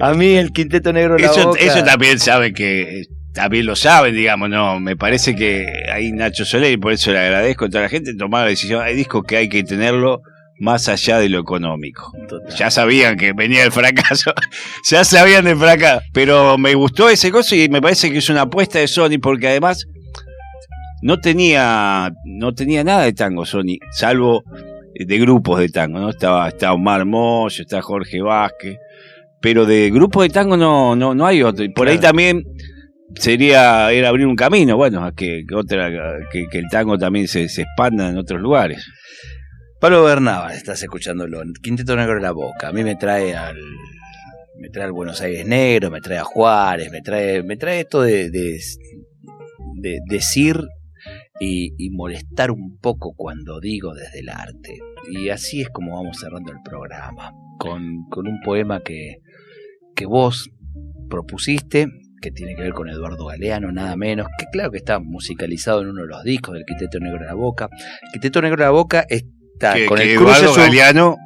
A 0.00 0.14
mí 0.14 0.36
el 0.36 0.52
quinteto 0.52 0.92
negro 0.92 1.18
la 1.18 1.26
eso, 1.26 1.48
boca. 1.48 1.60
eso 1.60 1.84
también 1.84 2.18
saben 2.18 2.54
que. 2.54 3.04
También 3.34 3.66
lo 3.66 3.74
saben, 3.74 4.14
digamos, 4.14 4.48
no. 4.48 4.78
Me 4.78 4.96
parece 4.96 5.34
que 5.34 5.66
ahí 5.92 6.12
Nacho 6.12 6.44
Soler, 6.44 6.72
y 6.72 6.76
por 6.76 6.92
eso 6.92 7.12
le 7.12 7.18
agradezco 7.18 7.64
a 7.64 7.68
toda 7.68 7.82
la 7.82 7.88
gente, 7.88 8.14
tomar 8.14 8.44
la 8.44 8.50
decisión. 8.50 8.82
Hay 8.82 8.94
discos 8.94 9.24
que 9.26 9.36
hay 9.36 9.48
que 9.48 9.64
tenerlo 9.64 10.22
más 10.60 10.88
allá 10.88 11.18
de 11.18 11.28
lo 11.28 11.40
económico. 11.40 12.12
Total. 12.28 12.54
Ya 12.56 12.70
sabían 12.70 13.16
que 13.16 13.32
venía 13.32 13.64
el 13.64 13.72
fracaso, 13.72 14.32
ya 14.88 15.04
sabían 15.04 15.44
del 15.44 15.56
fracaso, 15.56 16.02
pero 16.12 16.56
me 16.58 16.74
gustó 16.74 17.08
ese 17.08 17.32
cosa 17.32 17.56
y 17.56 17.68
me 17.68 17.82
parece 17.82 18.10
que 18.12 18.18
es 18.18 18.30
una 18.30 18.42
apuesta 18.42 18.78
de 18.78 18.86
Sony 18.86 19.18
porque 19.20 19.48
además 19.48 19.84
no 21.02 21.18
tenía 21.18 22.12
no 22.24 22.54
tenía 22.54 22.84
nada 22.84 23.02
de 23.02 23.12
tango 23.12 23.44
Sony, 23.44 23.78
salvo 23.90 24.44
de 24.94 25.18
grupos 25.18 25.58
de 25.58 25.68
tango, 25.70 25.98
¿no? 25.98 26.10
Estaba, 26.10 26.48
estaba 26.48 26.74
Omar 26.74 27.04
Moyo, 27.04 27.62
está 27.62 27.82
Jorge 27.82 28.22
Vázquez, 28.22 28.78
pero 29.40 29.66
de 29.66 29.90
grupos 29.90 30.22
de 30.22 30.30
tango 30.30 30.56
no, 30.56 30.94
no, 30.94 31.14
no 31.14 31.26
hay 31.26 31.42
otro. 31.42 31.64
Y 31.64 31.70
por 31.70 31.88
ahí 31.88 31.98
también 31.98 32.44
sería 33.16 33.90
era 33.92 34.08
abrir 34.08 34.26
un 34.26 34.36
camino, 34.36 34.76
bueno, 34.76 35.04
a 35.04 35.12
que, 35.14 35.44
que 35.48 35.54
otra, 35.54 35.90
que, 36.30 36.46
el 36.52 36.68
tango 36.70 36.98
también 36.98 37.28
se, 37.28 37.48
se 37.48 37.62
expanda 37.62 38.08
en 38.08 38.18
otros 38.18 38.40
lugares. 38.40 38.86
Pablo 39.80 40.04
Bernabas, 40.04 40.56
estás 40.56 40.82
escuchándolo. 40.82 41.42
Quinteto 41.62 41.94
Negro 41.94 42.14
de 42.14 42.22
la 42.22 42.32
Boca. 42.32 42.68
A 42.68 42.72
mí 42.72 42.82
me 42.82 42.96
trae 42.96 43.36
al. 43.36 43.58
Me 44.56 44.70
trae 44.70 44.86
al 44.86 44.92
Buenos 44.92 45.20
Aires 45.20 45.46
Negro, 45.46 45.90
me 45.90 46.00
trae 46.00 46.18
a 46.18 46.24
Juárez, 46.24 46.90
me 46.90 47.02
trae, 47.02 47.42
me 47.42 47.56
trae 47.56 47.80
esto 47.80 48.00
de, 48.00 48.30
de, 48.30 48.58
de 49.74 49.98
decir 50.08 50.58
y, 51.40 51.74
y 51.76 51.90
molestar 51.90 52.50
un 52.50 52.78
poco 52.78 53.12
cuando 53.16 53.60
digo 53.60 53.92
desde 53.94 54.20
el 54.20 54.28
arte. 54.28 54.78
Y 55.10 55.28
así 55.28 55.60
es 55.60 55.68
como 55.68 55.96
vamos 55.96 56.18
cerrando 56.18 56.52
el 56.52 56.58
programa. 56.64 57.32
Con, 57.58 58.04
con 58.10 58.26
un 58.26 58.40
poema 58.40 58.80
que, 58.80 59.16
que 59.94 60.06
vos 60.06 60.48
propusiste, 61.10 61.88
que 62.24 62.30
tiene 62.30 62.56
que 62.56 62.62
ver 62.62 62.72
con 62.72 62.88
Eduardo 62.88 63.26
Galeano, 63.26 63.70
nada 63.70 63.96
menos, 63.96 64.26
que 64.38 64.46
claro 64.50 64.70
que 64.70 64.78
está 64.78 64.98
musicalizado 64.98 65.82
en 65.82 65.88
uno 65.90 66.02
de 66.02 66.08
los 66.08 66.24
discos 66.24 66.54
del 66.54 66.64
Quinteto 66.64 66.98
Negro 66.98 67.20
de 67.20 67.26
la 67.26 67.34
Boca. 67.34 67.68
El 68.02 68.12
Quinteto 68.12 68.40
Negro 68.40 68.56
de 68.56 68.64
la 68.64 68.70
Boca 68.70 69.04
está 69.06 69.74
que, 69.74 69.84
con 69.84 69.98
que 69.98 70.04
el 70.04 70.10
Eduardo 70.18 70.54
Galeano 70.54 71.16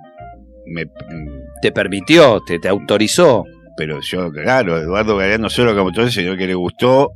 me, 0.67 0.87
te 1.63 1.71
permitió, 1.71 2.41
te, 2.45 2.59
te 2.59 2.69
autorizó. 2.69 3.45
pero 3.77 4.01
yo, 4.01 4.33
claro, 4.33 4.77
Eduardo 4.77 5.17
Galeano 5.17 5.45
no 5.45 5.51
solo 5.51 5.77
como 5.77 5.93
todo 5.93 6.11
sino 6.11 6.37
que 6.37 6.49
le 6.49 6.55
gustó. 6.55 7.13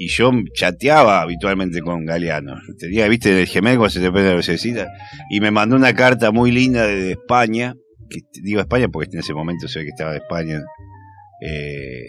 Y 0.00 0.08
yo 0.08 0.30
chateaba 0.54 1.20
habitualmente 1.20 1.80
con 1.80 2.06
Galeano. 2.06 2.54
Tenía, 2.78 3.08
viste, 3.08 3.40
el 3.40 3.48
gemel 3.48 3.76
cuando 3.78 3.90
se 3.90 4.00
te 4.00 4.12
prende 4.12 4.30
la 4.30 4.36
lucecita. 4.36 4.86
Y 5.28 5.40
me 5.40 5.50
mandó 5.50 5.74
una 5.74 5.92
carta 5.92 6.30
muy 6.30 6.52
linda 6.52 6.86
de 6.86 7.10
España. 7.10 7.74
Que, 8.08 8.20
digo 8.42 8.60
España 8.60 8.86
porque 8.88 9.10
en 9.12 9.18
ese 9.18 9.34
momento 9.34 9.66
sé 9.66 9.80
que 9.80 9.88
estaba 9.88 10.12
de 10.12 10.18
España. 10.18 10.62
eh, 11.42 12.06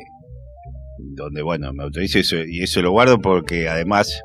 donde, 1.00 1.42
bueno, 1.42 1.74
me 1.74 1.84
autoriza 1.84 2.20
eso. 2.20 2.38
Y 2.38 2.62
eso 2.64 2.82
lo 2.82 2.92
guardo 2.92 3.20
porque 3.20 3.68
además. 3.68 4.22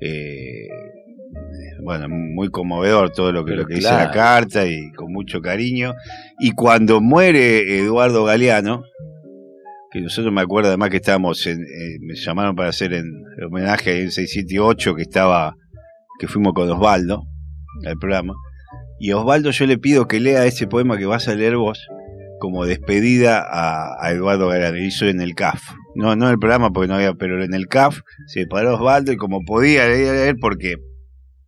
eh, 0.00 0.68
bueno, 1.84 2.08
muy 2.08 2.48
conmovedor 2.48 3.10
todo 3.10 3.30
lo 3.30 3.44
que, 3.44 3.50
Pero 3.50 3.62
lo 3.62 3.68
que 3.68 3.74
dice 3.74 3.90
la 3.90 4.10
carta 4.10 4.66
y 4.66 4.90
con 4.92 5.12
mucho 5.12 5.40
cariño. 5.40 5.92
Y 6.40 6.52
cuando 6.52 7.00
muere 7.00 7.78
Eduardo 7.78 8.24
Galeano, 8.24 8.84
que 9.90 10.00
nosotros 10.00 10.32
me 10.32 10.40
acuerdo 10.40 10.68
además 10.68 10.90
que 10.90 10.96
estábamos 10.96 11.46
en, 11.46 11.60
eh, 11.60 11.98
me 12.00 12.14
llamaron 12.14 12.56
para 12.56 12.70
hacer 12.70 12.94
en 12.94 13.04
homenaje 13.46 14.00
en 14.00 14.10
678 14.10 14.94
que 14.94 15.02
estaba, 15.02 15.56
que 16.18 16.26
fuimos 16.26 16.54
con 16.54 16.70
Osvaldo 16.70 17.24
al 17.86 17.98
programa. 17.98 18.34
Y 18.98 19.12
Osvaldo 19.12 19.50
yo 19.50 19.66
le 19.66 19.78
pido 19.78 20.08
que 20.08 20.20
lea 20.20 20.46
ese 20.46 20.66
poema 20.66 20.96
que 20.96 21.06
vas 21.06 21.28
a 21.28 21.34
leer 21.34 21.56
vos 21.56 21.86
como 22.40 22.64
despedida 22.64 23.40
a, 23.40 23.94
a 24.00 24.10
Eduardo 24.10 24.48
Galeano. 24.48 24.78
Hizo 24.78 25.06
en 25.06 25.20
el 25.20 25.34
CAF. 25.34 25.62
No, 25.94 26.16
no 26.16 26.26
en 26.26 26.32
el 26.32 26.38
programa 26.38 26.70
porque 26.70 26.88
no 26.88 26.94
había, 26.96 27.14
pero 27.14 27.42
en 27.44 27.54
el 27.54 27.66
CAF 27.68 28.00
se 28.26 28.46
paró 28.46 28.74
Osvaldo 28.74 29.12
y 29.12 29.16
como 29.16 29.44
podía 29.44 29.86
leer, 29.86 30.36
porque 30.40 30.72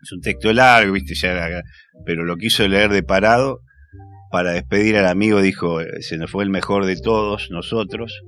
es 0.03 0.12
un 0.12 0.20
texto 0.20 0.53
largo, 0.53 0.92
viste, 0.92 1.14
ya 1.14 1.32
era- 1.32 1.62
pero 2.05 2.24
lo 2.24 2.36
quiso 2.36 2.66
leer 2.68 2.90
de 2.92 3.03
parado 3.03 3.61
para 4.30 4.53
despedir 4.53 4.97
al 4.97 5.07
amigo, 5.07 5.40
dijo, 5.40 5.78
se 6.01 6.16
nos 6.18 6.30
fue 6.30 6.44
el 6.44 6.51
mejor 6.51 6.84
de 6.86 6.97
todos 6.97 7.49
nosotros, 7.51 8.22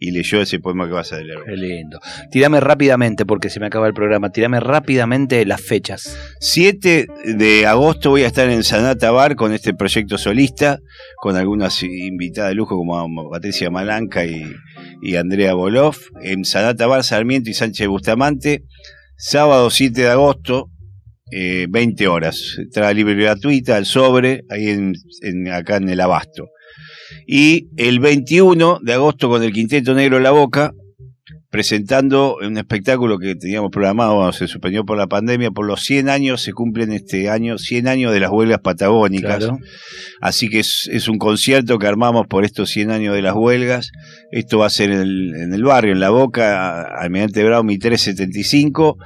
y 0.00 0.12
leyó 0.12 0.40
ese 0.40 0.58
poema 0.58 0.86
que 0.86 0.94
vas 0.94 1.12
a 1.12 1.20
leer. 1.20 1.40
Qué 1.46 1.56
lindo. 1.56 2.00
Tirame 2.30 2.58
rápidamente, 2.58 3.26
porque 3.26 3.50
se 3.50 3.60
me 3.60 3.66
acaba 3.66 3.86
el 3.86 3.92
programa, 3.92 4.30
tirame 4.30 4.58
rápidamente 4.58 5.44
las 5.44 5.60
fechas. 5.60 6.16
7 6.40 7.06
de 7.36 7.66
agosto 7.66 8.08
voy 8.08 8.22
a 8.22 8.26
estar 8.26 8.48
en 8.48 8.64
Sanata 8.64 9.10
Bar 9.10 9.36
con 9.36 9.52
este 9.52 9.74
proyecto 9.74 10.16
solista, 10.16 10.80
con 11.16 11.36
algunas 11.36 11.82
invitadas 11.82 12.50
de 12.50 12.54
lujo 12.54 12.76
como 12.76 13.30
Patricia 13.30 13.70
Malanca 13.70 14.24
y, 14.24 14.42
y 15.02 15.16
Andrea 15.16 15.52
Bolov, 15.52 15.96
en 16.22 16.46
Sanata 16.46 16.86
Bar, 16.86 17.04
Sarmiento 17.04 17.50
y 17.50 17.54
Sánchez 17.54 17.86
Bustamante. 17.86 18.64
Sábado 19.22 19.68
7 19.68 20.00
de 20.00 20.08
agosto, 20.08 20.70
20 21.30 22.02
eh, 22.02 22.08
horas. 22.08 22.56
Entrada 22.58 22.92
libre 22.94 23.12
y 23.12 23.16
gratuita, 23.22 23.76
al 23.76 23.84
sobre, 23.84 24.44
ahí 24.48 24.68
en, 24.68 25.48
acá 25.52 25.76
en 25.76 25.90
el 25.90 26.00
Abasto. 26.00 26.48
Y 27.26 27.68
el 27.76 28.00
21 28.00 28.80
de 28.82 28.92
agosto 28.92 29.28
con 29.28 29.42
el 29.42 29.52
Quinteto 29.52 29.94
Negro 29.94 30.16
en 30.18 30.22
la 30.22 30.30
Boca, 30.30 30.72
presentando 31.50 32.36
un 32.36 32.56
espectáculo 32.58 33.18
que 33.18 33.34
teníamos 33.34 33.70
programado, 33.70 34.32
se 34.32 34.46
suspendió 34.46 34.84
por 34.84 34.96
la 34.96 35.08
pandemia, 35.08 35.50
por 35.50 35.66
los 35.66 35.82
100 35.82 36.08
años, 36.08 36.42
se 36.42 36.52
cumplen 36.52 36.92
este 36.92 37.28
año, 37.28 37.58
100 37.58 37.88
años 37.88 38.12
de 38.12 38.20
las 38.20 38.30
huelgas 38.30 38.60
patagónicas. 38.60 39.48
Así 40.20 40.48
que 40.48 40.60
es, 40.60 41.08
un 41.08 41.18
concierto 41.18 41.78
que 41.78 41.88
armamos 41.88 42.26
por 42.28 42.44
estos 42.44 42.70
100 42.70 42.90
años 42.92 43.14
de 43.14 43.22
las 43.22 43.34
huelgas. 43.34 43.90
Esto 44.30 44.58
va 44.58 44.66
a 44.66 44.70
ser 44.70 44.92
en 44.92 45.00
el, 45.00 45.34
en 45.34 45.52
el 45.52 45.64
barrio, 45.64 45.92
en 45.92 46.00
la 46.00 46.10
Boca, 46.10 46.82
Almirante 46.82 47.42
Brown, 47.42 47.66
mi 47.66 47.78
375 47.78 48.96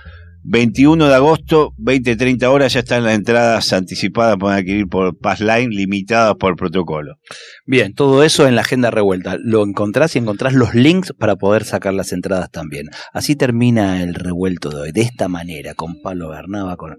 21 0.47 1.09
de 1.09 1.15
agosto, 1.15 1.73
20-30 1.79 2.45
horas, 2.49 2.75
ya 2.75 2.81
están 2.81 3.03
las 3.03 3.15
entradas 3.15 3.73
anticipadas 3.73 4.37
para 4.37 4.57
adquirir 4.57 4.87
por 4.89 5.17
Passline, 5.17 5.71
limitadas 5.71 6.35
por 6.35 6.55
protocolo. 6.55 7.17
Bien, 7.65 7.95
todo 7.95 8.23
eso 8.23 8.47
en 8.47 8.55
la 8.55 8.61
agenda 8.61 8.91
revuelta. 8.91 9.37
Lo 9.43 9.65
encontrás 9.65 10.15
y 10.15 10.19
encontrás 10.19 10.53
los 10.53 10.75
links 10.75 11.15
para 11.15 11.37
poder 11.37 11.65
sacar 11.65 11.95
las 11.95 12.13
entradas 12.13 12.51
también. 12.51 12.89
Así 13.15 13.37
termina 13.37 14.03
el 14.03 14.15
revuelto 14.15 14.69
de 14.69 14.83
hoy, 14.83 14.93
de 14.93 15.01
esta 15.01 15.29
manera, 15.29 15.73
con 15.73 16.03
Pablo 16.03 16.29
Bernaba, 16.29 16.77
con 16.77 16.99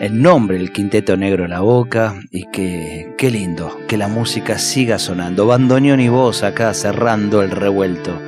el 0.00 0.20
nombre, 0.20 0.58
el 0.58 0.70
Quinteto 0.70 1.16
Negro 1.16 1.44
en 1.44 1.50
la 1.50 1.60
boca, 1.60 2.20
y 2.30 2.44
que, 2.50 3.14
qué 3.16 3.30
lindo, 3.30 3.74
que 3.88 3.96
la 3.96 4.08
música 4.08 4.58
siga 4.58 4.98
sonando. 4.98 5.46
Bandoneón 5.46 6.00
y 6.00 6.10
voz 6.10 6.42
acá 6.42 6.74
cerrando 6.74 7.42
el 7.42 7.52
revuelto. 7.52 8.20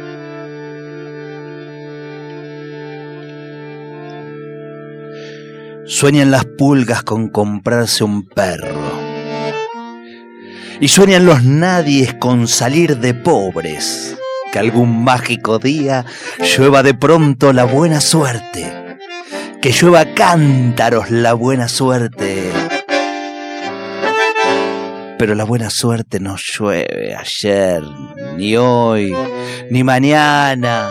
Sueñan 5.85 6.31
las 6.31 6.45
pulgas 6.45 7.03
con 7.03 7.29
comprarse 7.29 8.05
un 8.05 8.25
perro. 8.25 8.81
Y 10.81 10.87
sueñan 10.87 11.27
los 11.27 11.43
nadies 11.43 12.15
con 12.15 12.47
salir 12.47 12.99
de 12.99 13.15
pobres. 13.15 14.17
Que 14.53 14.61
algún 14.61 15.03
mágico 15.03 15.59
día 15.59 16.05
llueva 16.39 16.85
de 16.85 16.95
pronto 16.95 17.53
la 17.53 17.65
buena 17.65 18.01
suerte. 18.01 18.99
Que 19.61 19.73
llueva 19.73 20.05
cántaros 20.15 21.11
la 21.11 21.35
buena 21.35 21.67
suerte. 21.67 22.53
Pero 25.19 25.35
la 25.35 25.45
buena 25.45 25.71
suerte 25.71 26.21
no 26.21 26.37
llueve 26.37 27.15
ayer, 27.15 27.83
ni 28.37 28.57
hoy, 28.57 29.15
ni 29.71 29.85
mañana, 29.85 30.91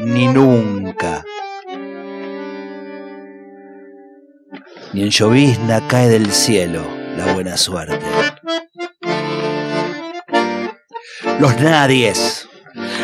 ni 0.00 0.26
nunca. 0.26 1.24
Ni 4.92 5.02
en 5.02 5.10
llovizna 5.10 5.86
cae 5.86 6.08
del 6.08 6.32
cielo 6.32 6.86
la 7.16 7.32
buena 7.34 7.56
suerte. 7.56 8.00
Los 11.40 11.60
nadies, 11.60 12.48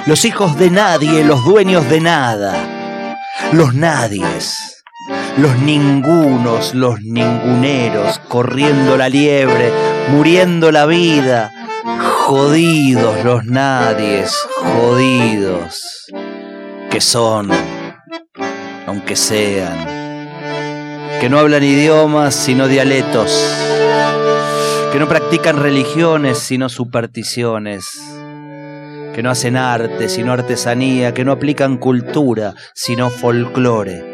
los 0.06 0.24
hijos 0.24 0.56
de 0.58 0.70
nadie, 0.70 1.24
los 1.24 1.44
dueños 1.44 1.88
de 1.88 2.00
nada, 2.00 3.16
los 3.52 3.74
nadies, 3.74 4.82
los 5.36 5.58
ningunos, 5.58 6.74
los 6.74 7.00
ninguneros, 7.00 8.18
corriendo 8.28 8.96
la 8.96 9.08
liebre, 9.08 9.72
muriendo 10.10 10.72
la 10.72 10.86
vida, 10.86 11.52
jodidos 12.24 13.24
los 13.24 13.44
nadies, 13.44 14.34
jodidos, 14.56 16.06
que 16.90 17.00
son, 17.00 17.50
aunque 18.86 19.16
sean 19.16 19.93
que 21.24 21.30
no 21.30 21.38
hablan 21.38 21.64
idiomas 21.64 22.34
sino 22.34 22.68
dialectos, 22.68 23.32
que 24.92 24.98
no 24.98 25.08
practican 25.08 25.56
religiones 25.56 26.36
sino 26.36 26.68
supersticiones, 26.68 27.98
que 29.14 29.22
no 29.22 29.30
hacen 29.30 29.56
arte 29.56 30.10
sino 30.10 30.34
artesanía, 30.34 31.14
que 31.14 31.24
no 31.24 31.32
aplican 31.32 31.78
cultura 31.78 32.52
sino 32.74 33.08
folclore, 33.08 34.04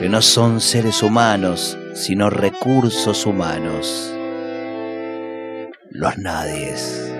que 0.00 0.08
no 0.08 0.20
son 0.20 0.60
seres 0.60 1.00
humanos 1.00 1.78
sino 1.94 2.28
recursos 2.28 3.24
humanos. 3.24 4.12
Los 5.92 6.18
nadies, 6.18 7.14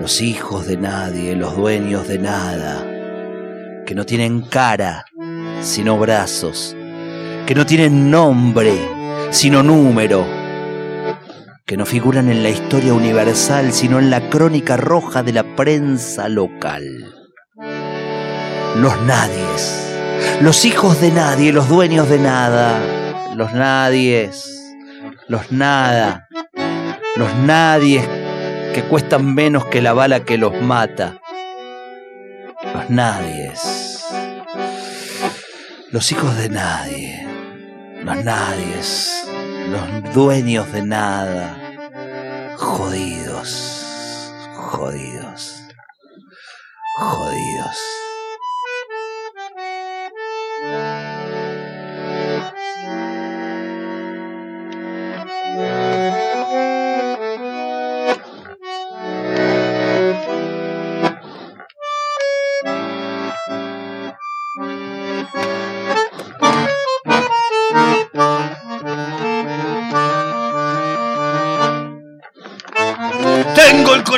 los 0.00 0.20
hijos 0.20 0.68
de 0.68 0.76
nadie, 0.76 1.34
los 1.34 1.56
dueños 1.56 2.06
de 2.06 2.18
nada, 2.20 2.86
que 3.84 3.96
no 3.96 4.06
tienen 4.06 4.42
cara 4.42 5.06
sino 5.62 5.98
brazos, 5.98 6.75
que 7.46 7.54
no 7.54 7.64
tienen 7.64 8.10
nombre, 8.10 8.76
sino 9.30 9.62
número, 9.62 10.26
que 11.64 11.76
no 11.76 11.86
figuran 11.86 12.28
en 12.28 12.42
la 12.42 12.48
historia 12.48 12.92
universal, 12.92 13.72
sino 13.72 14.00
en 14.00 14.10
la 14.10 14.28
crónica 14.28 14.76
roja 14.76 15.22
de 15.22 15.32
la 15.32 15.54
prensa 15.54 16.28
local. 16.28 17.14
Los 18.74 19.00
nadies, 19.02 19.96
los 20.40 20.64
hijos 20.64 21.00
de 21.00 21.12
nadie, 21.12 21.52
los 21.52 21.68
dueños 21.68 22.08
de 22.08 22.18
nada, 22.18 22.80
los 23.36 23.52
nadies, 23.52 24.74
los 25.28 25.52
nada, 25.52 26.26
los 27.14 27.32
nadies 27.36 28.04
que 28.74 28.82
cuestan 28.82 29.34
menos 29.36 29.66
que 29.66 29.80
la 29.80 29.92
bala 29.92 30.24
que 30.24 30.36
los 30.36 30.60
mata, 30.60 31.20
los 32.74 32.90
nadies, 32.90 34.04
los 35.92 36.10
hijos 36.10 36.36
de 36.36 36.48
nadie 36.48 37.25
los 38.06 38.24
nadies, 38.24 39.26
los 39.68 40.14
dueños 40.14 40.72
de 40.72 40.82
nada, 40.82 41.58
jodidos, 42.56 44.32
jodidos, 44.54 45.60
jodidos. 46.98 47.95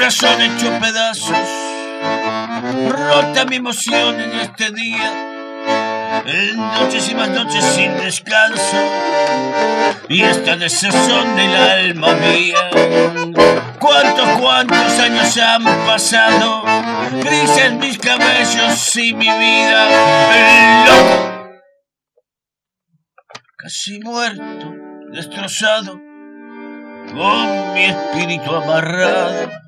Corazón 0.09 0.41
hecho 0.41 0.71
pedazos, 0.81 1.37
rota 2.89 3.45
mi 3.45 3.57
emoción 3.57 4.19
en 4.19 4.41
este 4.41 4.71
día, 4.71 5.13
en 6.25 6.57
noches 6.57 7.11
y 7.11 7.15
más 7.15 7.29
noches 7.29 7.63
sin 7.63 7.95
descanso, 7.99 8.79
y 10.09 10.23
esta 10.23 10.57
desazón 10.57 11.37
del 11.37 11.55
alma 11.55 12.15
mía. 12.15 12.71
¿Cuántos, 13.79 14.29
cuántos 14.41 14.99
años 14.99 15.37
han 15.37 15.65
pasado? 15.85 16.63
Grises 17.23 17.75
mis 17.75 17.99
cabellos 17.99 18.97
y 18.97 19.13
mi 19.13 19.29
vida, 19.29 20.87
loco, 20.87 21.51
casi 23.59 24.01
muerto, 24.01 24.73
destrozado, 25.13 26.01
con 27.13 27.75
mi 27.75 27.85
espíritu 27.85 28.57
amarrado 28.57 29.68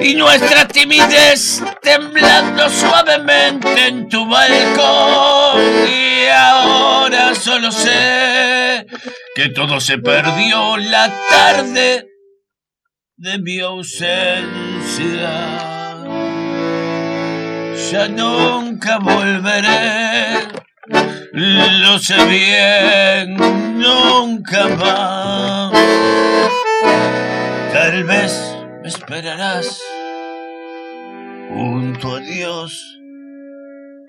y 0.00 0.14
nuestra 0.14 0.66
timidez 0.68 1.62
temblando 1.82 2.68
suavemente 2.70 3.88
en 3.88 4.08
tu 4.08 4.26
balcón. 4.26 5.60
Y 5.88 6.26
ahora 6.28 7.34
solo 7.34 7.70
sé 7.72 8.86
que 9.34 9.48
todo 9.50 9.80
se 9.80 9.98
perdió 9.98 10.76
la 10.76 11.12
tarde 11.28 12.06
de 13.16 13.38
mi 13.38 13.60
ausencia. 13.60 14.16
Ya 17.90 18.08
nunca 18.08 18.98
volveré, 18.98 20.48
lo 21.32 21.98
sé 21.98 22.24
bien, 22.24 23.36
nunca 23.78 24.68
más. 24.68 25.72
Tal 27.72 28.04
vez 28.04 28.55
esperarás. 28.86 29.80
Junto 31.48 32.16
a 32.16 32.20
Dios 32.20 32.98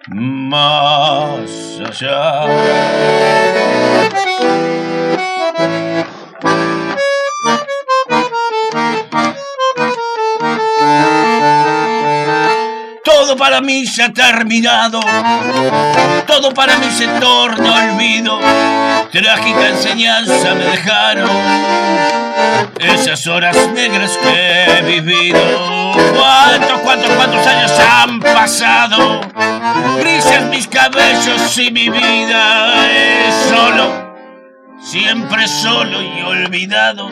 más 0.10 1.80
allá. 1.86 2.46
Todo 13.04 13.36
para 13.36 13.62
mí 13.62 13.86
se 13.86 14.04
ha 14.04 14.14
terminado, 14.14 15.00
todo 16.26 16.54
para 16.54 16.78
mí 16.78 16.88
se 16.92 17.08
torna 17.20 17.92
olvido, 17.92 18.40
trágica 19.12 19.70
enseñanza 19.70 20.56
me 20.56 20.64
dejaron 20.66 22.27
esas 22.80 23.28
horas 23.28 23.56
negras 23.74 24.18
que 24.18 24.64
he 24.66 24.82
vivido. 24.82 25.40
¿Cuántos, 26.16 26.80
cuántos, 26.82 27.12
cuántos 27.12 27.48
años 27.48 27.72
han 27.80 28.20
pasado? 28.20 29.22
Grises 30.00 30.44
mis 30.44 30.68
cabellos 30.68 31.58
y 31.58 31.72
mi 31.72 31.90
vida 31.90 32.90
es 32.92 33.36
solo, 33.50 34.16
siempre 34.80 35.48
solo 35.48 36.02
y 36.02 36.22
olvidado, 36.22 37.10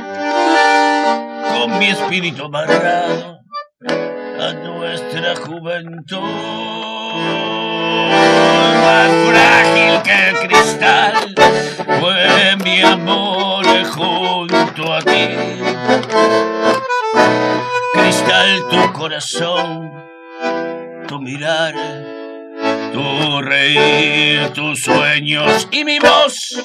con 1.53 1.79
mi 1.79 1.88
espíritu 1.88 2.45
amarrado 2.45 3.39
a 4.39 4.53
nuestra 4.53 5.36
juventud. 5.36 6.21
Más 8.81 9.09
frágil 9.27 10.01
que 10.03 10.29
el 10.29 10.47
cristal 10.47 11.36
fue 11.99 12.55
mi 12.63 12.81
amor 12.81 13.54
junto 13.84 14.93
a 14.93 15.01
ti. 15.01 15.28
Cristal, 17.93 18.67
tu 18.69 18.93
corazón, 18.93 19.91
tu 21.07 21.19
mirar, 21.19 21.73
tu 22.93 23.41
reír, 23.41 24.49
tus 24.53 24.82
sueños 24.82 25.67
y 25.71 25.84
mi 25.84 25.99
voz 25.99 26.63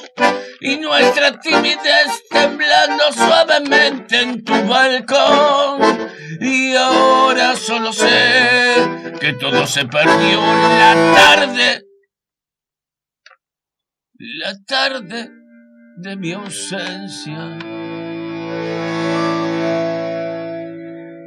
y 0.61 0.77
nuestra 0.77 1.39
timidez 1.39 2.23
temblando 2.29 3.11
suavemente 3.11 4.21
en 4.21 4.43
tu 4.43 4.53
balcón. 4.65 6.09
Y 6.39 6.75
ahora 6.75 7.55
solo 7.55 7.91
sé 7.91 9.17
que 9.19 9.33
todo 9.33 9.67
se 9.67 9.85
perdió 9.85 10.39
la 10.39 11.13
tarde, 11.15 11.83
la 14.17 14.53
tarde 14.65 15.40
de 16.01 16.15
mi 16.15 16.33
ausencia. 16.33 17.57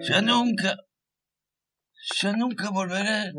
Ya 0.09 0.21
nunca, 0.21 0.77
ya 2.21 2.33
nunca 2.33 2.71
volveré. 2.71 3.33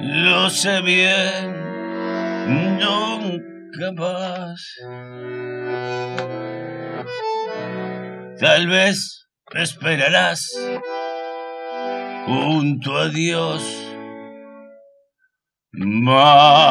Lo 0.00 0.50
sé 0.50 0.80
bien 0.82 1.70
nunca 2.80 3.92
más. 3.92 4.60
Tal 8.38 8.68
vez 8.68 9.26
esperarás 9.54 10.48
junto 12.26 12.96
a 12.96 13.08
Dios 13.08 13.62
más. 15.72 16.70